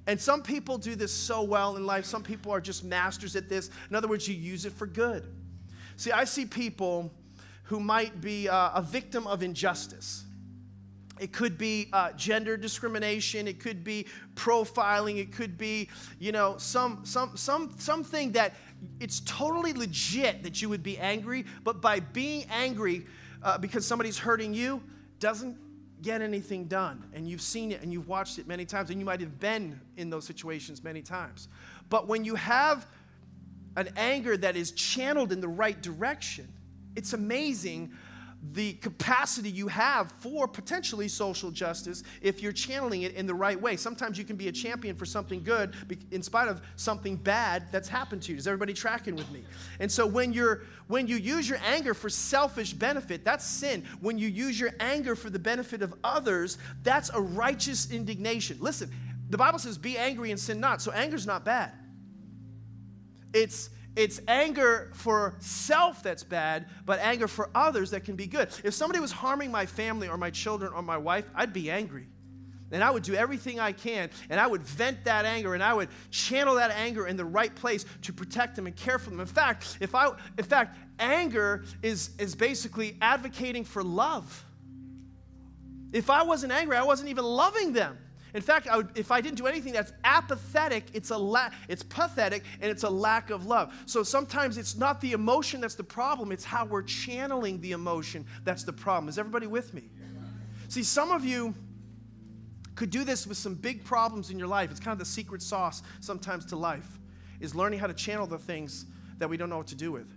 And 0.08 0.20
some 0.20 0.42
people 0.42 0.78
do 0.78 0.96
this 0.96 1.14
so 1.14 1.44
well 1.44 1.76
in 1.76 1.86
life. 1.86 2.06
Some 2.06 2.24
people 2.24 2.52
are 2.52 2.62
just 2.62 2.84
masters 2.84 3.36
at 3.36 3.50
this. 3.50 3.70
In 3.90 3.96
other 3.96 4.08
words, 4.08 4.28
you 4.28 4.36
use 4.36 4.66
it 4.66 4.74
for 4.74 4.88
good. 4.88 5.24
See, 5.96 6.12
I 6.12 6.24
see 6.24 6.46
people 6.46 7.12
who 7.64 7.80
might 7.80 8.22
be 8.22 8.50
uh, 8.50 8.72
a 8.76 8.82
victim 8.82 9.28
of 9.28 9.44
injustice. 9.44 10.26
It 11.20 11.32
could 11.32 11.56
be 11.56 11.88
uh, 11.94 12.14
gender 12.14 12.58
discrimination. 12.58 13.48
It 13.48 13.60
could 13.60 13.84
be 13.84 14.08
profiling. 14.34 15.20
It 15.20 15.32
could 15.32 15.56
be, 15.56 15.88
you 16.18 16.32
know, 16.32 16.56
some, 16.58 17.06
some, 17.06 17.38
some, 17.38 17.76
something 17.78 18.32
that 18.32 18.56
it's 19.00 19.22
totally 19.22 19.74
legit 19.74 20.44
that 20.44 20.62
you 20.62 20.70
would 20.70 20.84
be 20.84 20.98
angry, 20.98 21.46
but 21.64 21.82
by 21.82 22.00
being 22.00 22.46
angry 22.50 23.06
uh, 23.44 23.58
because 23.58 23.86
somebody's 23.86 24.18
hurting 24.18 24.54
you 24.54 24.82
doesn't 25.20 25.58
get 26.02 26.22
anything 26.22 26.66
done. 26.66 27.04
And 27.14 27.28
you've 27.28 27.42
seen 27.42 27.72
it 27.72 27.82
and 27.82 27.94
you've 27.94 28.08
watched 28.08 28.40
it 28.40 28.48
many 28.48 28.66
times, 28.66 28.90
and 28.90 29.00
you 29.00 29.06
might 29.06 29.20
have 29.20 29.40
been 29.40 29.80
in 29.98 30.10
those 30.10 30.26
situations 30.26 30.84
many 30.84 31.02
times. 31.02 31.48
But 31.90 32.08
when 32.08 32.26
you 32.26 32.36
have 32.36 32.88
an 33.78 33.90
anger 33.96 34.36
that 34.38 34.56
is 34.56 34.72
channeled 34.72 35.32
in 35.32 35.42
the 35.42 35.48
right 35.48 35.80
direction, 35.82 36.52
it's 36.96 37.14
amazing 37.14 37.92
the 38.54 38.74
capacity 38.74 39.50
you 39.50 39.68
have 39.68 40.12
for 40.14 40.48
potentially 40.48 41.08
social 41.08 41.52
justice 41.52 42.04
if 42.22 42.42
you're 42.42 42.52
channeling 42.52 43.04
it 43.04 43.14
in 43.14 43.28
the 43.28 43.34
right 43.34 43.60
way. 43.60 43.78
Sometimes 43.78 44.18
you 44.18 44.24
can 44.24 44.36
be 44.36 44.48
a 44.48 44.52
champion 44.52 44.96
for 44.96 45.06
something 45.06 45.44
good 45.44 45.76
in 46.10 46.24
spite 46.24 46.48
of 46.48 46.62
something 46.76 47.16
bad 47.16 47.72
that's 47.72 47.88
happened 47.88 48.24
to 48.24 48.32
you. 48.32 48.38
Is 48.40 48.48
everybody 48.48 48.74
tracking 48.74 49.16
with 49.16 49.32
me? 49.32 49.44
And 49.80 49.92
so 49.92 50.08
when 50.08 50.34
you're 50.34 50.64
when 50.88 51.08
you 51.08 51.18
use 51.18 51.48
your 51.48 51.60
anger 51.64 51.94
for 51.94 52.10
selfish 52.10 52.74
benefit, 52.74 53.24
that's 53.24 53.46
sin. 53.46 53.84
When 54.02 54.18
you 54.18 54.28
use 54.28 54.60
your 54.60 54.72
anger 54.80 55.16
for 55.16 55.30
the 55.30 55.40
benefit 55.40 55.84
of 55.84 55.94
others, 56.04 56.58
that's 56.84 57.12
a 57.14 57.22
righteous 57.22 57.92
indignation. 57.92 58.58
Listen, 58.60 58.92
the 59.30 59.38
Bible 59.38 59.60
says 59.60 59.78
be 59.78 59.98
angry 59.98 60.32
and 60.32 60.40
sin 60.40 60.60
not. 60.60 60.82
So 60.82 60.92
anger's 60.92 61.28
not 61.28 61.46
bad. 61.46 61.72
It's 63.34 63.70
it's 63.96 64.22
anger 64.28 64.92
for 64.94 65.36
self 65.40 66.02
that's 66.02 66.24
bad, 66.24 66.68
but 66.86 67.00
anger 67.00 67.28
for 67.28 67.50
others 67.54 67.92
that 67.92 68.06
can 68.06 68.16
be 68.16 68.26
good. 68.26 68.50
If 68.64 68.74
somebody 68.74 69.00
was 69.00 69.12
harming 69.12 69.52
my 69.52 69.66
family 69.66 70.08
or 70.08 70.18
my 70.18 70.30
children 70.30 70.72
or 70.74 70.82
my 70.82 70.98
wife, 70.98 71.30
I'd 71.36 71.52
be 71.52 71.70
angry. 71.70 72.08
And 72.72 72.82
I 72.82 72.90
would 72.90 73.04
do 73.04 73.14
everything 73.16 73.60
I 73.60 73.74
can, 73.74 74.10
and 74.30 74.40
I 74.40 74.48
would 74.48 74.64
vent 74.64 75.04
that 75.04 75.26
anger, 75.26 75.56
and 75.56 75.64
I 75.64 75.74
would 75.74 75.90
channel 76.10 76.56
that 76.56 76.72
anger 76.72 77.06
in 77.08 77.18
the 77.18 77.26
right 77.26 77.54
place 77.54 77.84
to 78.04 78.14
protect 78.14 78.56
them 78.56 78.66
and 78.66 78.74
care 78.74 78.98
for 78.98 79.10
them. 79.10 79.20
In 79.20 79.26
fact, 79.26 79.78
if 79.82 79.94
I, 79.94 80.08
in 80.38 80.46
fact, 80.46 80.78
anger 80.98 81.66
is, 81.82 82.12
is 82.18 82.34
basically 82.34 82.98
advocating 83.02 83.66
for 83.66 83.84
love. 83.84 84.46
If 85.92 86.10
I 86.10 86.24
wasn't 86.24 86.54
angry, 86.54 86.78
I 86.78 86.84
wasn't 86.84 87.10
even 87.10 87.26
loving 87.26 87.74
them. 87.74 87.98
In 88.34 88.42
fact, 88.42 88.68
I 88.68 88.78
would, 88.78 88.90
if 88.96 89.12
I 89.12 89.22
didn't 89.22 89.38
do 89.38 89.48
anything 89.48 89.74
that's 89.74 89.92
apathetic, 90.04 90.86
it's 90.94 91.10
a 91.10 91.18
la- 91.18 91.50
it's 91.68 91.84
pathetic 91.84 92.44
and 92.62 92.72
it's 92.72 92.84
a 92.84 92.90
lack 92.90 93.30
of 93.30 93.46
love. 93.46 93.74
So 93.86 94.04
sometimes 94.04 94.58
it's 94.58 94.78
not 94.78 95.02
the 95.02 95.12
emotion 95.12 95.62
that's 95.62 95.76
the 95.76 95.84
problem, 95.84 96.32
it's 96.32 96.46
how 96.46 96.66
we're 96.66 96.84
channeling 96.84 97.60
the 97.62 97.74
emotion 97.74 98.26
that's 98.44 98.64
the 98.64 98.74
problem. 98.74 99.10
Is 99.10 99.18
everybody 99.18 99.48
with 99.48 99.74
me? 99.74 99.84
See, 100.70 100.84
some 100.84 101.12
of 101.12 101.26
you 101.26 101.54
could 102.76 102.90
do 102.90 103.04
this 103.04 103.28
with 103.28 103.38
some 103.38 103.56
big 103.56 103.84
problems 103.84 104.30
in 104.30 104.40
your 104.40 104.48
life. 104.48 104.72
It's 104.72 104.80
kind 104.80 104.94
of 104.94 105.00
the 105.00 105.06
secret 105.06 105.42
sauce 105.42 105.84
sometimes 106.00 106.46
to 106.46 106.56
life 106.56 107.00
is 107.42 107.54
learning 107.54 107.80
how 107.80 107.88
to 107.88 107.94
channel 107.94 108.26
the 108.26 108.38
things 108.38 108.86
that 109.18 109.30
we 109.30 109.36
don't 109.36 109.50
know 109.50 109.58
what 109.58 109.68
to 109.68 109.76
do 109.76 109.92
with. 109.92 110.08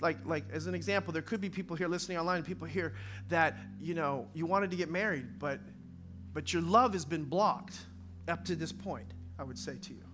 Like, 0.00 0.16
like 0.24 0.44
as 0.52 0.66
an 0.66 0.74
example, 0.74 1.12
there 1.12 1.22
could 1.22 1.40
be 1.40 1.48
people 1.48 1.76
here 1.76 1.88
listening 1.88 2.18
online, 2.18 2.42
people 2.42 2.66
here 2.66 2.94
that, 3.28 3.56
you 3.80 3.94
know, 3.94 4.26
you 4.34 4.46
wanted 4.46 4.70
to 4.70 4.76
get 4.76 4.90
married, 4.90 5.38
but 5.38 5.60
but 6.32 6.52
your 6.52 6.62
love 6.62 6.92
has 6.92 7.04
been 7.04 7.24
blocked 7.24 7.78
up 8.28 8.44
to 8.46 8.56
this 8.56 8.72
point, 8.72 9.12
I 9.38 9.44
would 9.44 9.58
say 9.58 9.76
to 9.76 9.92
you. 9.92 10.04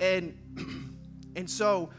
And, 0.00 0.96
and 1.36 1.48
so 1.48 1.90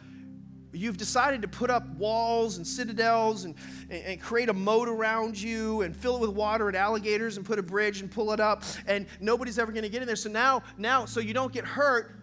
you've 0.73 0.97
decided 0.97 1.41
to 1.41 1.47
put 1.47 1.69
up 1.69 1.87
walls 1.95 2.57
and 2.57 2.65
citadels 2.65 3.45
and, 3.45 3.55
and, 3.89 4.19
create 4.19 4.49
a 4.49 4.53
moat 4.53 4.89
around 4.89 5.39
you 5.39 5.81
and 5.81 5.95
fill 5.95 6.15
it 6.15 6.21
with 6.21 6.31
water 6.31 6.67
and 6.67 6.75
alligators 6.75 7.37
and 7.37 7.45
put 7.45 7.59
a 7.59 7.63
bridge 7.63 8.01
and 8.01 8.09
pull 8.09 8.31
it 8.31 8.39
up 8.39 8.63
and 8.87 9.05
nobody's 9.19 9.59
ever 9.59 9.71
going 9.71 9.83
to 9.83 9.89
get 9.89 10.01
in 10.01 10.07
there 10.07 10.15
so 10.15 10.29
now 10.29 10.63
now 10.77 11.05
so 11.05 11.19
you 11.19 11.33
don't 11.33 11.53
get 11.53 11.63
hurt 11.63 12.15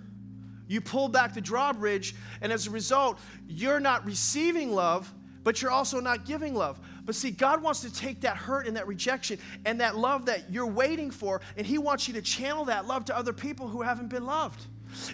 you 0.66 0.80
pull 0.80 1.08
back 1.08 1.32
the 1.32 1.40
drawbridge 1.40 2.14
and 2.40 2.52
as 2.52 2.66
a 2.66 2.70
result 2.70 3.20
you're 3.46 3.80
not 3.80 4.04
receiving 4.04 4.72
love 4.72 5.12
but 5.42 5.62
you're 5.62 5.70
also 5.70 6.00
not 6.00 6.24
giving 6.24 6.54
love. 6.54 6.78
But 7.04 7.14
see, 7.14 7.30
God 7.30 7.62
wants 7.62 7.80
to 7.80 7.92
take 7.92 8.20
that 8.22 8.36
hurt 8.36 8.66
and 8.66 8.76
that 8.76 8.86
rejection 8.86 9.38
and 9.64 9.80
that 9.80 9.96
love 9.96 10.26
that 10.26 10.50
you're 10.50 10.66
waiting 10.66 11.10
for, 11.10 11.40
and 11.56 11.66
He 11.66 11.78
wants 11.78 12.06
you 12.08 12.14
to 12.14 12.22
channel 12.22 12.64
that 12.66 12.86
love 12.86 13.04
to 13.06 13.16
other 13.16 13.32
people 13.32 13.68
who 13.68 13.82
haven't 13.82 14.08
been 14.08 14.26
loved. 14.26 14.60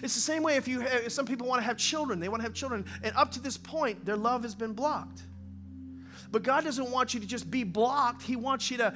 It's 0.01 0.15
the 0.15 0.21
same 0.21 0.43
way 0.43 0.55
if 0.55 0.67
you 0.67 0.81
if 0.81 1.11
some 1.11 1.25
people 1.25 1.47
want 1.47 1.61
to 1.61 1.65
have 1.65 1.77
children, 1.77 2.19
they 2.19 2.29
want 2.29 2.41
to 2.41 2.43
have 2.43 2.53
children, 2.53 2.85
and 3.03 3.15
up 3.15 3.31
to 3.31 3.39
this 3.39 3.57
point, 3.57 4.05
their 4.05 4.17
love 4.17 4.43
has 4.43 4.55
been 4.55 4.73
blocked. 4.73 5.21
But 6.31 6.43
God 6.43 6.63
doesn't 6.65 6.91
want 6.91 7.13
you 7.13 7.19
to 7.19 7.25
just 7.25 7.49
be 7.49 7.63
blocked. 7.63 8.21
He 8.21 8.35
wants 8.35 8.69
you 8.69 8.77
to 8.77 8.93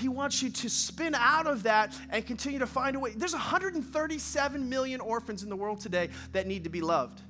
he 0.00 0.08
wants 0.08 0.42
you 0.42 0.50
to 0.50 0.68
spin 0.68 1.14
out 1.14 1.46
of 1.46 1.62
that 1.62 1.94
and 2.10 2.26
continue 2.26 2.58
to 2.58 2.66
find 2.66 2.96
a 2.96 2.98
way. 2.98 3.12
There's 3.16 3.32
137 3.32 4.68
million 4.68 5.00
orphans 5.00 5.42
in 5.42 5.48
the 5.48 5.56
world 5.56 5.80
today 5.80 6.10
that 6.32 6.46
need 6.46 6.64
to 6.64 6.70
be 6.70 6.80
loved. 6.80 7.20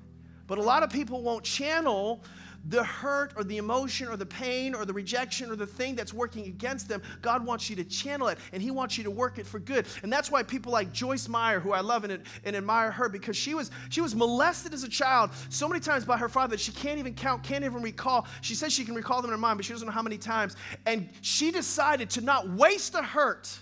But 0.47 0.59
a 0.59 0.63
lot 0.63 0.83
of 0.83 0.91
people 0.91 1.23
won't 1.23 1.45
channel 1.45 2.23
the 2.69 2.83
hurt 2.83 3.33
or 3.37 3.45
the 3.45 3.59
emotion 3.59 4.09
or 4.09 4.17
the 4.17 4.27
pain 4.27 4.75
or 4.75 4.85
the 4.85 4.93
rejection 4.93 5.51
or 5.51 5.57
the 5.57 5.67
thing 5.67 5.95
that's 5.95 6.15
working 6.15 6.47
against 6.47 6.89
them, 6.89 7.03
God 7.23 7.45
wants 7.45 7.69
you 7.69 7.77
to 7.77 7.85
channel 7.85 8.29
it 8.29 8.39
and 8.53 8.63
He 8.63 8.71
wants 8.71 8.97
you 8.97 9.05
to 9.05 9.11
work 9.11 9.39
it 9.39 9.47
for 9.47 9.59
good. 9.59 9.87
And 10.03 10.13
that's 10.13 10.31
why 10.31 10.43
people 10.43 10.73
like 10.73 10.93
Joyce 10.93 11.29
Meyer, 11.29 11.61
who 11.61 11.73
I 11.73 11.81
love 11.81 12.05
and, 12.05 12.23
and 12.45 12.57
admire 12.57 12.91
her, 12.91 13.09
because 13.09 13.37
she 13.37 13.55
was, 13.55 13.71
she 13.91 14.01
was 14.01 14.15
molested 14.15 14.73
as 14.73 14.85
a 14.85 14.89
child 14.89 15.31
so 15.49 15.69
many 15.69 15.81
times 15.81 16.05
by 16.05 16.17
her 16.17 16.29
father 16.29 16.53
that 16.53 16.61
she 16.61 16.73
can't 16.73 16.99
even 16.99 17.15
count, 17.15 17.43
can't 17.43 17.65
even 17.65 17.83
recall. 17.83 18.27
She 18.41 18.55
says 18.55 18.73
she 18.73 18.85
can 18.85 18.95
recall 18.95 19.21
them 19.21 19.31
in 19.31 19.33
her 19.33 19.39
mind, 19.39 19.59
but 19.59 19.65
she 19.65 19.73
doesn't 19.73 19.87
know 19.87 19.93
how 19.93 20.03
many 20.03 20.19
times. 20.19 20.57
And 20.87 21.09
she 21.21 21.51
decided 21.51 22.11
to 22.11 22.21
not 22.21 22.49
waste 22.51 22.93
the 22.93 23.03
hurt. 23.03 23.59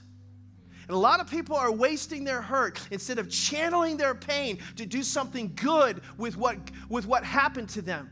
And 0.89 0.97
a 0.97 0.99
lot 0.99 1.21
of 1.21 1.31
people 1.31 1.57
are 1.57 1.73
wasting 1.73 2.25
their 2.25 2.43
hurt 2.43 2.81
instead 2.91 3.19
of 3.19 3.31
channeling 3.31 3.97
their 3.97 4.15
pain 4.15 4.59
to 4.77 4.85
do 4.85 5.03
something 5.03 5.53
good 5.55 6.03
with 6.19 6.37
what, 6.37 6.59
with 6.89 7.07
what 7.07 7.25
happened 7.25 7.69
to 7.71 7.83
them. 7.83 8.11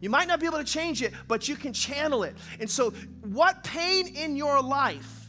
You 0.00 0.08
might 0.08 0.28
not 0.28 0.40
be 0.40 0.46
able 0.46 0.58
to 0.58 0.64
change 0.64 1.02
it, 1.02 1.12
but 1.28 1.46
you 1.46 1.56
can 1.56 1.72
channel 1.72 2.22
it. 2.22 2.34
And 2.58 2.68
so, 2.68 2.90
what 3.22 3.62
pain 3.62 4.08
in 4.08 4.34
your 4.34 4.62
life 4.62 5.28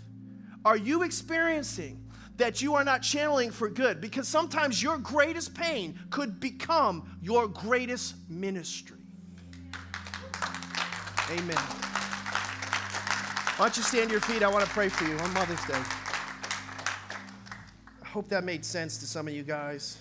are 0.64 0.78
you 0.78 1.04
experiencing 1.04 2.02
that 2.38 2.62
you 2.62 2.76
are 2.76 2.84
not 2.84 3.02
channeling 3.02 3.52
for 3.52 3.70
good? 3.70 4.00
Because 4.00 4.28
sometimes 4.28 4.82
your 4.82 4.98
greatest 4.98 5.54
pain 5.54 6.00
could 6.10 6.40
become 6.40 7.18
your 7.22 7.48
greatest 7.48 8.16
ministry. 8.30 8.98
Amen. 11.30 11.58
Why 13.58 13.66
don't 13.68 13.78
you 13.78 13.84
stand 13.84 14.10
to 14.10 14.14
your 14.14 14.22
feet? 14.22 14.42
I 14.42 14.48
want 14.48 14.66
to 14.66 14.72
pray 14.72 14.90
for 14.90 15.04
you 15.06 15.18
on 15.18 15.34
Mother's 15.34 15.64
Day. 15.66 15.82
I 18.02 18.08
hope 18.08 18.28
that 18.30 18.44
made 18.44 18.66
sense 18.66 18.98
to 19.00 19.06
some 19.06 19.28
of 19.28 19.34
you 19.34 19.44
guys. 19.44 19.98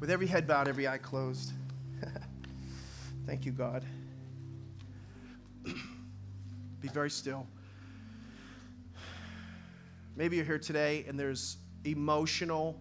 With 0.00 0.10
every 0.10 0.26
head 0.26 0.46
bowed, 0.46 0.66
every 0.66 0.88
eye 0.88 0.98
closed. 0.98 1.52
Thank 3.26 3.46
you, 3.46 3.52
God. 3.52 3.84
Be 5.64 6.88
very 6.88 7.10
still. 7.10 7.46
Maybe 10.16 10.36
you're 10.36 10.44
here 10.44 10.58
today 10.58 11.04
and 11.08 11.18
there's 11.18 11.56
emotional 11.84 12.78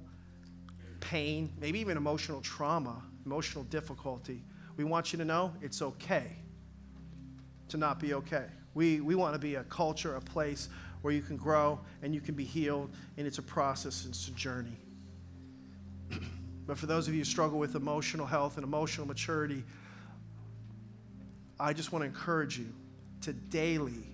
pain, 0.99 1.51
maybe 1.59 1.79
even 1.79 1.97
emotional 1.97 2.41
trauma, 2.41 3.01
emotional 3.25 3.63
difficulty. 3.65 4.43
We 4.77 4.83
want 4.83 5.13
you 5.13 5.19
to 5.19 5.25
know 5.25 5.53
it's 5.61 5.81
okay 5.81 6.35
to 7.69 7.77
not 7.77 7.99
be 7.99 8.13
okay. 8.15 8.45
We, 8.73 8.99
we 8.99 9.15
want 9.15 9.33
to 9.33 9.39
be 9.39 9.55
a 9.55 9.63
culture, 9.65 10.15
a 10.15 10.21
place 10.21 10.69
where 11.03 11.13
you 11.13 11.21
can 11.21 11.37
grow 11.37 11.79
and 12.01 12.13
you 12.13 12.21
can 12.21 12.35
be 12.35 12.43
healed, 12.43 12.89
and 13.17 13.27
it's 13.27 13.37
a 13.37 13.43
process, 13.43 14.05
it's 14.07 14.27
a 14.27 14.31
journey. 14.31 14.77
but 16.67 16.77
for 16.77 16.87
those 16.87 17.07
of 17.07 17.13
you 17.13 17.21
who 17.21 17.25
struggle 17.25 17.59
with 17.59 17.75
emotional 17.75 18.25
health 18.25 18.57
and 18.57 18.63
emotional 18.63 19.07
maturity, 19.07 19.63
I 21.62 21.74
just 21.74 21.91
want 21.91 22.01
to 22.01 22.07
encourage 22.07 22.57
you 22.57 22.74
to 23.22 23.34
daily 23.34 24.07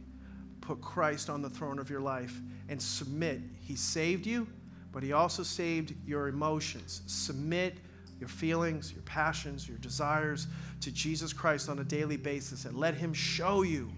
put 0.59 0.81
Christ 0.81 1.29
on 1.29 1.41
the 1.41 1.49
throne 1.49 1.79
of 1.79 1.89
your 1.89 2.01
life 2.01 2.37
and 2.67 2.81
submit. 2.81 3.39
He 3.61 3.77
saved 3.77 4.25
you, 4.25 4.47
but 4.91 5.01
He 5.01 5.13
also 5.13 5.43
saved 5.43 5.95
your 6.05 6.27
emotions. 6.27 7.01
Submit 7.07 7.77
your 8.19 8.27
feelings, 8.27 8.91
your 8.91 9.03
passions, 9.03 9.67
your 9.67 9.77
desires 9.77 10.47
to 10.81 10.91
Jesus 10.91 11.31
Christ 11.31 11.69
on 11.69 11.79
a 11.79 11.83
daily 11.85 12.17
basis 12.17 12.65
and 12.65 12.77
let 12.77 12.95
Him 12.95 13.13
show 13.13 13.61
you 13.61 13.89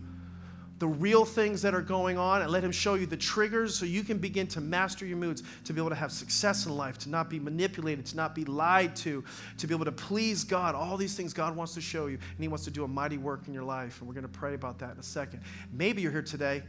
the 0.79 0.87
real 0.87 1.25
things 1.25 1.61
that 1.61 1.75
are 1.75 1.81
going 1.81 2.17
on 2.17 2.41
and 2.41 2.49
let 2.49 2.63
Him 2.63 2.71
show 2.71 2.95
you 2.95 3.05
the 3.05 3.17
triggers 3.17 3.75
so 3.75 3.85
you 3.85 4.01
can 4.01 4.17
begin 4.17 4.47
to 4.47 4.61
master 4.61 5.05
your 5.05 5.17
moods, 5.17 5.43
to 5.65 5.73
be 5.73 5.79
able 5.79 5.89
to 5.89 5.95
have 5.95 6.11
success 6.11 6.65
in 6.65 6.75
life, 6.75 6.97
to 6.99 7.09
not 7.09 7.29
be 7.29 7.37
manipulated, 7.37 8.05
to 8.07 8.15
not 8.15 8.33
be 8.33 8.45
lied 8.45 8.95
to, 8.97 9.23
to 9.57 9.67
be 9.67 9.75
able 9.75 9.85
to 9.85 9.91
please 9.91 10.45
God. 10.45 10.75
All 10.75 10.95
these 10.95 11.15
things 11.15 11.33
God 11.33 11.55
wants 11.55 11.73
to 11.73 11.81
show 11.81 12.07
you, 12.07 12.17
and 12.17 12.39
He 12.39 12.47
wants 12.47 12.63
to 12.63 12.71
do 12.71 12.85
a 12.85 12.87
mighty 12.87 13.17
work 13.17 13.47
in 13.47 13.53
your 13.53 13.63
life. 13.63 13.99
And 13.99 14.07
we're 14.07 14.15
going 14.15 14.23
to 14.23 14.39
pray 14.39 14.53
about 14.53 14.79
that 14.79 14.93
in 14.93 14.99
a 14.99 15.03
second. 15.03 15.41
Maybe 15.73 16.01
you're 16.01 16.13
here 16.13 16.21
today, 16.21 16.63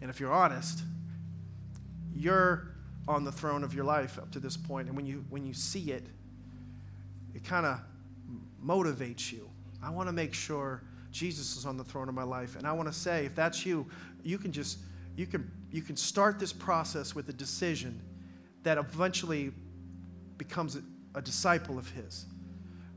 and 0.00 0.08
if 0.08 0.20
you're 0.20 0.32
honest, 0.32 0.82
you're 2.14 2.68
on 3.08 3.24
the 3.24 3.32
throne 3.32 3.64
of 3.64 3.74
your 3.74 3.84
life 3.84 4.16
up 4.16 4.30
to 4.30 4.38
this 4.38 4.56
point, 4.56 4.86
and 4.86 4.96
when 4.96 5.06
you 5.06 5.24
when 5.28 5.44
you 5.44 5.52
see 5.52 5.90
it, 5.90 6.06
it 7.34 7.44
kind 7.44 7.66
of 7.66 7.80
motivates 8.64 9.32
you. 9.32 9.50
I 9.82 9.90
want 9.90 10.08
to 10.08 10.12
make 10.12 10.32
sure 10.32 10.82
Jesus 11.14 11.56
is 11.56 11.64
on 11.64 11.76
the 11.76 11.84
throne 11.84 12.08
of 12.08 12.14
my 12.14 12.24
life. 12.24 12.56
And 12.56 12.66
I 12.66 12.72
want 12.72 12.88
to 12.88 12.92
say, 12.92 13.24
if 13.24 13.36
that's 13.36 13.64
you, 13.64 13.86
you 14.24 14.36
can 14.36 14.50
just, 14.50 14.78
you 15.16 15.26
can, 15.26 15.48
you 15.70 15.80
can 15.80 15.96
start 15.96 16.40
this 16.40 16.52
process 16.52 17.14
with 17.14 17.28
a 17.28 17.32
decision 17.32 18.00
that 18.64 18.78
eventually 18.78 19.52
becomes 20.38 20.74
a, 20.74 20.82
a 21.14 21.22
disciple 21.22 21.78
of 21.78 21.88
His. 21.90 22.26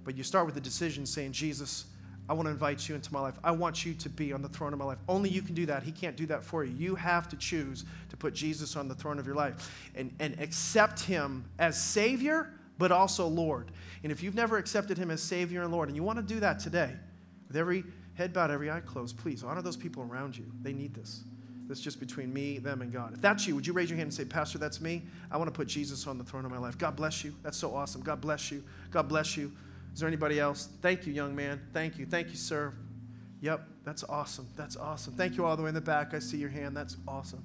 But 0.03 0.17
you 0.17 0.23
start 0.23 0.47
with 0.47 0.55
the 0.55 0.61
decision 0.61 1.05
saying, 1.05 1.33
Jesus, 1.33 1.85
I 2.27 2.33
want 2.33 2.47
to 2.47 2.49
invite 2.49 2.89
you 2.89 2.95
into 2.95 3.13
my 3.13 3.21
life. 3.21 3.35
I 3.43 3.51
want 3.51 3.85
you 3.85 3.93
to 3.93 4.09
be 4.09 4.33
on 4.33 4.41
the 4.41 4.49
throne 4.49 4.73
of 4.73 4.79
my 4.79 4.85
life. 4.85 4.97
Only 5.07 5.29
you 5.29 5.43
can 5.43 5.53
do 5.53 5.67
that. 5.67 5.83
He 5.83 5.91
can't 5.91 6.17
do 6.17 6.25
that 6.25 6.43
for 6.43 6.63
you. 6.63 6.73
You 6.75 6.95
have 6.95 7.29
to 7.29 7.37
choose 7.37 7.85
to 8.09 8.17
put 8.17 8.33
Jesus 8.33 8.75
on 8.75 8.87
the 8.87 8.95
throne 8.95 9.19
of 9.19 9.27
your 9.27 9.35
life 9.35 9.91
and, 9.95 10.11
and 10.19 10.39
accept 10.39 11.01
Him 11.01 11.45
as 11.59 11.79
Savior, 11.79 12.51
but 12.79 12.91
also 12.91 13.27
Lord. 13.27 13.71
And 14.01 14.11
if 14.11 14.23
you've 14.23 14.33
never 14.33 14.57
accepted 14.57 14.97
Him 14.97 15.11
as 15.11 15.21
Savior 15.21 15.61
and 15.61 15.71
Lord, 15.71 15.87
and 15.87 15.95
you 15.95 16.01
want 16.01 16.17
to 16.17 16.33
do 16.33 16.39
that 16.39 16.57
today, 16.57 16.95
with 17.47 17.55
every 17.55 17.83
head 18.17 18.33
bowed, 18.33 18.51
every 18.51 18.69
eye 18.71 18.81
closed, 18.81 19.17
please 19.17 19.43
honor 19.43 19.61
those 19.61 19.77
people 19.77 20.03
around 20.03 20.37
you. 20.37 20.45
They 20.61 20.73
need 20.73 20.93
this. 20.93 21.23
Is 21.69 21.81
just 21.81 21.99
between 21.99 22.33
me, 22.33 22.59
them, 22.59 22.81
and 22.81 22.93
God. 22.93 23.13
If 23.13 23.21
that's 23.21 23.45
you, 23.45 23.53
would 23.53 23.67
you 23.67 23.73
raise 23.73 23.89
your 23.89 23.97
hand 23.97 24.07
and 24.07 24.13
say, 24.13 24.23
Pastor, 24.23 24.57
that's 24.57 24.79
me? 24.79 25.03
I 25.29 25.35
want 25.35 25.49
to 25.49 25.51
put 25.51 25.67
Jesus 25.67 26.07
on 26.07 26.17
the 26.17 26.23
throne 26.23 26.45
of 26.45 26.51
my 26.51 26.57
life. 26.57 26.77
God 26.77 26.95
bless 26.95 27.25
you. 27.25 27.35
That's 27.43 27.57
so 27.57 27.75
awesome. 27.75 28.01
God 28.01 28.21
bless 28.21 28.51
you. 28.51 28.63
God 28.89 29.09
bless 29.09 29.35
you. 29.35 29.51
Is 29.93 29.99
there 29.99 30.07
anybody 30.07 30.39
else? 30.39 30.69
Thank 30.81 31.05
you, 31.05 31.11
young 31.11 31.35
man. 31.35 31.59
Thank 31.73 31.97
you. 31.97 32.05
Thank 32.05 32.29
you, 32.29 32.37
sir. 32.37 32.73
Yep, 33.41 33.67
that's 33.83 34.05
awesome. 34.05 34.47
That's 34.55 34.77
awesome. 34.77 35.13
Thank 35.13 35.35
you 35.35 35.45
all 35.45 35.57
the 35.57 35.63
way 35.63 35.69
in 35.69 35.75
the 35.75 35.81
back. 35.81 36.13
I 36.13 36.19
see 36.19 36.37
your 36.37 36.49
hand. 36.49 36.75
That's 36.75 36.95
awesome. 37.05 37.43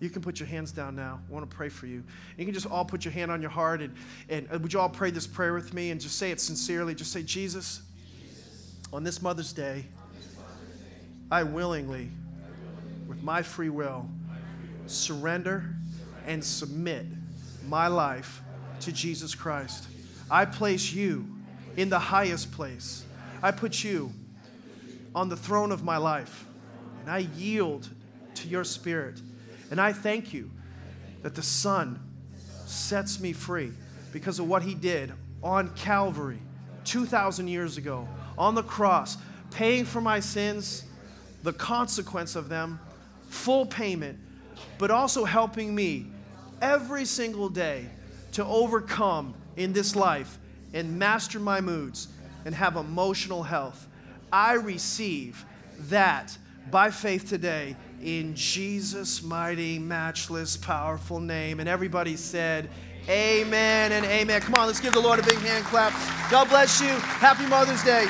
You 0.00 0.10
can 0.10 0.20
put 0.20 0.38
your 0.38 0.48
hands 0.48 0.70
down 0.70 0.94
now. 0.94 1.20
I 1.26 1.32
want 1.32 1.48
to 1.48 1.56
pray 1.56 1.70
for 1.70 1.86
you. 1.86 2.04
You 2.36 2.44
can 2.44 2.52
just 2.52 2.66
all 2.66 2.84
put 2.84 3.06
your 3.06 3.12
hand 3.12 3.30
on 3.30 3.40
your 3.40 3.50
heart 3.50 3.80
and, 3.80 3.94
and 4.28 4.46
uh, 4.52 4.58
would 4.58 4.72
you 4.72 4.80
all 4.80 4.90
pray 4.90 5.10
this 5.10 5.26
prayer 5.26 5.54
with 5.54 5.72
me 5.72 5.92
and 5.92 6.00
just 6.00 6.18
say 6.18 6.30
it 6.30 6.40
sincerely? 6.40 6.94
Just 6.94 7.10
say, 7.10 7.22
Jesus, 7.22 7.82
on 8.94 9.02
this 9.02 9.20
Mother's 9.20 9.52
Day, 9.52 9.84
I 11.28 11.42
willingly, 11.42 12.12
with 13.08 13.20
my 13.24 13.42
free 13.42 13.68
will, 13.68 14.08
surrender 14.86 15.74
and 16.28 16.42
submit 16.44 17.04
my 17.66 17.88
life 17.88 18.40
to 18.78 18.92
Jesus 18.92 19.34
Christ. 19.34 19.88
I 20.30 20.44
place 20.44 20.92
you 20.92 21.26
in 21.76 21.88
the 21.88 21.98
highest 21.98 22.52
place. 22.52 23.04
I 23.42 23.50
put 23.50 23.82
you 23.82 24.12
on 25.12 25.28
the 25.28 25.36
throne 25.36 25.72
of 25.72 25.82
my 25.82 25.96
life. 25.96 26.46
And 27.00 27.10
I 27.10 27.18
yield 27.36 27.88
to 28.36 28.48
your 28.48 28.62
spirit. 28.62 29.20
And 29.72 29.80
I 29.80 29.92
thank 29.92 30.32
you 30.32 30.52
that 31.22 31.34
the 31.34 31.42
Son 31.42 31.98
sets 32.64 33.18
me 33.18 33.32
free 33.32 33.72
because 34.12 34.38
of 34.38 34.46
what 34.46 34.62
he 34.62 34.72
did 34.72 35.12
on 35.42 35.74
Calvary 35.74 36.38
2,000 36.84 37.48
years 37.48 37.76
ago 37.76 38.06
on 38.36 38.54
the 38.54 38.62
cross, 38.62 39.16
paying 39.50 39.84
for 39.84 40.00
my 40.00 40.20
sins, 40.20 40.84
the 41.42 41.52
consequence 41.52 42.36
of 42.36 42.48
them, 42.48 42.80
full 43.28 43.66
payment, 43.66 44.18
but 44.78 44.90
also 44.90 45.24
helping 45.24 45.74
me 45.74 46.06
every 46.60 47.04
single 47.04 47.48
day 47.48 47.86
to 48.32 48.44
overcome 48.44 49.34
in 49.56 49.72
this 49.72 49.94
life 49.94 50.38
and 50.72 50.98
master 50.98 51.38
my 51.38 51.60
moods 51.60 52.08
and 52.44 52.54
have 52.54 52.76
emotional 52.76 53.42
health. 53.42 53.86
I 54.32 54.54
receive 54.54 55.44
that 55.88 56.36
by 56.70 56.90
faith 56.90 57.28
today 57.28 57.76
in 58.02 58.34
Jesus' 58.34 59.22
mighty, 59.22 59.78
matchless, 59.78 60.56
powerful 60.56 61.20
name. 61.20 61.60
And 61.60 61.68
everybody 61.68 62.16
said, 62.16 62.68
Amen 63.08 63.92
and 63.92 64.06
amen. 64.06 64.40
Come 64.40 64.54
on, 64.54 64.66
let's 64.66 64.80
give 64.80 64.94
the 64.94 65.00
Lord 65.00 65.18
a 65.18 65.22
big 65.22 65.38
hand 65.38 65.64
clap. 65.64 65.92
God 66.30 66.48
bless 66.48 66.80
you. 66.80 66.88
Happy 66.88 67.46
Mother's 67.46 67.82
Day. 67.84 68.06